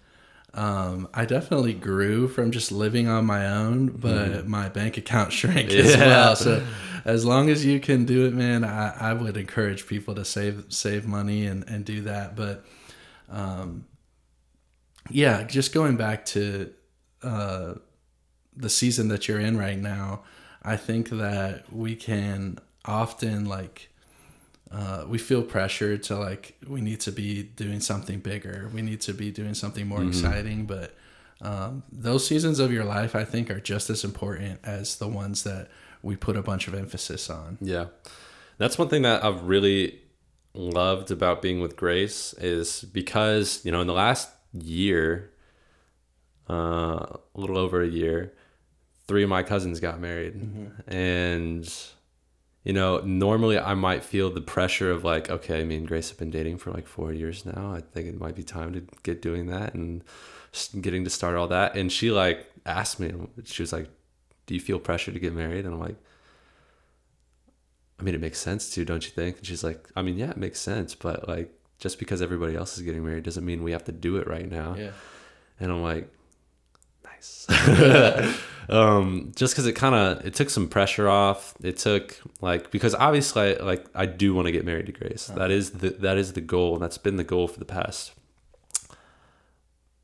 um, 0.54 1.08
I 1.14 1.26
definitely 1.26 1.74
grew 1.74 2.28
from 2.28 2.52
just 2.52 2.72
living 2.72 3.08
on 3.08 3.26
my 3.26 3.48
own, 3.48 3.88
but 3.88 4.48
my 4.48 4.68
bank 4.70 4.98
account 4.98 5.32
shrank 5.34 5.72
as 5.72 5.96
well. 5.96 6.36
So 6.36 6.66
as 7.06 7.26
long 7.26 7.50
as 7.50 7.66
you 7.66 7.80
can 7.80 8.06
do 8.06 8.26
it, 8.26 8.34
man, 8.34 8.64
I, 8.64 9.12
I 9.12 9.14
would 9.14 9.38
encourage 9.38 9.88
people 9.88 10.16
to 10.16 10.26
save 10.26 10.66
save 10.70 11.08
money 11.08 11.46
and, 11.46 11.64
and 11.70 11.86
do 11.86 12.02
that. 12.02 12.36
But 12.36 12.66
um, 13.30 13.86
yeah, 15.10 15.44
just 15.44 15.74
going 15.74 15.96
back 15.96 16.26
to 16.26 16.72
uh, 17.24 17.76
the 18.56 18.70
season 18.70 19.08
that 19.08 19.28
you're 19.28 19.40
in 19.40 19.58
right 19.58 19.80
now, 19.80 20.24
I 20.64 20.76
think 20.76 21.10
that 21.10 21.72
we 21.72 21.96
can 21.96 22.60
often 22.84 23.46
like 23.46 23.91
uh, 24.72 25.06
we 25.08 25.18
feel 25.18 25.44
pressure 25.44 25.98
to 25.98 26.18
like 26.18 26.56
we 26.68 26.82
need 26.82 27.00
to 27.02 27.12
be 27.12 27.44
doing 27.44 27.80
something 27.82 28.20
bigger, 28.20 28.70
we 28.74 28.82
need 28.82 29.02
to 29.02 29.14
be 29.14 29.32
doing 29.32 29.54
something 29.54 29.88
more 29.88 30.04
exciting, 30.04 30.66
but 30.66 30.96
um, 31.42 31.84
those 31.92 32.26
seasons 32.26 32.60
of 32.60 32.72
your 32.72 32.86
life 32.86 33.16
I 33.16 33.26
think 33.26 33.50
are 33.50 33.60
just 33.60 33.90
as 33.90 34.04
important 34.04 34.60
as 34.64 34.98
the 34.98 35.08
ones 35.08 35.44
that 35.44 35.70
we 36.04 36.16
put 36.16 36.38
a 36.38 36.42
bunch 36.42 36.68
of 36.68 36.74
emphasis 36.74 37.30
on. 37.30 37.58
Yeah. 37.62 37.88
That's 38.58 38.78
one 38.78 38.90
thing 38.90 39.02
that 39.02 39.24
I've 39.24 39.44
really 39.44 40.00
loved 40.54 41.12
about 41.12 41.42
being 41.42 41.62
with 41.62 41.76
Grace 41.76 42.34
is 42.34 42.84
because, 42.84 43.62
you 43.66 43.72
know, 43.72 43.82
in 43.82 43.88
the 43.88 43.94
last 43.94 44.30
year, 44.54 45.32
uh, 46.50 46.54
a 46.54 47.20
little 47.36 47.58
over 47.58 47.82
a 47.82 47.88
year, 47.88 48.34
three 49.08 49.24
of 49.24 49.30
my 49.30 49.44
cousins 49.44 49.80
got 49.80 50.00
married. 50.00 50.36
And, 50.88 51.74
you 52.64 52.74
know, 52.74 53.00
normally 53.00 53.58
I 53.58 53.74
might 53.74 54.04
feel 54.04 54.30
the 54.30 54.42
pressure 54.42 54.92
of 54.92 55.04
like, 55.04 55.30
okay, 55.30 55.64
me 55.64 55.78
and 55.78 55.88
Grace 55.88 56.10
have 56.10 56.20
been 56.20 56.30
dating 56.30 56.58
for 56.58 56.72
like 56.72 56.88
four 56.88 57.12
years 57.12 57.46
now. 57.46 57.74
I 57.74 57.82
think 57.82 58.08
it 58.08 58.20
might 58.20 58.36
be 58.36 58.44
time 58.44 58.74
to 58.74 58.84
get 59.04 59.22
doing 59.22 59.48
that 59.48 59.74
and 59.74 60.04
getting 60.80 61.04
to 61.04 61.10
start 61.10 61.36
all 61.36 61.48
that. 61.48 61.76
And 61.76 61.92
she 61.92 62.12
like 62.12 62.46
asked 62.66 63.00
me, 63.00 63.14
she 63.46 63.64
was 63.64 63.74
like, 63.74 63.90
do 64.46 64.54
you 64.54 64.60
feel 64.60 64.80
pressure 64.80 65.12
to 65.12 65.20
get 65.20 65.34
married? 65.34 65.66
And 65.66 65.74
I'm 65.74 65.80
like, 65.80 65.96
I 68.00 68.04
mean, 68.04 68.16
it 68.16 68.22
makes 68.22 68.40
sense 68.40 68.70
to, 68.76 68.86
don't 68.86 69.06
you 69.06 69.12
think? 69.12 69.38
And 69.38 69.46
she's 69.46 69.64
like, 69.64 69.88
I 69.96 70.02
mean, 70.02 70.18
yeah, 70.18 70.32
it 70.32 70.38
makes 70.38 70.60
sense, 70.60 70.94
but 70.94 71.28
like, 71.28 71.54
just 71.80 71.98
because 71.98 72.22
everybody 72.22 72.56
else 72.56 72.78
is 72.78 72.84
getting 72.84 73.04
married 73.04 73.24
doesn't 73.24 73.46
mean 73.46 73.64
we 73.64 73.72
have 73.72 73.86
to 73.86 73.92
do 73.92 74.18
it 74.18 74.28
right 74.28 74.50
now. 74.50 74.76
Yeah. 74.78 74.92
And 75.60 75.72
I'm 75.72 75.82
like, 75.82 76.12
nice. 77.22 78.38
um, 78.70 79.32
just 79.36 79.54
because 79.54 79.66
it 79.66 79.74
kind 79.74 79.96
of 79.96 80.26
it 80.26 80.34
took 80.34 80.50
some 80.50 80.68
pressure 80.68 81.10
off. 81.10 81.54
It 81.62 81.78
took 81.78 82.20
like 82.42 82.72
because 82.72 82.96
obviously 82.96 83.58
I, 83.58 83.64
like 83.64 83.86
I 83.96 84.06
do 84.06 84.34
want 84.34 84.48
to 84.48 84.52
get 84.52 84.66
married 84.66 84.88
to 84.88 84.92
Grace. 84.92 85.28
That 85.28 85.52
is 85.52 85.72
the 85.72 85.90
that 85.90 86.18
is 86.18 86.34
the 86.34 86.42
goal, 86.42 86.74
and 86.74 86.84
that's 86.84 86.98
been 86.98 87.18
the 87.18 87.24
goal 87.24 87.48
for 87.48 87.60
the 87.60 87.66
past 87.66 88.14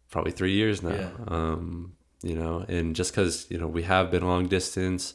probably 0.10 0.32
three 0.32 0.54
years 0.54 0.82
now. 0.82 0.96
Yeah. 0.96 1.10
Um, 1.28 1.94
you 2.24 2.36
know, 2.36 2.66
and 2.68 2.96
just 2.96 3.12
because 3.12 3.46
you 3.50 3.58
know 3.58 3.68
we 3.68 3.84
have 3.84 4.12
been 4.12 4.26
long 4.26 4.48
distance, 4.48 5.14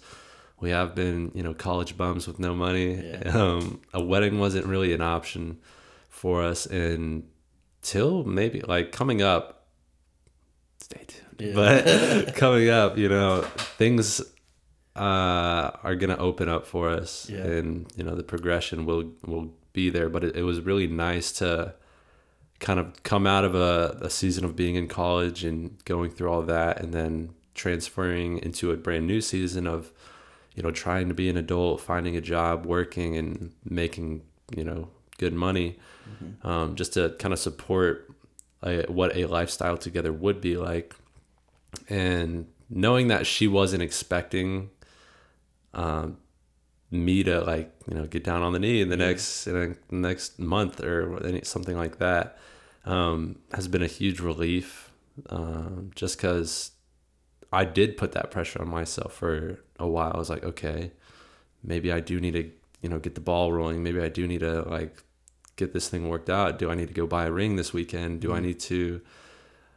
we 0.60 0.70
have 0.70 0.94
been 0.94 1.32
you 1.34 1.42
know 1.42 1.54
college 1.54 1.96
bums 1.96 2.26
with 2.26 2.38
no 2.38 2.54
money. 2.54 2.94
Yeah. 2.94 3.36
Um, 3.42 3.80
a 3.92 4.02
wedding 4.02 4.38
wasn't 4.38 4.66
really 4.66 4.92
an 4.92 5.00
option 5.00 5.58
for 6.08 6.42
us 6.42 6.66
until 6.66 8.24
maybe 8.24 8.60
like 8.60 8.92
coming 8.92 9.22
up. 9.22 9.66
Stay 10.80 11.04
tuned. 11.06 11.21
Yeah. 11.38 11.52
But 11.54 12.34
coming 12.36 12.68
up, 12.68 12.96
you 12.98 13.08
know, 13.08 13.42
things 13.78 14.20
uh, 14.94 15.70
are 15.82 15.94
gonna 15.96 16.16
open 16.18 16.48
up 16.48 16.66
for 16.66 16.88
us, 16.90 17.28
Yeah. 17.30 17.40
and 17.40 17.86
you 17.96 18.04
know 18.04 18.14
the 18.14 18.22
progression 18.22 18.84
will 18.84 19.10
will 19.26 19.52
be 19.72 19.90
there. 19.90 20.08
But 20.08 20.24
it, 20.24 20.36
it 20.36 20.42
was 20.42 20.60
really 20.60 20.86
nice 20.86 21.32
to 21.32 21.74
kind 22.60 22.78
of 22.78 23.02
come 23.02 23.26
out 23.26 23.44
of 23.44 23.54
a, 23.54 23.98
a 24.02 24.10
season 24.10 24.44
of 24.44 24.54
being 24.54 24.76
in 24.76 24.86
college 24.86 25.42
and 25.44 25.82
going 25.84 26.10
through 26.10 26.30
all 26.30 26.42
that 26.42 26.80
and 26.80 26.92
then 26.92 27.30
transferring 27.54 28.38
into 28.38 28.70
a 28.70 28.76
brand 28.76 29.04
new 29.06 29.20
season 29.20 29.66
of 29.66 29.90
you 30.54 30.62
know 30.62 30.70
trying 30.70 31.08
to 31.08 31.14
be 31.14 31.28
an 31.28 31.36
adult 31.36 31.80
finding 31.80 32.16
a 32.16 32.20
job 32.20 32.64
working 32.64 33.16
and 33.16 33.52
making 33.64 34.22
you 34.56 34.62
know 34.62 34.88
good 35.18 35.32
money 35.32 35.76
um, 36.44 36.76
just 36.76 36.92
to 36.92 37.14
kind 37.18 37.32
of 37.32 37.38
support 37.40 38.08
a, 38.62 38.82
what 38.86 39.16
a 39.16 39.26
lifestyle 39.26 39.76
together 39.76 40.12
would 40.12 40.40
be 40.40 40.56
like 40.56 40.94
and 41.88 42.46
knowing 42.68 43.08
that 43.08 43.26
she 43.26 43.46
wasn't 43.48 43.82
expecting 43.82 44.70
um, 45.74 46.18
me 46.90 47.22
to 47.22 47.40
like 47.40 47.72
you 47.88 47.94
know 47.94 48.06
get 48.06 48.22
down 48.22 48.42
on 48.42 48.52
the 48.52 48.58
knee 48.58 48.80
in 48.80 48.88
the 48.88 48.96
next 48.96 49.46
in 49.46 49.54
the 49.54 49.76
next 49.96 50.38
month 50.38 50.80
or 50.80 51.24
any, 51.26 51.42
something 51.42 51.76
like 51.76 51.98
that 51.98 52.38
um, 52.84 53.38
has 53.54 53.68
been 53.68 53.82
a 53.82 53.86
huge 53.86 54.20
relief 54.20 54.92
um, 55.30 55.90
just 55.94 56.16
because 56.16 56.72
I 57.52 57.64
did 57.64 57.96
put 57.96 58.12
that 58.12 58.30
pressure 58.30 58.60
on 58.62 58.68
myself 58.68 59.12
for 59.12 59.58
a 59.78 59.86
while. 59.86 60.12
I 60.14 60.18
was 60.18 60.30
like, 60.30 60.42
okay, 60.42 60.92
maybe 61.62 61.92
I 61.92 62.00
do 62.00 62.20
need 62.20 62.32
to 62.32 62.50
you 62.82 62.88
know 62.88 62.98
get 62.98 63.14
the 63.14 63.20
ball 63.20 63.52
rolling. 63.52 63.82
Maybe 63.82 64.00
I 64.00 64.08
do 64.08 64.26
need 64.26 64.40
to 64.40 64.62
like 64.62 65.02
get 65.56 65.72
this 65.72 65.88
thing 65.88 66.08
worked 66.08 66.30
out. 66.30 66.58
Do 66.58 66.70
I 66.70 66.74
need 66.74 66.88
to 66.88 66.94
go 66.94 67.06
buy 67.06 67.26
a 67.26 67.30
ring 67.30 67.56
this 67.56 67.72
weekend? 67.72 68.20
Do 68.20 68.32
I 68.34 68.40
need 68.40 68.60
to 68.60 69.00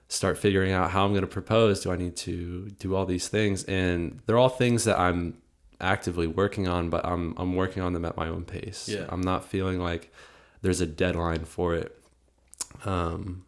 start 0.08 0.38
figuring 0.38 0.72
out 0.72 0.92
how 0.92 1.06
I'm 1.06 1.12
going 1.12 1.22
to 1.22 1.28
propose? 1.28 1.82
Do 1.82 1.92
I 1.92 1.96
need 1.96 2.16
to 2.18 2.70
do 2.80 2.96
all 2.96 3.06
these 3.06 3.28
things? 3.28 3.64
And 3.66 4.22
they're 4.26 4.38
all 4.38 4.50
things 4.50 4.84
that 4.84 5.00
I'm 5.00 5.38
actively 5.82 6.28
working 6.28 6.68
on, 6.68 6.90
but 6.90 7.06
I'm 7.06 7.34
I'm 7.38 7.56
working 7.56 7.84
on 7.84 7.94
them 7.94 8.06
at 8.06 8.16
my 8.18 8.28
own 8.28 8.46
pace. 8.46 8.88
Yeah. 8.88 9.06
I'm 9.10 9.22
not 9.22 9.46
feeling 9.46 9.80
like 9.80 10.12
there's 10.62 10.82
a 10.82 10.86
deadline 10.86 11.46
for 11.46 11.76
it. 11.76 12.00
Um, 12.86 13.46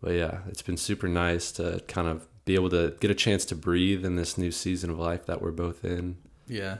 but 0.00 0.12
yeah, 0.12 0.38
it's 0.48 0.62
been 0.62 0.76
super 0.76 1.08
nice 1.08 1.50
to 1.52 1.82
kind 1.88 2.08
of 2.08 2.26
be 2.44 2.54
able 2.54 2.70
to 2.70 2.94
get 3.00 3.10
a 3.10 3.14
chance 3.14 3.44
to 3.46 3.54
breathe 3.54 4.04
in 4.04 4.16
this 4.16 4.36
new 4.36 4.50
season 4.50 4.90
of 4.90 4.98
life 4.98 5.26
that 5.26 5.40
we're 5.40 5.50
both 5.50 5.84
in. 5.84 6.16
Yeah. 6.46 6.78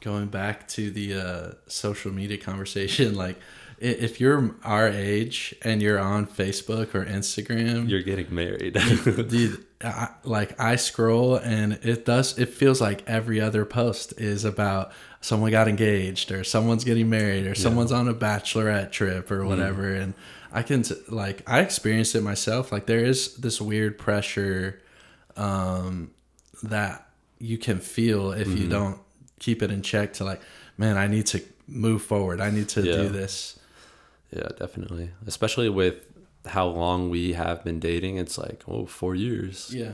Going 0.00 0.26
back 0.28 0.66
to 0.68 0.90
the 0.90 1.14
uh, 1.14 1.50
social 1.68 2.10
media 2.12 2.38
conversation, 2.38 3.14
like 3.26 3.38
if 3.80 4.20
you're 4.20 4.54
our 4.62 4.86
age 4.88 5.54
and 5.62 5.80
you're 5.82 5.98
on 5.98 6.26
Facebook 6.26 6.94
or 6.94 7.04
Instagram, 7.04 7.88
You're 7.88 8.02
getting 8.02 8.32
married. 8.34 8.74
dude, 9.28 9.64
I, 9.82 10.08
like 10.22 10.60
I 10.60 10.76
scroll 10.76 11.36
and 11.36 11.72
it 11.82 12.04
does, 12.04 12.38
it 12.38 12.50
feels 12.50 12.80
like 12.80 13.02
every 13.08 13.40
other 13.40 13.64
post 13.64 14.20
is 14.20 14.44
about 14.44 14.92
someone 15.22 15.50
got 15.50 15.66
engaged 15.68 16.30
or 16.30 16.44
someone's 16.44 16.84
getting 16.84 17.08
married 17.08 17.46
or 17.46 17.54
someone's 17.54 17.92
on 17.92 18.06
a 18.08 18.14
bachelorette 18.14 18.92
trip 18.92 19.30
or 19.30 19.44
whatever. 19.46 19.94
And 19.94 20.12
I 20.52 20.62
can, 20.62 20.84
like, 21.08 21.42
I 21.48 21.60
experienced 21.60 22.14
it 22.14 22.22
myself. 22.22 22.72
Like, 22.72 22.84
there 22.86 23.04
is 23.04 23.36
this 23.36 23.60
weird 23.60 23.96
pressure 23.98 24.80
um, 25.36 26.10
that 26.62 27.06
you 27.38 27.56
can 27.56 27.78
feel 27.80 28.32
if 28.32 28.48
you 28.48 28.68
don't 28.68 28.98
keep 29.38 29.62
it 29.62 29.70
in 29.70 29.80
check 29.80 30.12
to 30.12 30.22
like 30.24 30.42
man 30.76 30.98
i 30.98 31.06
need 31.06 31.24
to 31.24 31.40
move 31.66 32.02
forward 32.02 32.38
i 32.42 32.50
need 32.50 32.68
to 32.68 32.82
Yeah. 32.82 32.96
do 32.96 33.08
this 33.08 33.58
Yeah, 34.30 34.48
definitely. 34.58 35.10
Especially 35.26 35.68
with 35.68 36.06
how 36.46 36.66
long 36.66 37.10
we 37.10 37.32
have 37.32 37.64
been 37.64 37.80
dating. 37.80 38.16
It's 38.16 38.38
like, 38.38 38.62
oh, 38.68 38.86
four 38.86 39.14
years. 39.14 39.70
yeah 39.74 39.92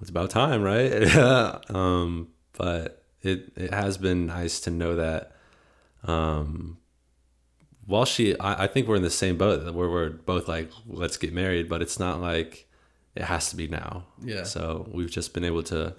It's 0.00 0.10
about 0.10 0.30
time, 0.30 0.62
right? 0.62 1.14
um, 1.70 2.28
but 2.56 3.02
it 3.22 3.52
it 3.56 3.74
has 3.74 3.98
been 3.98 4.26
nice 4.26 4.60
to 4.60 4.70
know 4.70 4.96
that 4.96 5.32
um, 6.04 6.78
while 7.86 8.04
she, 8.04 8.38
I, 8.38 8.64
I 8.64 8.66
think 8.66 8.86
we're 8.86 8.96
in 8.96 9.02
the 9.02 9.10
same 9.10 9.36
boat 9.38 9.74
where 9.74 9.88
we're 9.88 10.10
both 10.10 10.46
like, 10.46 10.70
let's 10.86 11.16
get 11.16 11.32
married, 11.32 11.68
but 11.68 11.82
it's 11.82 11.98
not 11.98 12.20
like 12.20 12.68
it 13.14 13.22
has 13.22 13.50
to 13.50 13.56
be 13.56 13.66
now. 13.66 14.04
Yeah. 14.22 14.44
So 14.44 14.88
we've 14.92 15.10
just 15.10 15.32
been 15.34 15.44
able 15.44 15.62
to 15.64 15.94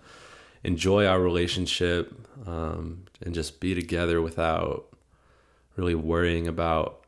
enjoy 0.64 1.06
our 1.06 1.20
relationship 1.20 2.14
um, 2.46 3.06
and 3.22 3.34
just 3.34 3.60
be 3.60 3.74
together 3.74 4.22
without 4.22 4.86
really 5.76 5.96
worrying 5.96 6.48
about 6.48 6.99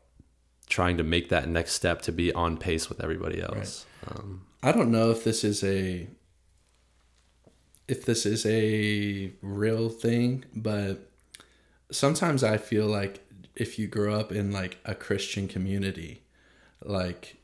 trying 0.72 0.96
to 0.96 1.04
make 1.04 1.28
that 1.28 1.46
next 1.48 1.74
step 1.74 2.00
to 2.00 2.10
be 2.10 2.32
on 2.32 2.56
pace 2.56 2.88
with 2.88 2.98
everybody 3.02 3.42
else. 3.42 3.84
Um, 4.08 4.46
I 4.62 4.72
don't 4.72 4.90
know 4.90 5.10
if 5.10 5.22
this 5.22 5.44
is 5.44 5.62
a 5.62 6.08
if 7.86 8.06
this 8.06 8.24
is 8.24 8.46
a 8.46 9.30
real 9.42 9.90
thing, 9.90 10.44
but 10.56 11.10
sometimes 11.90 12.42
I 12.42 12.56
feel 12.56 12.86
like 12.86 13.20
if 13.54 13.78
you 13.78 13.86
grow 13.86 14.18
up 14.18 14.32
in 14.32 14.50
like 14.50 14.78
a 14.86 14.94
Christian 14.94 15.46
community, 15.46 16.22
like 16.82 17.36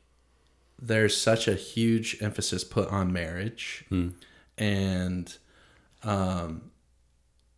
there's 0.81 1.15
such 1.15 1.47
a 1.47 1.53
huge 1.53 2.17
emphasis 2.21 2.63
put 2.63 2.87
on 2.89 3.13
marriage 3.13 3.85
and 4.57 5.37
um 6.03 6.71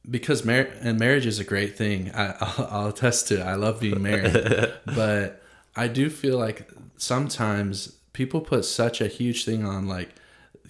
because 0.09 0.43
mar- 0.43 0.73
and 0.81 0.97
marriage 0.99 1.27
is 1.27 1.39
a 1.39 1.43
great 1.43 1.77
thing 1.77 2.11
I, 2.13 2.35
I'll, 2.41 2.67
I'll 2.71 2.87
attest 2.89 3.27
to 3.27 3.39
it. 3.39 3.43
i 3.43 3.53
love 3.53 3.79
being 3.79 4.01
married 4.01 4.33
but 4.85 5.40
i 5.75 5.87
do 5.87 6.09
feel 6.09 6.37
like 6.37 6.69
sometimes 6.97 7.97
people 8.13 8.41
put 8.41 8.65
such 8.65 9.01
a 9.01 9.07
huge 9.07 9.45
thing 9.45 9.65
on 9.65 9.87
like 9.87 10.09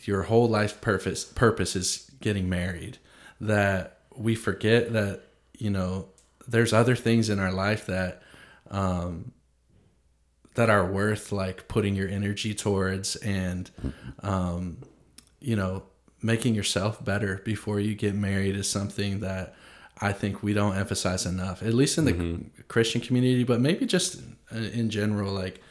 your 0.04 0.24
whole 0.24 0.48
life 0.48 0.82
purpose 0.82 1.24
purpose 1.26 1.76
is 1.76 2.10
getting 2.22 2.50
married 2.50 2.98
that 3.40 4.00
we 4.16 4.36
forget 4.36 4.94
that 4.94 5.22
you 5.58 5.70
know 5.70 6.08
there's 6.48 6.74
other 6.74 6.96
things 6.96 7.30
in 7.30 7.40
our 7.40 7.52
life 7.52 7.86
that 7.86 8.22
um 8.70 9.32
that 10.56 10.70
are 10.70 10.86
worth 10.86 11.32
like 11.32 11.68
putting 11.68 11.96
your 11.96 12.10
energy 12.10 12.54
towards 12.54 13.16
and 13.18 13.72
um 14.24 14.78
you 15.40 15.56
know 15.56 15.84
making 16.22 16.54
yourself 16.54 17.04
better 17.04 17.42
before 17.44 17.80
you 17.80 17.96
get 17.96 18.14
married 18.14 18.56
is 18.56 18.70
something 18.70 19.22
that 19.22 19.56
I 20.02 20.14
think 20.14 20.42
we 20.44 20.54
don't 20.54 20.76
emphasize 20.76 21.26
enough 21.26 21.62
at 21.64 21.74
least 21.74 21.98
in 21.98 22.06
the 22.06 22.64
Christian 22.68 23.02
community 23.02 23.44
but 23.44 23.60
maybe 23.62 23.86
just 23.86 24.22
uh, 24.54 24.58
in 24.58 24.90
general 24.90 25.32
like 25.34 25.62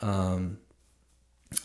um 0.00 0.58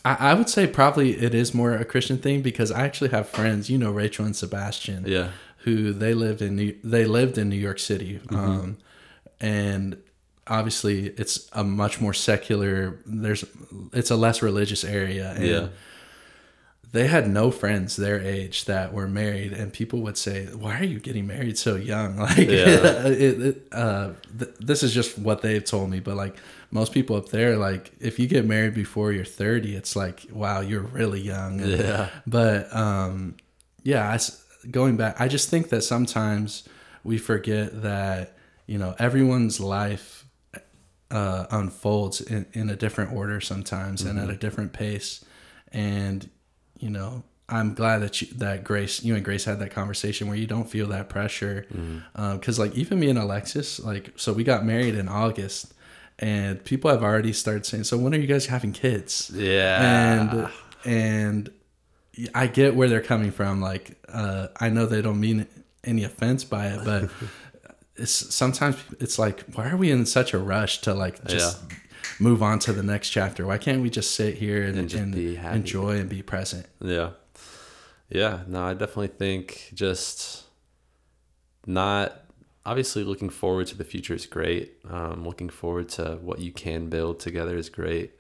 I, 0.06 0.32
I 0.32 0.34
would 0.34 0.50
say 0.50 0.68
probably 0.68 1.12
it 1.18 1.34
is 1.34 1.54
more 1.54 1.74
a 1.74 1.86
Christian 1.86 2.18
thing 2.20 2.42
because 2.42 2.72
I 2.72 2.84
actually 2.84 3.10
have 3.10 3.28
friends, 3.28 3.70
you 3.70 3.78
know, 3.78 3.92
Rachel 3.92 4.24
and 4.26 4.36
Sebastian, 4.36 5.06
yeah. 5.08 5.30
who 5.60 5.94
they 5.94 6.14
lived 6.14 6.42
in 6.42 6.56
New, 6.56 6.76
they 6.84 7.06
lived 7.06 7.38
in 7.38 7.50
New 7.50 7.56
York 7.58 7.80
City, 7.80 8.20
Mm-hmm. 8.20 8.36
um, 8.36 8.78
and 9.40 9.98
obviously 10.48 11.08
it's 11.08 11.50
a 11.54 11.64
much 11.64 12.00
more 12.02 12.14
secular. 12.14 13.00
There's 13.06 13.44
it's 13.94 14.12
a 14.12 14.16
less 14.16 14.42
religious 14.42 14.84
area, 14.84 15.34
and 15.36 15.46
Yeah. 15.46 15.68
They 16.92 17.08
had 17.08 17.30
no 17.30 17.52
friends 17.52 17.96
their 17.96 18.20
age 18.20 18.66
that 18.66 18.94
were 18.94 19.08
married, 19.08 19.54
and 19.54 19.72
people 19.72 20.02
would 20.02 20.18
say, 20.18 20.46
"Why 20.48 20.80
are 20.80 20.84
you 20.86 21.00
getting 21.00 21.28
married 21.28 21.58
so 21.58 21.76
young?" 21.76 22.18
Like, 22.28 22.38
Yeah. 22.38 23.06
it, 23.08 23.42
it, 23.42 23.68
uh, 23.72 24.12
th- 24.38 24.52
this 24.60 24.82
is 24.84 24.94
just 24.94 25.18
what 25.20 25.42
they've 25.42 25.64
told 25.64 25.90
me, 25.90 26.00
but 26.00 26.16
like 26.16 26.36
most 26.72 26.92
people 26.94 27.16
up 27.16 27.30
there, 27.30 27.58
like 27.58 27.92
if 28.00 28.18
you 28.20 28.28
get 28.28 28.46
married 28.46 28.74
before 28.74 29.12
you're 29.12 29.26
30, 29.26 29.76
it's 29.76 29.96
like, 29.96 30.26
wow, 30.32 30.62
you're 30.62 30.82
really 30.82 31.22
young. 31.22 31.62
And- 31.62 31.72
Yeah. 31.80 32.10
but 32.26 32.74
um, 32.76 33.36
yeah, 33.84 34.10
I 34.10 34.20
going 34.70 34.98
back, 34.98 35.20
I 35.22 35.28
just 35.28 35.50
think 35.50 35.70
that 35.70 35.84
sometimes 35.84 36.68
we 37.04 37.18
forget 37.18 37.82
that 37.84 38.36
you 38.68 38.78
know 38.78 38.96
everyone's 39.00 39.60
life 39.60 40.26
uh, 41.12 41.46
unfolds 41.52 42.22
in, 42.22 42.46
in 42.54 42.70
a 42.70 42.76
different 42.76 43.14
order 43.14 43.40
sometimes 43.42 44.02
and 44.04 44.20
at 44.20 44.30
a 44.30 44.36
different 44.36 44.74
pace, 44.74 45.24
and 45.72 46.30
you 46.80 46.90
know 46.90 47.24
I'm 47.48 47.74
glad 47.74 48.00
that 48.00 48.22
you 48.22 48.28
that 48.38 48.64
Grace 48.64 49.04
you 49.04 49.16
and 49.16 49.26
Grace 49.26 49.46
had 49.46 49.60
that 49.60 49.72
conversation 49.72 50.28
where 50.28 50.38
you 50.38 50.48
don't 50.48 50.70
feel 50.70 50.88
that 50.88 51.10
pressure 51.10 51.66
because 52.14 52.60
like 52.60 52.76
even 52.76 53.00
me 53.00 53.10
and 53.10 53.18
Alexis 53.20 53.80
like 53.80 54.14
so 54.16 54.34
we 54.34 54.44
got 54.44 54.66
married 54.66 54.96
in 54.96 55.08
August. 55.08 55.74
And 56.22 56.62
people 56.66 56.92
have 56.92 57.02
already 57.02 57.32
started 57.32 57.66
saying, 57.66 57.86
"So 57.86 57.98
when 57.98 58.14
are 58.14 58.18
you 58.18 58.28
guys 58.28 58.48
having 58.48 58.74
kids?" 58.74 59.32
Yeah. 59.34 60.20
and 60.22 60.50
and 60.84 61.50
I 62.36 62.48
get 62.48 62.76
where 62.76 62.90
they're 62.90 63.00
coming 63.02 63.32
from. 63.32 63.62
Like, 63.62 63.98
uh, 64.10 64.48
I 64.60 64.68
know 64.68 64.86
they 64.86 65.02
don't 65.02 65.22
mean 65.22 65.48
any 65.86 66.04
offense 66.04 66.44
by 66.44 66.68
it, 66.68 66.82
but 66.84 67.10
it's 67.96 68.12
sometimes 68.36 68.76
it's 69.00 69.18
like, 69.18 69.46
why 69.56 69.70
are 69.70 69.78
we 69.78 69.92
in 69.92 70.06
such 70.06 70.34
a 70.34 70.38
rush 70.40 70.82
to 70.82 70.94
like 70.94 71.24
just 71.26 71.62
move 72.20 72.44
on 72.44 72.60
to 72.60 72.74
the 72.74 72.84
next 72.84 73.10
chapter? 73.10 73.46
Why 73.46 73.58
can't 73.58 73.82
we 73.82 73.90
just 73.90 74.14
sit 74.16 74.36
here 74.36 74.64
and, 74.64 74.78
And 74.78 74.94
and 74.94 75.16
be 75.16 75.36
happy. 75.36 75.56
enjoy 75.58 75.98
and 75.98 76.10
be 76.10 76.22
present? 76.22 76.66
Yeah. 76.82 77.12
Yeah. 78.10 78.42
No, 78.48 78.64
I 78.64 78.74
definitely 78.74 79.08
think 79.08 79.72
just 79.74 80.44
not 81.66 82.14
obviously 82.66 83.04
looking 83.04 83.30
forward 83.30 83.68
to 83.68 83.78
the 83.78 83.84
future 83.84 84.14
is 84.14 84.26
great. 84.26 84.74
Um, 84.90 85.24
looking 85.26 85.50
forward 85.50 85.90
to 85.90 86.18
what 86.22 86.40
you 86.40 86.52
can 86.52 86.90
build 86.90 87.20
together 87.20 87.56
is 87.58 87.70
great. 87.70 88.20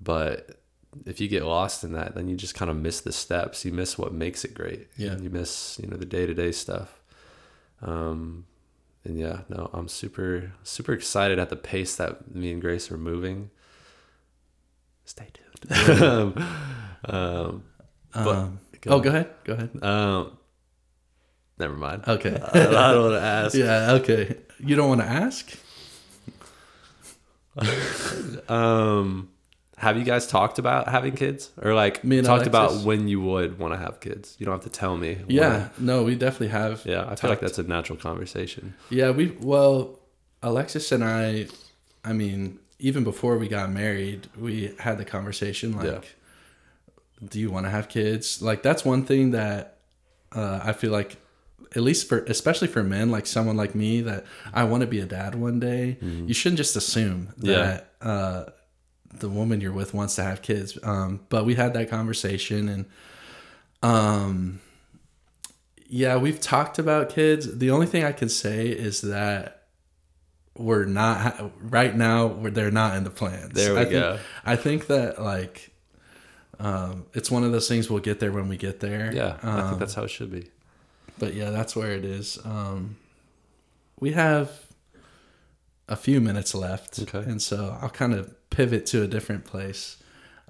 But 0.00 0.58
if 1.04 1.20
you 1.20 1.28
get 1.28 1.44
lost 1.44 1.84
in 1.84 1.92
that, 1.92 2.14
then 2.14 2.28
you 2.28 2.36
just 2.36 2.54
kind 2.54 2.70
of 2.70 2.76
miss 2.76 3.00
the 3.00 3.12
steps. 3.12 3.64
You 3.64 3.72
miss 3.72 3.98
what 3.98 4.12
makes 4.12 4.44
it 4.44 4.54
great. 4.54 4.88
Yeah. 4.96 5.16
You 5.18 5.30
miss, 5.30 5.78
you 5.80 5.88
know, 5.88 5.96
the 5.96 6.06
day 6.06 6.26
to 6.26 6.34
day 6.34 6.52
stuff. 6.52 7.00
Um, 7.82 8.46
and 9.06 9.18
yeah, 9.18 9.40
no, 9.48 9.70
I'm 9.72 9.88
super, 9.88 10.52
super 10.62 10.92
excited 10.92 11.38
at 11.38 11.48
the 11.48 11.56
pace 11.56 11.96
that 11.96 12.34
me 12.34 12.50
and 12.52 12.60
Grace 12.60 12.90
are 12.90 12.98
moving. 12.98 13.50
Stay 15.04 15.28
tuned. 15.32 16.02
um, 16.02 16.44
um, 17.04 17.62
but- 18.12 18.26
Um, 18.36 18.60
oh, 18.88 19.00
go 19.00 19.08
ahead. 19.10 19.30
Go 19.44 19.52
ahead. 19.54 19.82
um, 19.82 20.38
never 21.58 21.74
mind. 21.76 22.02
Okay. 22.08 22.34
I 22.52 22.62
don't 22.92 23.02
want 23.10 23.14
to 23.14 23.20
ask. 23.26 23.54
yeah. 23.64 23.92
Okay. 23.92 24.36
You 24.58 24.74
don't 24.76 24.88
want 24.88 25.00
to 25.02 25.06
ask? 25.06 25.52
Um, 28.48 29.30
have 29.76 29.96
you 29.98 30.04
guys 30.04 30.26
talked 30.26 30.58
about 30.58 30.88
having 30.88 31.14
kids, 31.14 31.50
or 31.60 31.74
like 31.74 32.02
Me 32.02 32.18
and 32.18 32.26
talked 32.26 32.46
Alexis? 32.46 32.80
about 32.80 32.86
when 32.86 33.08
you 33.08 33.20
would 33.20 33.58
want 33.58 33.74
to 33.74 33.78
have 33.78 34.00
kids? 34.00 34.34
You 34.38 34.46
don't 34.46 34.54
have 34.54 34.64
to 34.64 34.70
tell 34.70 34.96
me. 34.96 35.14
when. 35.16 35.26
Yeah. 35.30 35.68
No, 35.78 36.02
we 36.02 36.14
definitely 36.14 36.48
have. 36.48 36.82
yeah. 36.86 37.06
I 37.08 37.14
feel 37.16 37.28
like 37.30 37.40
that's 37.40 37.58
a 37.58 37.62
natural 37.62 37.98
conversation. 37.98 38.74
Yeah, 38.90 39.10
we 39.10 39.36
well, 39.40 39.98
Alexis 40.42 40.92
and 40.92 41.04
I, 41.04 41.48
I 42.04 42.12
mean, 42.14 42.58
even 42.78 43.04
before 43.04 43.36
we 43.38 43.48
got 43.48 43.70
married, 43.70 44.28
we 44.38 44.74
had 44.78 44.96
the 44.98 45.04
conversation 45.04 45.76
like, 45.76 45.86
Yeah. 45.86 46.00
do 47.28 47.40
you 47.40 47.50
want 47.50 47.66
to 47.66 47.70
have 47.70 47.88
kids? 47.88 48.40
Like 48.42 48.62
that's 48.62 48.84
one 48.84 49.04
thing 49.04 49.32
that 49.32 49.78
uh, 50.32 50.60
I 50.62 50.72
feel 50.72 50.92
like, 50.92 51.16
at 51.74 51.82
least 51.82 52.08
for 52.08 52.18
especially 52.24 52.68
for 52.68 52.82
men, 52.82 53.10
like 53.10 53.26
someone 53.26 53.56
like 53.56 53.74
me, 53.74 54.00
that 54.02 54.24
I 54.54 54.64
want 54.64 54.82
to 54.82 54.86
be 54.86 55.00
a 55.00 55.06
dad 55.06 55.34
one 55.34 55.58
day. 55.60 55.98
You 56.00 56.32
shouldn't 56.34 56.58
just 56.58 56.76
assume 56.76 57.28
Mm-hmm. 57.38 57.46
Yeah. 57.46 57.56
that 57.56 57.90
uh, 58.00 58.44
the 59.20 59.28
woman 59.28 59.60
you're 59.60 59.72
with 59.72 59.94
wants 59.94 60.14
to 60.16 60.22
have 60.22 60.42
kids. 60.42 60.78
Um, 60.82 61.20
but 61.28 61.44
we 61.44 61.54
had 61.54 61.74
that 61.74 61.88
conversation 61.90 62.68
and. 62.68 62.84
Um, 63.82 64.60
yeah, 65.88 66.16
we've 66.16 66.40
talked 66.40 66.78
about 66.78 67.10
kids. 67.10 67.58
The 67.58 67.70
only 67.70 67.86
thing 67.86 68.02
I 68.04 68.10
can 68.12 68.28
say 68.28 68.66
is 68.68 69.02
that 69.02 69.62
we're 70.56 70.84
not 70.86 71.52
right 71.60 71.94
now. 71.94 72.26
We're, 72.26 72.50
they're 72.50 72.70
not 72.72 72.96
in 72.96 73.04
the 73.04 73.10
plans. 73.10 73.52
There 73.52 73.74
we 73.74 73.80
I 73.80 73.82
think, 73.84 73.92
go. 73.92 74.18
I 74.44 74.56
think 74.56 74.86
that 74.88 75.22
like, 75.22 75.70
um, 76.58 77.06
it's 77.14 77.30
one 77.30 77.44
of 77.44 77.52
those 77.52 77.68
things 77.68 77.88
we'll 77.88 78.00
get 78.00 78.18
there 78.18 78.32
when 78.32 78.48
we 78.48 78.56
get 78.56 78.80
there. 78.80 79.14
Yeah, 79.14 79.36
I 79.42 79.60
Um, 79.60 79.68
think 79.68 79.78
that's 79.80 79.94
how 79.94 80.02
it 80.04 80.10
should 80.10 80.32
be. 80.32 80.50
but 81.18 81.34
yeah, 81.34 81.50
that's 81.50 81.76
where 81.76 81.92
it 81.92 82.04
is. 82.04 82.38
Um, 82.44 82.96
we 84.00 84.12
have 84.12 84.50
a 85.88 85.94
few 85.96 86.20
minutes 86.20 86.52
left, 86.54 86.98
Okay. 87.00 87.18
and 87.30 87.40
so 87.40 87.78
I'll 87.80 87.90
kind 87.90 88.12
of 88.14 88.34
pivot 88.56 88.86
to 88.86 89.02
a 89.02 89.06
different 89.06 89.44
place. 89.44 89.98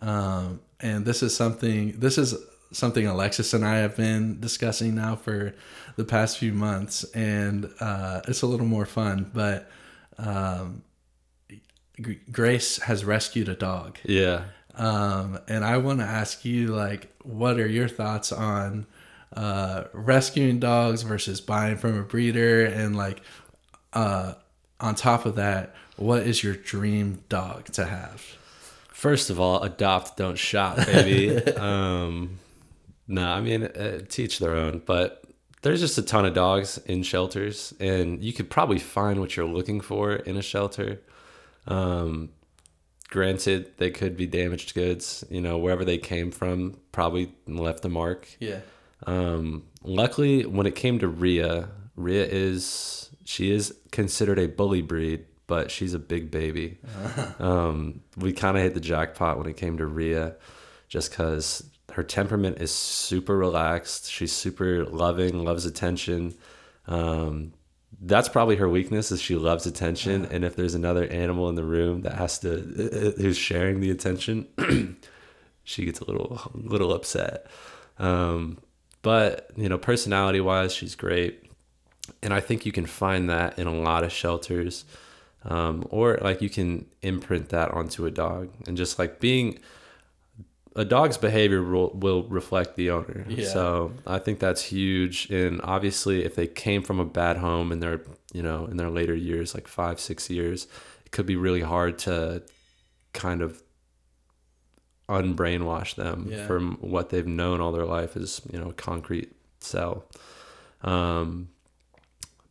Um, 0.00 0.60
and 0.80 1.04
this 1.04 1.22
is 1.22 1.36
something. 1.36 1.98
This 1.98 2.18
is 2.18 2.34
something 2.72 3.06
Alexis 3.06 3.54
and 3.54 3.64
I 3.64 3.78
have 3.78 3.96
been 3.96 4.40
discussing 4.40 4.94
now 4.94 5.16
for 5.16 5.54
the 5.96 6.04
past 6.04 6.38
few 6.38 6.52
months, 6.52 7.04
and 7.14 7.70
uh, 7.80 8.20
it's 8.28 8.42
a 8.42 8.46
little 8.46 8.66
more 8.66 8.86
fun. 8.86 9.30
But 9.32 9.70
um, 10.18 10.82
G- 12.00 12.20
Grace 12.30 12.78
has 12.82 13.04
rescued 13.04 13.48
a 13.48 13.54
dog. 13.54 13.98
Yeah. 14.04 14.44
Um, 14.74 15.38
and 15.48 15.64
I 15.64 15.78
want 15.78 16.00
to 16.00 16.04
ask 16.04 16.44
you, 16.44 16.68
like, 16.68 17.08
what 17.22 17.58
are 17.58 17.66
your 17.66 17.88
thoughts 17.88 18.30
on 18.30 18.86
uh, 19.34 19.84
rescuing 19.94 20.60
dogs 20.60 21.02
versus 21.02 21.40
buying 21.40 21.78
from 21.78 21.98
a 21.98 22.02
breeder? 22.02 22.66
And, 22.66 22.94
like, 22.94 23.22
uh, 23.94 24.34
on 24.78 24.94
top 24.94 25.24
of 25.24 25.36
that, 25.36 25.74
what 25.96 26.22
is 26.22 26.42
your 26.42 26.54
dream 26.54 27.22
dog 27.28 27.66
to 27.72 27.86
have? 27.86 28.22
First 28.88 29.30
of 29.30 29.38
all, 29.38 29.62
adopt, 29.62 30.16
don't 30.16 30.38
shop, 30.38 30.76
baby. 30.76 31.36
um, 31.56 32.38
no, 33.08 33.28
I 33.28 33.40
mean, 33.40 33.64
uh, 33.64 34.00
teach 34.08 34.38
their 34.38 34.54
own. 34.54 34.82
But 34.84 35.22
there's 35.62 35.80
just 35.80 35.98
a 35.98 36.02
ton 36.02 36.24
of 36.24 36.34
dogs 36.34 36.78
in 36.86 37.02
shelters, 37.02 37.74
and 37.80 38.22
you 38.22 38.32
could 38.32 38.50
probably 38.50 38.78
find 38.78 39.20
what 39.20 39.36
you're 39.36 39.46
looking 39.46 39.80
for 39.80 40.14
in 40.14 40.36
a 40.36 40.42
shelter. 40.42 41.00
Um, 41.66 42.30
granted, 43.08 43.72
they 43.78 43.90
could 43.90 44.16
be 44.16 44.26
damaged 44.26 44.74
goods. 44.74 45.24
You 45.30 45.40
know, 45.40 45.58
wherever 45.58 45.84
they 45.84 45.98
came 45.98 46.30
from, 46.30 46.78
probably 46.92 47.32
left 47.46 47.84
a 47.84 47.88
mark. 47.88 48.28
Yeah. 48.40 48.60
Um, 49.06 49.64
luckily, 49.82 50.46
when 50.46 50.66
it 50.66 50.74
came 50.74 50.98
to 51.00 51.08
Rhea, 51.08 51.68
Rhea 51.96 52.24
is 52.24 53.10
she 53.24 53.50
is 53.50 53.74
considered 53.90 54.38
a 54.38 54.48
bully 54.48 54.82
breed, 54.82 55.24
but 55.46 55.70
she's 55.70 55.94
a 55.94 55.98
big 55.98 56.30
baby. 56.30 56.78
Um, 57.38 58.00
we 58.16 58.32
kind 58.32 58.56
of 58.56 58.62
hit 58.62 58.74
the 58.74 58.80
jackpot 58.80 59.36
when 59.36 59.46
it 59.46 59.56
came 59.56 59.76
to 59.78 59.86
Rhea, 59.86 60.36
just 60.88 61.10
because 61.10 61.68
her 61.92 62.02
temperament 62.02 62.58
is 62.60 62.72
super 62.72 63.36
relaxed. 63.36 64.10
She's 64.10 64.32
super 64.32 64.84
loving, 64.86 65.44
loves 65.44 65.66
attention. 65.66 66.34
Um, 66.86 67.52
that's 68.00 68.28
probably 68.28 68.56
her 68.56 68.68
weakness 68.68 69.10
is 69.10 69.20
she 69.20 69.36
loves 69.36 69.66
attention 69.66 70.26
and 70.26 70.44
if 70.44 70.56
there's 70.56 70.74
another 70.74 71.06
animal 71.06 71.48
in 71.48 71.54
the 71.54 71.64
room 71.64 72.02
that 72.02 72.14
has 72.14 72.38
to 72.38 73.14
who's 73.16 73.38
sharing 73.38 73.80
the 73.80 73.90
attention 73.90 74.46
she 75.64 75.84
gets 75.84 76.00
a 76.00 76.04
little 76.04 76.40
little 76.54 76.92
upset 76.92 77.46
um, 77.98 78.58
but 79.02 79.50
you 79.56 79.68
know 79.68 79.78
personality 79.78 80.40
wise 80.40 80.74
she's 80.74 80.94
great 80.94 81.50
and 82.22 82.34
i 82.34 82.40
think 82.40 82.66
you 82.66 82.72
can 82.72 82.86
find 82.86 83.30
that 83.30 83.58
in 83.58 83.66
a 83.66 83.74
lot 83.74 84.04
of 84.04 84.12
shelters 84.12 84.84
um, 85.46 85.86
or 85.90 86.18
like 86.20 86.42
you 86.42 86.50
can 86.50 86.86
imprint 87.02 87.48
that 87.50 87.70
onto 87.70 88.04
a 88.06 88.10
dog 88.10 88.50
and 88.66 88.76
just 88.76 88.98
like 88.98 89.20
being 89.20 89.58
a 90.74 90.84
dog's 90.84 91.16
behavior 91.16 91.62
will, 91.62 91.90
will 91.94 92.24
reflect 92.24 92.76
the 92.76 92.90
owner. 92.90 93.24
Yeah. 93.28 93.48
So 93.48 93.92
I 94.06 94.18
think 94.18 94.40
that's 94.40 94.62
huge. 94.62 95.30
And 95.30 95.60
obviously, 95.64 96.22
if 96.24 96.34
they 96.34 96.46
came 96.46 96.82
from 96.82 97.00
a 97.00 97.04
bad 97.06 97.38
home 97.38 97.72
in 97.72 97.80
their 97.80 98.02
you 98.34 98.42
know 98.42 98.66
in 98.66 98.76
their 98.76 98.90
later 98.90 99.14
years, 99.14 99.54
like 99.54 99.68
five 99.68 99.98
six 100.00 100.28
years, 100.28 100.66
it 101.06 101.12
could 101.12 101.24
be 101.26 101.36
really 101.36 101.62
hard 101.62 101.98
to 102.00 102.42
kind 103.14 103.40
of 103.40 103.62
unbrainwash 105.08 105.94
them 105.94 106.26
Yeah. 106.30 106.46
from 106.46 106.76
what 106.80 107.10
they've 107.10 107.26
known 107.26 107.60
all 107.60 107.72
their 107.72 107.84
life 107.86 108.16
is 108.16 108.42
you 108.52 108.58
know 108.58 108.70
a 108.70 108.74
concrete 108.74 109.32
cell. 109.60 110.04
Um, 110.82 111.48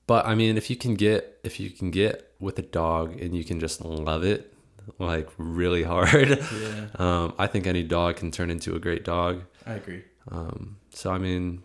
but 0.07 0.25
I 0.25 0.35
mean, 0.35 0.57
if 0.57 0.69
you 0.69 0.75
can 0.75 0.95
get 0.95 1.39
if 1.43 1.59
you 1.59 1.69
can 1.69 1.91
get 1.91 2.31
with 2.39 2.59
a 2.59 2.63
dog 2.63 3.19
and 3.19 3.35
you 3.35 3.43
can 3.43 3.59
just 3.59 3.83
love 3.83 4.23
it 4.23 4.53
like 4.99 5.29
really 5.37 5.83
hard. 5.83 6.29
Yeah. 6.29 6.87
Um, 6.97 7.33
I 7.37 7.47
think 7.47 7.67
any 7.67 7.83
dog 7.83 8.15
can 8.17 8.31
turn 8.31 8.49
into 8.49 8.73
a 8.73 8.79
great 8.79 9.03
dog. 9.03 9.43
I 9.65 9.73
agree. 9.73 10.03
Um, 10.31 10.77
so 10.91 11.11
I 11.11 11.17
mean, 11.17 11.61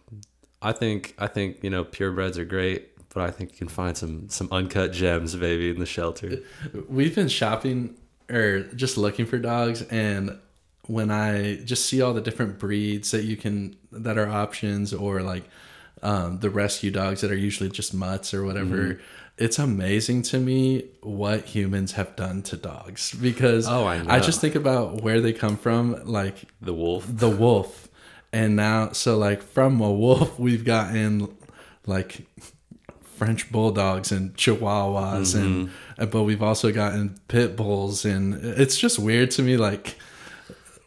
I 0.60 0.72
think 0.72 1.14
I 1.18 1.28
think 1.28 1.62
you 1.62 1.70
know 1.70 1.84
purebreds 1.84 2.36
are 2.36 2.44
great, 2.44 3.08
but 3.14 3.22
I 3.22 3.30
think 3.30 3.52
you 3.52 3.58
can 3.58 3.68
find 3.68 3.96
some 3.96 4.28
some 4.28 4.48
uncut 4.50 4.92
gems, 4.92 5.36
baby, 5.36 5.70
in 5.70 5.78
the 5.78 5.86
shelter. 5.86 6.40
We've 6.88 7.14
been 7.14 7.28
shopping 7.28 7.96
or 8.28 8.60
just 8.74 8.96
looking 8.96 9.26
for 9.26 9.38
dogs 9.38 9.82
and 9.82 10.38
when 10.86 11.10
I 11.10 11.56
just 11.56 11.86
see 11.86 12.02
all 12.02 12.12
the 12.12 12.20
different 12.20 12.58
breeds 12.58 13.12
that 13.12 13.22
you 13.22 13.36
can 13.36 13.76
that 13.92 14.18
are 14.18 14.28
options 14.28 14.92
or 14.92 15.22
like 15.22 15.44
um, 16.02 16.38
the 16.40 16.50
rescue 16.50 16.90
dogs 16.90 17.20
that 17.20 17.30
are 17.30 17.36
usually 17.36 17.70
just 17.70 17.92
mutts 17.94 18.32
or 18.34 18.44
whatever, 18.44 18.76
Mm-hmm. 18.76 19.00
it's 19.38 19.58
amazing 19.58 20.22
to 20.22 20.38
me 20.38 20.84
what 21.02 21.44
humans 21.46 21.92
have 21.92 22.14
done 22.16 22.42
to 22.42 22.56
dogs 22.56 23.12
because 23.14 23.66
Oh, 23.68 23.84
I 23.84 24.02
I 24.16 24.20
just 24.20 24.40
think 24.40 24.54
about 24.54 25.02
where 25.02 25.20
they 25.20 25.32
come 25.32 25.56
from, 25.56 26.02
like 26.06 26.36
The 26.62 26.74
wolf. 26.74 27.04
the 27.08 27.28
wolf, 27.30 27.88
and 28.32 28.56
now 28.56 28.92
so 28.92 29.18
like 29.18 29.42
from 29.42 29.80
a 29.80 29.90
wolf 29.92 30.38
we've 30.38 30.64
gotten 30.64 31.28
like 31.86 32.26
French 33.16 33.50
bulldogs 33.52 34.12
and 34.12 34.34
Chihuahuas 34.36 35.34
and, 35.34 35.70
and 35.98 36.10
but 36.10 36.22
we've 36.22 36.42
also 36.42 36.72
gotten 36.72 37.16
pit 37.28 37.54
bulls 37.56 38.04
and 38.06 38.34
it's 38.34 38.78
just 38.78 38.98
weird 38.98 39.30
to 39.32 39.42
me 39.42 39.56
like 39.58 39.96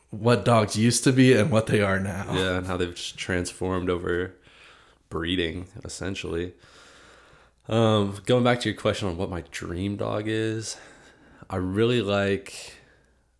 what 0.09 0.45
dogs 0.45 0.76
used 0.76 1.03
to 1.03 1.11
be 1.11 1.34
and 1.34 1.49
what 1.51 1.68
they 1.68 1.82
are 1.82 1.99
now. 1.99 2.26
Yeah, 2.34 2.57
and 2.57 2.68
how 2.68 2.78
they've 2.78 2.93
just 2.93 3.18
transformed 3.18 3.89
over 3.89 4.34
breeding, 5.14 5.68
essentially. 5.86 6.53
Um, 7.70 8.20
going 8.26 8.43
back 8.43 8.59
to 8.61 8.70
your 8.70 8.78
question 8.78 9.07
on 9.07 9.16
what 9.16 9.30
my 9.30 9.43
dream 9.51 9.95
dog 9.95 10.24
is, 10.26 10.76
I 11.51 11.57
really 11.57 12.01
like 12.01 12.74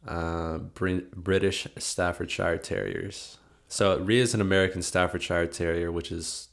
uh, 0.08 0.60
Brit- 0.60 1.16
British 1.16 1.68
Staffordshire 1.78 2.60
Terriers. 2.60 3.40
So 3.68 3.98
Rhea 3.98 4.22
is 4.22 4.36
an 4.36 4.42
American 4.42 4.84
Staffordshire 4.84 5.48
Terrier, 5.48 5.92
which 5.92 6.12
is 6.12 6.50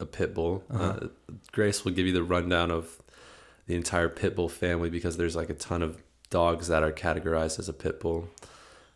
a 0.00 0.06
pit 0.06 0.32
bull. 0.34 0.64
uh 0.70 1.08
Grace 1.52 1.84
will 1.84 1.92
give 1.92 2.06
you 2.06 2.12
the 2.14 2.22
rundown 2.22 2.70
of 2.70 3.02
the 3.66 3.74
entire 3.74 4.08
pit 4.08 4.34
bull 4.34 4.48
family 4.48 4.88
because 4.88 5.18
there's 5.18 5.36
like 5.36 5.50
a 5.50 5.54
ton 5.54 5.82
of 5.82 6.02
dogs 6.30 6.68
that 6.68 6.82
are 6.82 6.92
categorized 6.92 7.58
as 7.58 7.68
a 7.68 7.74
pit 7.74 8.00
bull. 8.00 8.30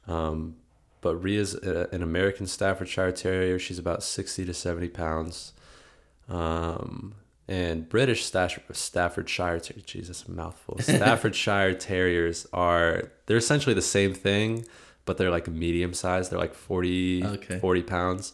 Um, 0.07 0.57
but 1.03 1.17
Rhea's 1.23 1.55
a- 1.55 1.89
an 1.93 2.03
American 2.03 2.47
Staffordshire 2.47 3.13
Terrier. 3.13 3.59
She's 3.59 3.79
about 3.79 4.03
60 4.03 4.47
to 4.47 4.55
70 4.55 4.89
pounds. 4.89 5.53
Um, 6.29 7.15
and 7.49 7.89
British 7.89 8.25
Staff- 8.25 8.61
Staffordshire, 8.73 9.59
Terriers, 9.61 9.85
Jesus, 9.85 10.29
mouthful. 10.29 10.79
Staffordshire 10.81 11.75
Terriers 11.75 12.47
are, 12.53 13.11
they're 13.27 13.37
essentially 13.37 13.75
the 13.75 13.83
same 13.83 14.15
thing, 14.15 14.65
but 15.05 15.19
they're 15.19 15.31
like 15.31 15.49
medium 15.49 15.93
size. 15.93 16.29
They're 16.31 16.39
like 16.39 16.55
40, 16.55 17.25
Okay. 17.25 17.59
40 17.59 17.83
pounds. 17.83 18.33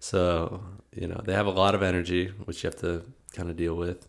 So, 0.00 0.62
you 0.92 1.06
know, 1.06 1.20
they 1.24 1.32
have 1.32 1.46
a 1.46 1.50
lot 1.50 1.74
of 1.74 1.82
energy, 1.82 2.26
which 2.44 2.62
you 2.62 2.68
have 2.68 2.78
to 2.80 3.04
kind 3.32 3.48
of 3.48 3.56
deal 3.56 3.74
with. 3.74 4.06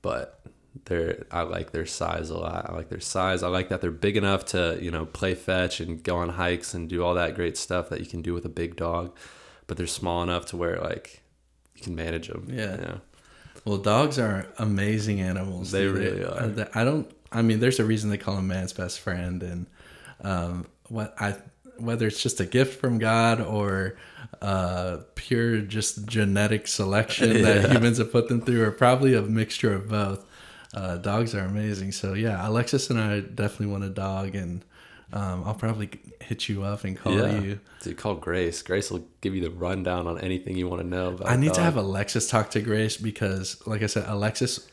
But 0.00 0.37
they're, 0.86 1.26
I 1.30 1.42
like 1.42 1.72
their 1.72 1.86
size 1.86 2.30
a 2.30 2.38
lot. 2.38 2.68
I 2.68 2.74
like 2.74 2.88
their 2.88 3.00
size. 3.00 3.42
I 3.42 3.48
like 3.48 3.68
that 3.68 3.80
they're 3.80 3.90
big 3.90 4.16
enough 4.16 4.44
to, 4.46 4.78
you 4.80 4.90
know, 4.90 5.06
play 5.06 5.34
fetch 5.34 5.80
and 5.80 6.02
go 6.02 6.16
on 6.16 6.30
hikes 6.30 6.74
and 6.74 6.88
do 6.88 7.04
all 7.04 7.14
that 7.14 7.34
great 7.34 7.56
stuff 7.56 7.88
that 7.90 8.00
you 8.00 8.06
can 8.06 8.22
do 8.22 8.34
with 8.34 8.44
a 8.44 8.50
big 8.50 8.76
dog. 8.76 9.16
But 9.66 9.76
they're 9.76 9.86
small 9.86 10.22
enough 10.22 10.46
to 10.46 10.56
where, 10.56 10.80
like, 10.80 11.22
you 11.74 11.82
can 11.82 11.94
manage 11.94 12.28
them. 12.28 12.48
Yeah. 12.50 12.98
Well, 13.64 13.78
dogs 13.78 14.18
are 14.18 14.46
amazing 14.58 15.20
animals. 15.20 15.70
They 15.70 15.82
dude. 15.82 15.96
really 15.96 16.24
are. 16.24 16.68
I 16.74 16.84
don't. 16.84 17.10
I 17.30 17.42
mean, 17.42 17.60
there's 17.60 17.78
a 17.78 17.84
reason 17.84 18.08
they 18.08 18.16
call 18.16 18.36
them 18.36 18.46
man's 18.46 18.72
best 18.72 19.00
friend, 19.00 19.42
and 19.42 19.66
um, 20.22 20.66
what 20.88 21.14
I 21.20 21.36
whether 21.78 22.06
it's 22.06 22.22
just 22.22 22.40
a 22.40 22.46
gift 22.46 22.80
from 22.80 22.98
God 22.98 23.40
or 23.40 23.96
uh, 24.42 24.98
pure 25.14 25.60
just 25.60 26.06
genetic 26.06 26.66
selection 26.66 27.42
that 27.42 27.70
humans 27.70 27.98
have 27.98 28.12
put 28.12 28.28
them 28.28 28.40
through, 28.40 28.64
or 28.64 28.70
probably 28.70 29.14
a 29.14 29.22
mixture 29.22 29.74
of 29.74 29.88
both. 29.88 30.24
Uh, 30.74 30.96
dogs 30.98 31.34
are 31.34 31.44
amazing. 31.44 31.92
So 31.92 32.14
yeah, 32.14 32.46
Alexis 32.46 32.90
and 32.90 33.00
I 33.00 33.20
definitely 33.20 33.66
want 33.68 33.84
a 33.84 33.88
dog, 33.88 34.34
and 34.34 34.64
um, 35.12 35.42
I'll 35.46 35.54
probably 35.54 35.88
hit 36.20 36.48
you 36.48 36.62
up 36.62 36.84
and 36.84 36.96
call 36.96 37.14
Yeah. 37.14 37.40
you. 37.40 37.60
Dude, 37.82 37.96
call 37.96 38.14
Grace. 38.16 38.60
Grace 38.62 38.90
will 38.90 39.06
give 39.22 39.34
you 39.34 39.40
the 39.42 39.50
rundown 39.50 40.06
on 40.06 40.20
anything 40.20 40.56
you 40.56 40.68
want 40.68 40.82
to 40.82 40.86
know 40.88 41.08
about. 41.14 41.28
I 41.28 41.36
need 41.36 41.54
to 41.54 41.62
have 41.62 41.76
Alexis 41.76 42.28
talk 42.28 42.50
to 42.50 42.60
Grace 42.60 42.96
because, 42.98 43.60
like 43.66 43.82
I 43.82 43.86
said, 43.86 44.04
Alexis, 44.08 44.68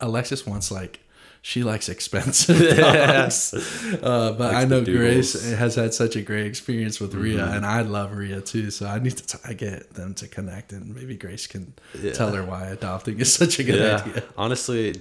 Alexis 0.00 0.46
wants 0.46 0.70
like 0.70 1.00
she 1.42 1.62
likes 1.64 1.88
expensive 1.88 2.76
dogs. 2.76 3.54
Uh, 4.02 4.32
but 4.32 4.54
I 4.54 4.64
know 4.66 4.84
Grace 4.84 5.32
has 5.56 5.74
had 5.74 5.92
such 5.94 6.14
a 6.14 6.22
great 6.22 6.46
experience 6.46 7.00
with 7.00 7.12
Rhea, 7.14 7.38
Mm-hmm. 7.38 7.54
and 7.54 7.66
I 7.66 7.80
love 7.82 8.12
Rhea 8.12 8.40
too. 8.40 8.70
So 8.70 8.86
I 8.86 8.98
need 9.00 9.16
to 9.16 9.26
t- 9.26 9.38
I 9.44 9.54
get 9.54 9.94
them 9.94 10.14
to 10.14 10.28
connect, 10.28 10.72
and 10.72 10.94
maybe 10.94 11.16
Grace 11.16 11.46
can 11.48 11.72
Yeah. 12.00 12.12
tell 12.12 12.30
her 12.32 12.44
why 12.44 12.66
adopting 12.68 13.18
is 13.18 13.32
such 13.34 13.58
a 13.58 13.64
good 13.64 13.80
yeah. 13.80 13.96
idea. 14.04 14.22
Honestly, 14.36 15.00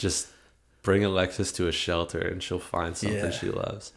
just 0.00 0.28
bring 0.82 1.04
Alexis 1.04 1.52
to 1.52 1.68
a 1.68 1.72
shelter 1.72 2.18
and 2.18 2.42
she'll 2.42 2.58
find 2.58 2.96
something 2.96 3.18
Yeah. 3.18 3.30
she 3.30 3.50
loves, 3.50 3.92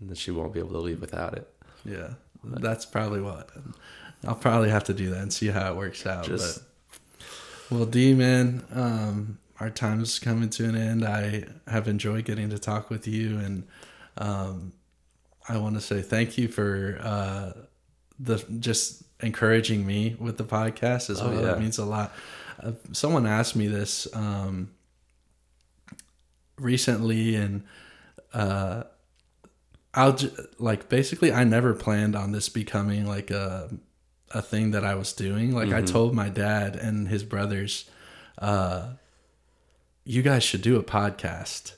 and 0.00 0.08
then 0.08 0.16
she 0.16 0.30
won't 0.30 0.52
be 0.54 0.58
able 0.60 0.72
to 0.72 0.78
leave 0.78 1.00
without 1.00 1.34
it. 1.36 1.46
Yeah, 1.84 2.14
that's 2.42 2.84
probably 2.86 3.20
what 3.20 3.50
I'll 4.26 4.34
probably 4.34 4.70
have 4.70 4.84
to 4.84 4.94
do 4.94 5.10
that 5.10 5.20
and 5.20 5.32
see 5.32 5.48
how 5.48 5.70
it 5.70 5.76
works 5.76 6.06
out. 6.06 6.24
Just- 6.24 6.62
but 7.68 7.76
well, 7.78 7.86
D 7.86 8.14
man, 8.14 8.64
um, 8.72 9.38
our 9.60 9.70
time's 9.70 10.18
coming 10.18 10.48
to 10.50 10.64
an 10.68 10.76
end. 10.76 11.04
I 11.04 11.44
have 11.66 11.86
enjoyed 11.88 12.24
getting 12.24 12.48
to 12.50 12.58
talk 12.58 12.90
with 12.90 13.06
you, 13.06 13.38
and 13.38 13.64
um, 14.18 14.72
I 15.48 15.58
want 15.58 15.74
to 15.74 15.80
say 15.80 16.00
thank 16.02 16.38
you 16.38 16.48
for 16.48 16.98
uh, 17.02 17.52
the 18.18 18.36
just 18.60 19.02
encouraging 19.20 19.84
me 19.86 20.16
with 20.18 20.38
the 20.38 20.44
podcast 20.44 21.10
as 21.10 21.20
Oh, 21.20 21.28
well. 21.30 21.42
yeah. 21.42 21.52
It 21.54 21.60
means 21.60 21.78
a 21.78 21.84
lot. 21.84 22.12
Uh, 22.62 22.72
someone 22.92 23.26
asked 23.26 23.54
me 23.56 23.66
this 23.66 24.06
um, 24.14 24.70
recently, 26.58 27.34
and 27.34 27.64
uh, 28.32 28.84
I'll 29.94 30.14
j- 30.14 30.30
like 30.58 30.88
basically 30.88 31.32
I 31.32 31.44
never 31.44 31.74
planned 31.74 32.14
on 32.16 32.32
this 32.32 32.48
becoming 32.48 33.06
like 33.06 33.30
a 33.30 33.70
a 34.32 34.42
thing 34.42 34.72
that 34.72 34.84
I 34.84 34.94
was 34.94 35.12
doing. 35.12 35.52
Like 35.52 35.68
I 35.72 35.80
told 35.82 36.14
my 36.14 36.28
dad 36.28 36.76
and 36.76 37.08
his 37.08 37.22
brothers, 37.22 37.88
uh, 38.38 38.88
you 40.04 40.22
guys 40.22 40.42
should 40.42 40.62
do 40.62 40.76
a 40.76 40.82
podcast. 40.82 41.74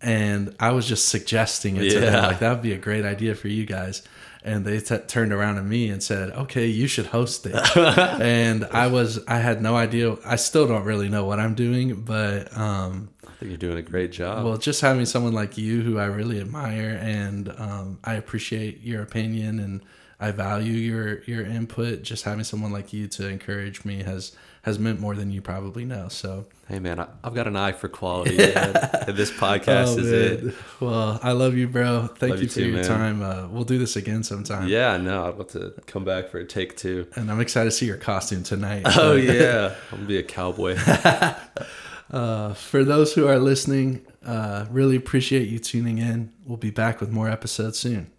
And 0.00 0.56
I 0.58 0.72
was 0.72 0.86
just 0.88 1.08
suggesting 1.08 1.76
it 1.76 1.90
to 1.90 2.00
them, 2.00 2.12
like 2.24 2.38
that 2.40 2.50
would 2.50 2.62
be 2.62 2.72
a 2.72 2.78
great 2.78 3.04
idea 3.04 3.34
for 3.36 3.46
you 3.48 3.64
guys. 3.64 4.02
And 4.42 4.64
they 4.64 4.80
t- 4.80 4.98
turned 4.98 5.32
around 5.32 5.56
to 5.56 5.62
me 5.62 5.88
and 5.90 6.02
said, 6.02 6.30
"Okay, 6.30 6.66
you 6.66 6.86
should 6.88 7.06
host 7.06 7.44
it." 7.46 7.54
and 7.76 8.64
I 8.64 8.86
was, 8.86 9.20
I 9.28 9.38
had 9.38 9.60
no 9.62 9.76
idea. 9.76 10.16
I 10.24 10.36
still 10.36 10.66
don't 10.66 10.84
really 10.84 11.08
know 11.08 11.24
what 11.26 11.38
I'm 11.38 11.54
doing, 11.54 12.02
but 12.02 12.56
um, 12.56 13.10
think 13.38 13.50
you're 13.50 13.56
doing 13.56 13.78
a 13.78 13.82
great 13.82 14.10
job. 14.10 14.44
Well, 14.44 14.58
just 14.58 14.80
having 14.80 15.06
someone 15.06 15.32
like 15.32 15.56
you 15.56 15.82
who 15.82 15.98
I 15.98 16.06
really 16.06 16.40
admire 16.40 16.98
and 17.00 17.48
um, 17.58 17.98
I 18.02 18.14
appreciate 18.14 18.82
your 18.82 19.02
opinion 19.02 19.60
and 19.60 19.82
I 20.20 20.32
value 20.32 20.72
your 20.72 21.22
your 21.22 21.44
input. 21.44 22.02
Just 22.02 22.24
having 22.24 22.42
someone 22.42 22.72
like 22.72 22.92
you 22.92 23.06
to 23.08 23.28
encourage 23.28 23.84
me 23.84 24.02
has 24.02 24.32
has 24.62 24.78
meant 24.78 24.98
more 24.98 25.14
than 25.14 25.30
you 25.30 25.40
probably 25.40 25.84
know. 25.84 26.08
So 26.08 26.46
hey, 26.66 26.80
man, 26.80 26.98
I, 26.98 27.06
have 27.22 27.34
got 27.34 27.46
an 27.46 27.54
eye 27.54 27.70
for 27.70 27.88
quality. 27.88 28.36
and 28.54 28.74
this 29.16 29.30
podcast 29.30 29.94
oh, 29.94 29.98
is 29.98 30.10
man. 30.10 30.48
it. 30.48 30.54
Well, 30.80 31.20
I 31.22 31.32
love 31.32 31.54
you, 31.54 31.68
bro. 31.68 32.08
Thank 32.08 32.32
love 32.32 32.42
you 32.42 32.48
for 32.48 32.60
your 32.60 32.76
man. 32.78 32.84
time. 32.84 33.22
Uh, 33.22 33.46
we'll 33.48 33.64
do 33.64 33.78
this 33.78 33.94
again 33.94 34.24
sometime. 34.24 34.66
Yeah, 34.66 34.96
no, 34.96 35.28
I'd 35.28 35.36
love 35.36 35.48
to 35.52 35.74
come 35.86 36.04
back 36.04 36.30
for 36.30 36.38
a 36.38 36.44
take 36.44 36.76
two. 36.76 37.06
And 37.14 37.30
I'm 37.30 37.40
excited 37.40 37.70
to 37.70 37.76
see 37.76 37.86
your 37.86 37.96
costume 37.96 38.42
tonight. 38.42 38.82
Oh 38.96 39.14
yeah, 39.14 39.76
I'm 39.92 39.98
gonna 39.98 40.08
be 40.08 40.18
a 40.18 40.24
cowboy. 40.24 40.76
uh, 42.10 42.54
for 42.54 42.84
those 42.84 43.14
who 43.14 43.26
are 43.26 43.38
listening, 43.38 44.06
uh, 44.24 44.66
really 44.70 44.96
appreciate 44.96 45.48
you 45.48 45.58
tuning 45.58 45.98
in. 45.98 46.32
We'll 46.44 46.56
be 46.56 46.70
back 46.70 47.00
with 47.00 47.10
more 47.10 47.28
episodes 47.28 47.78
soon. 47.78 48.10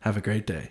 Have 0.00 0.16
a 0.16 0.20
great 0.20 0.46
day. 0.46 0.70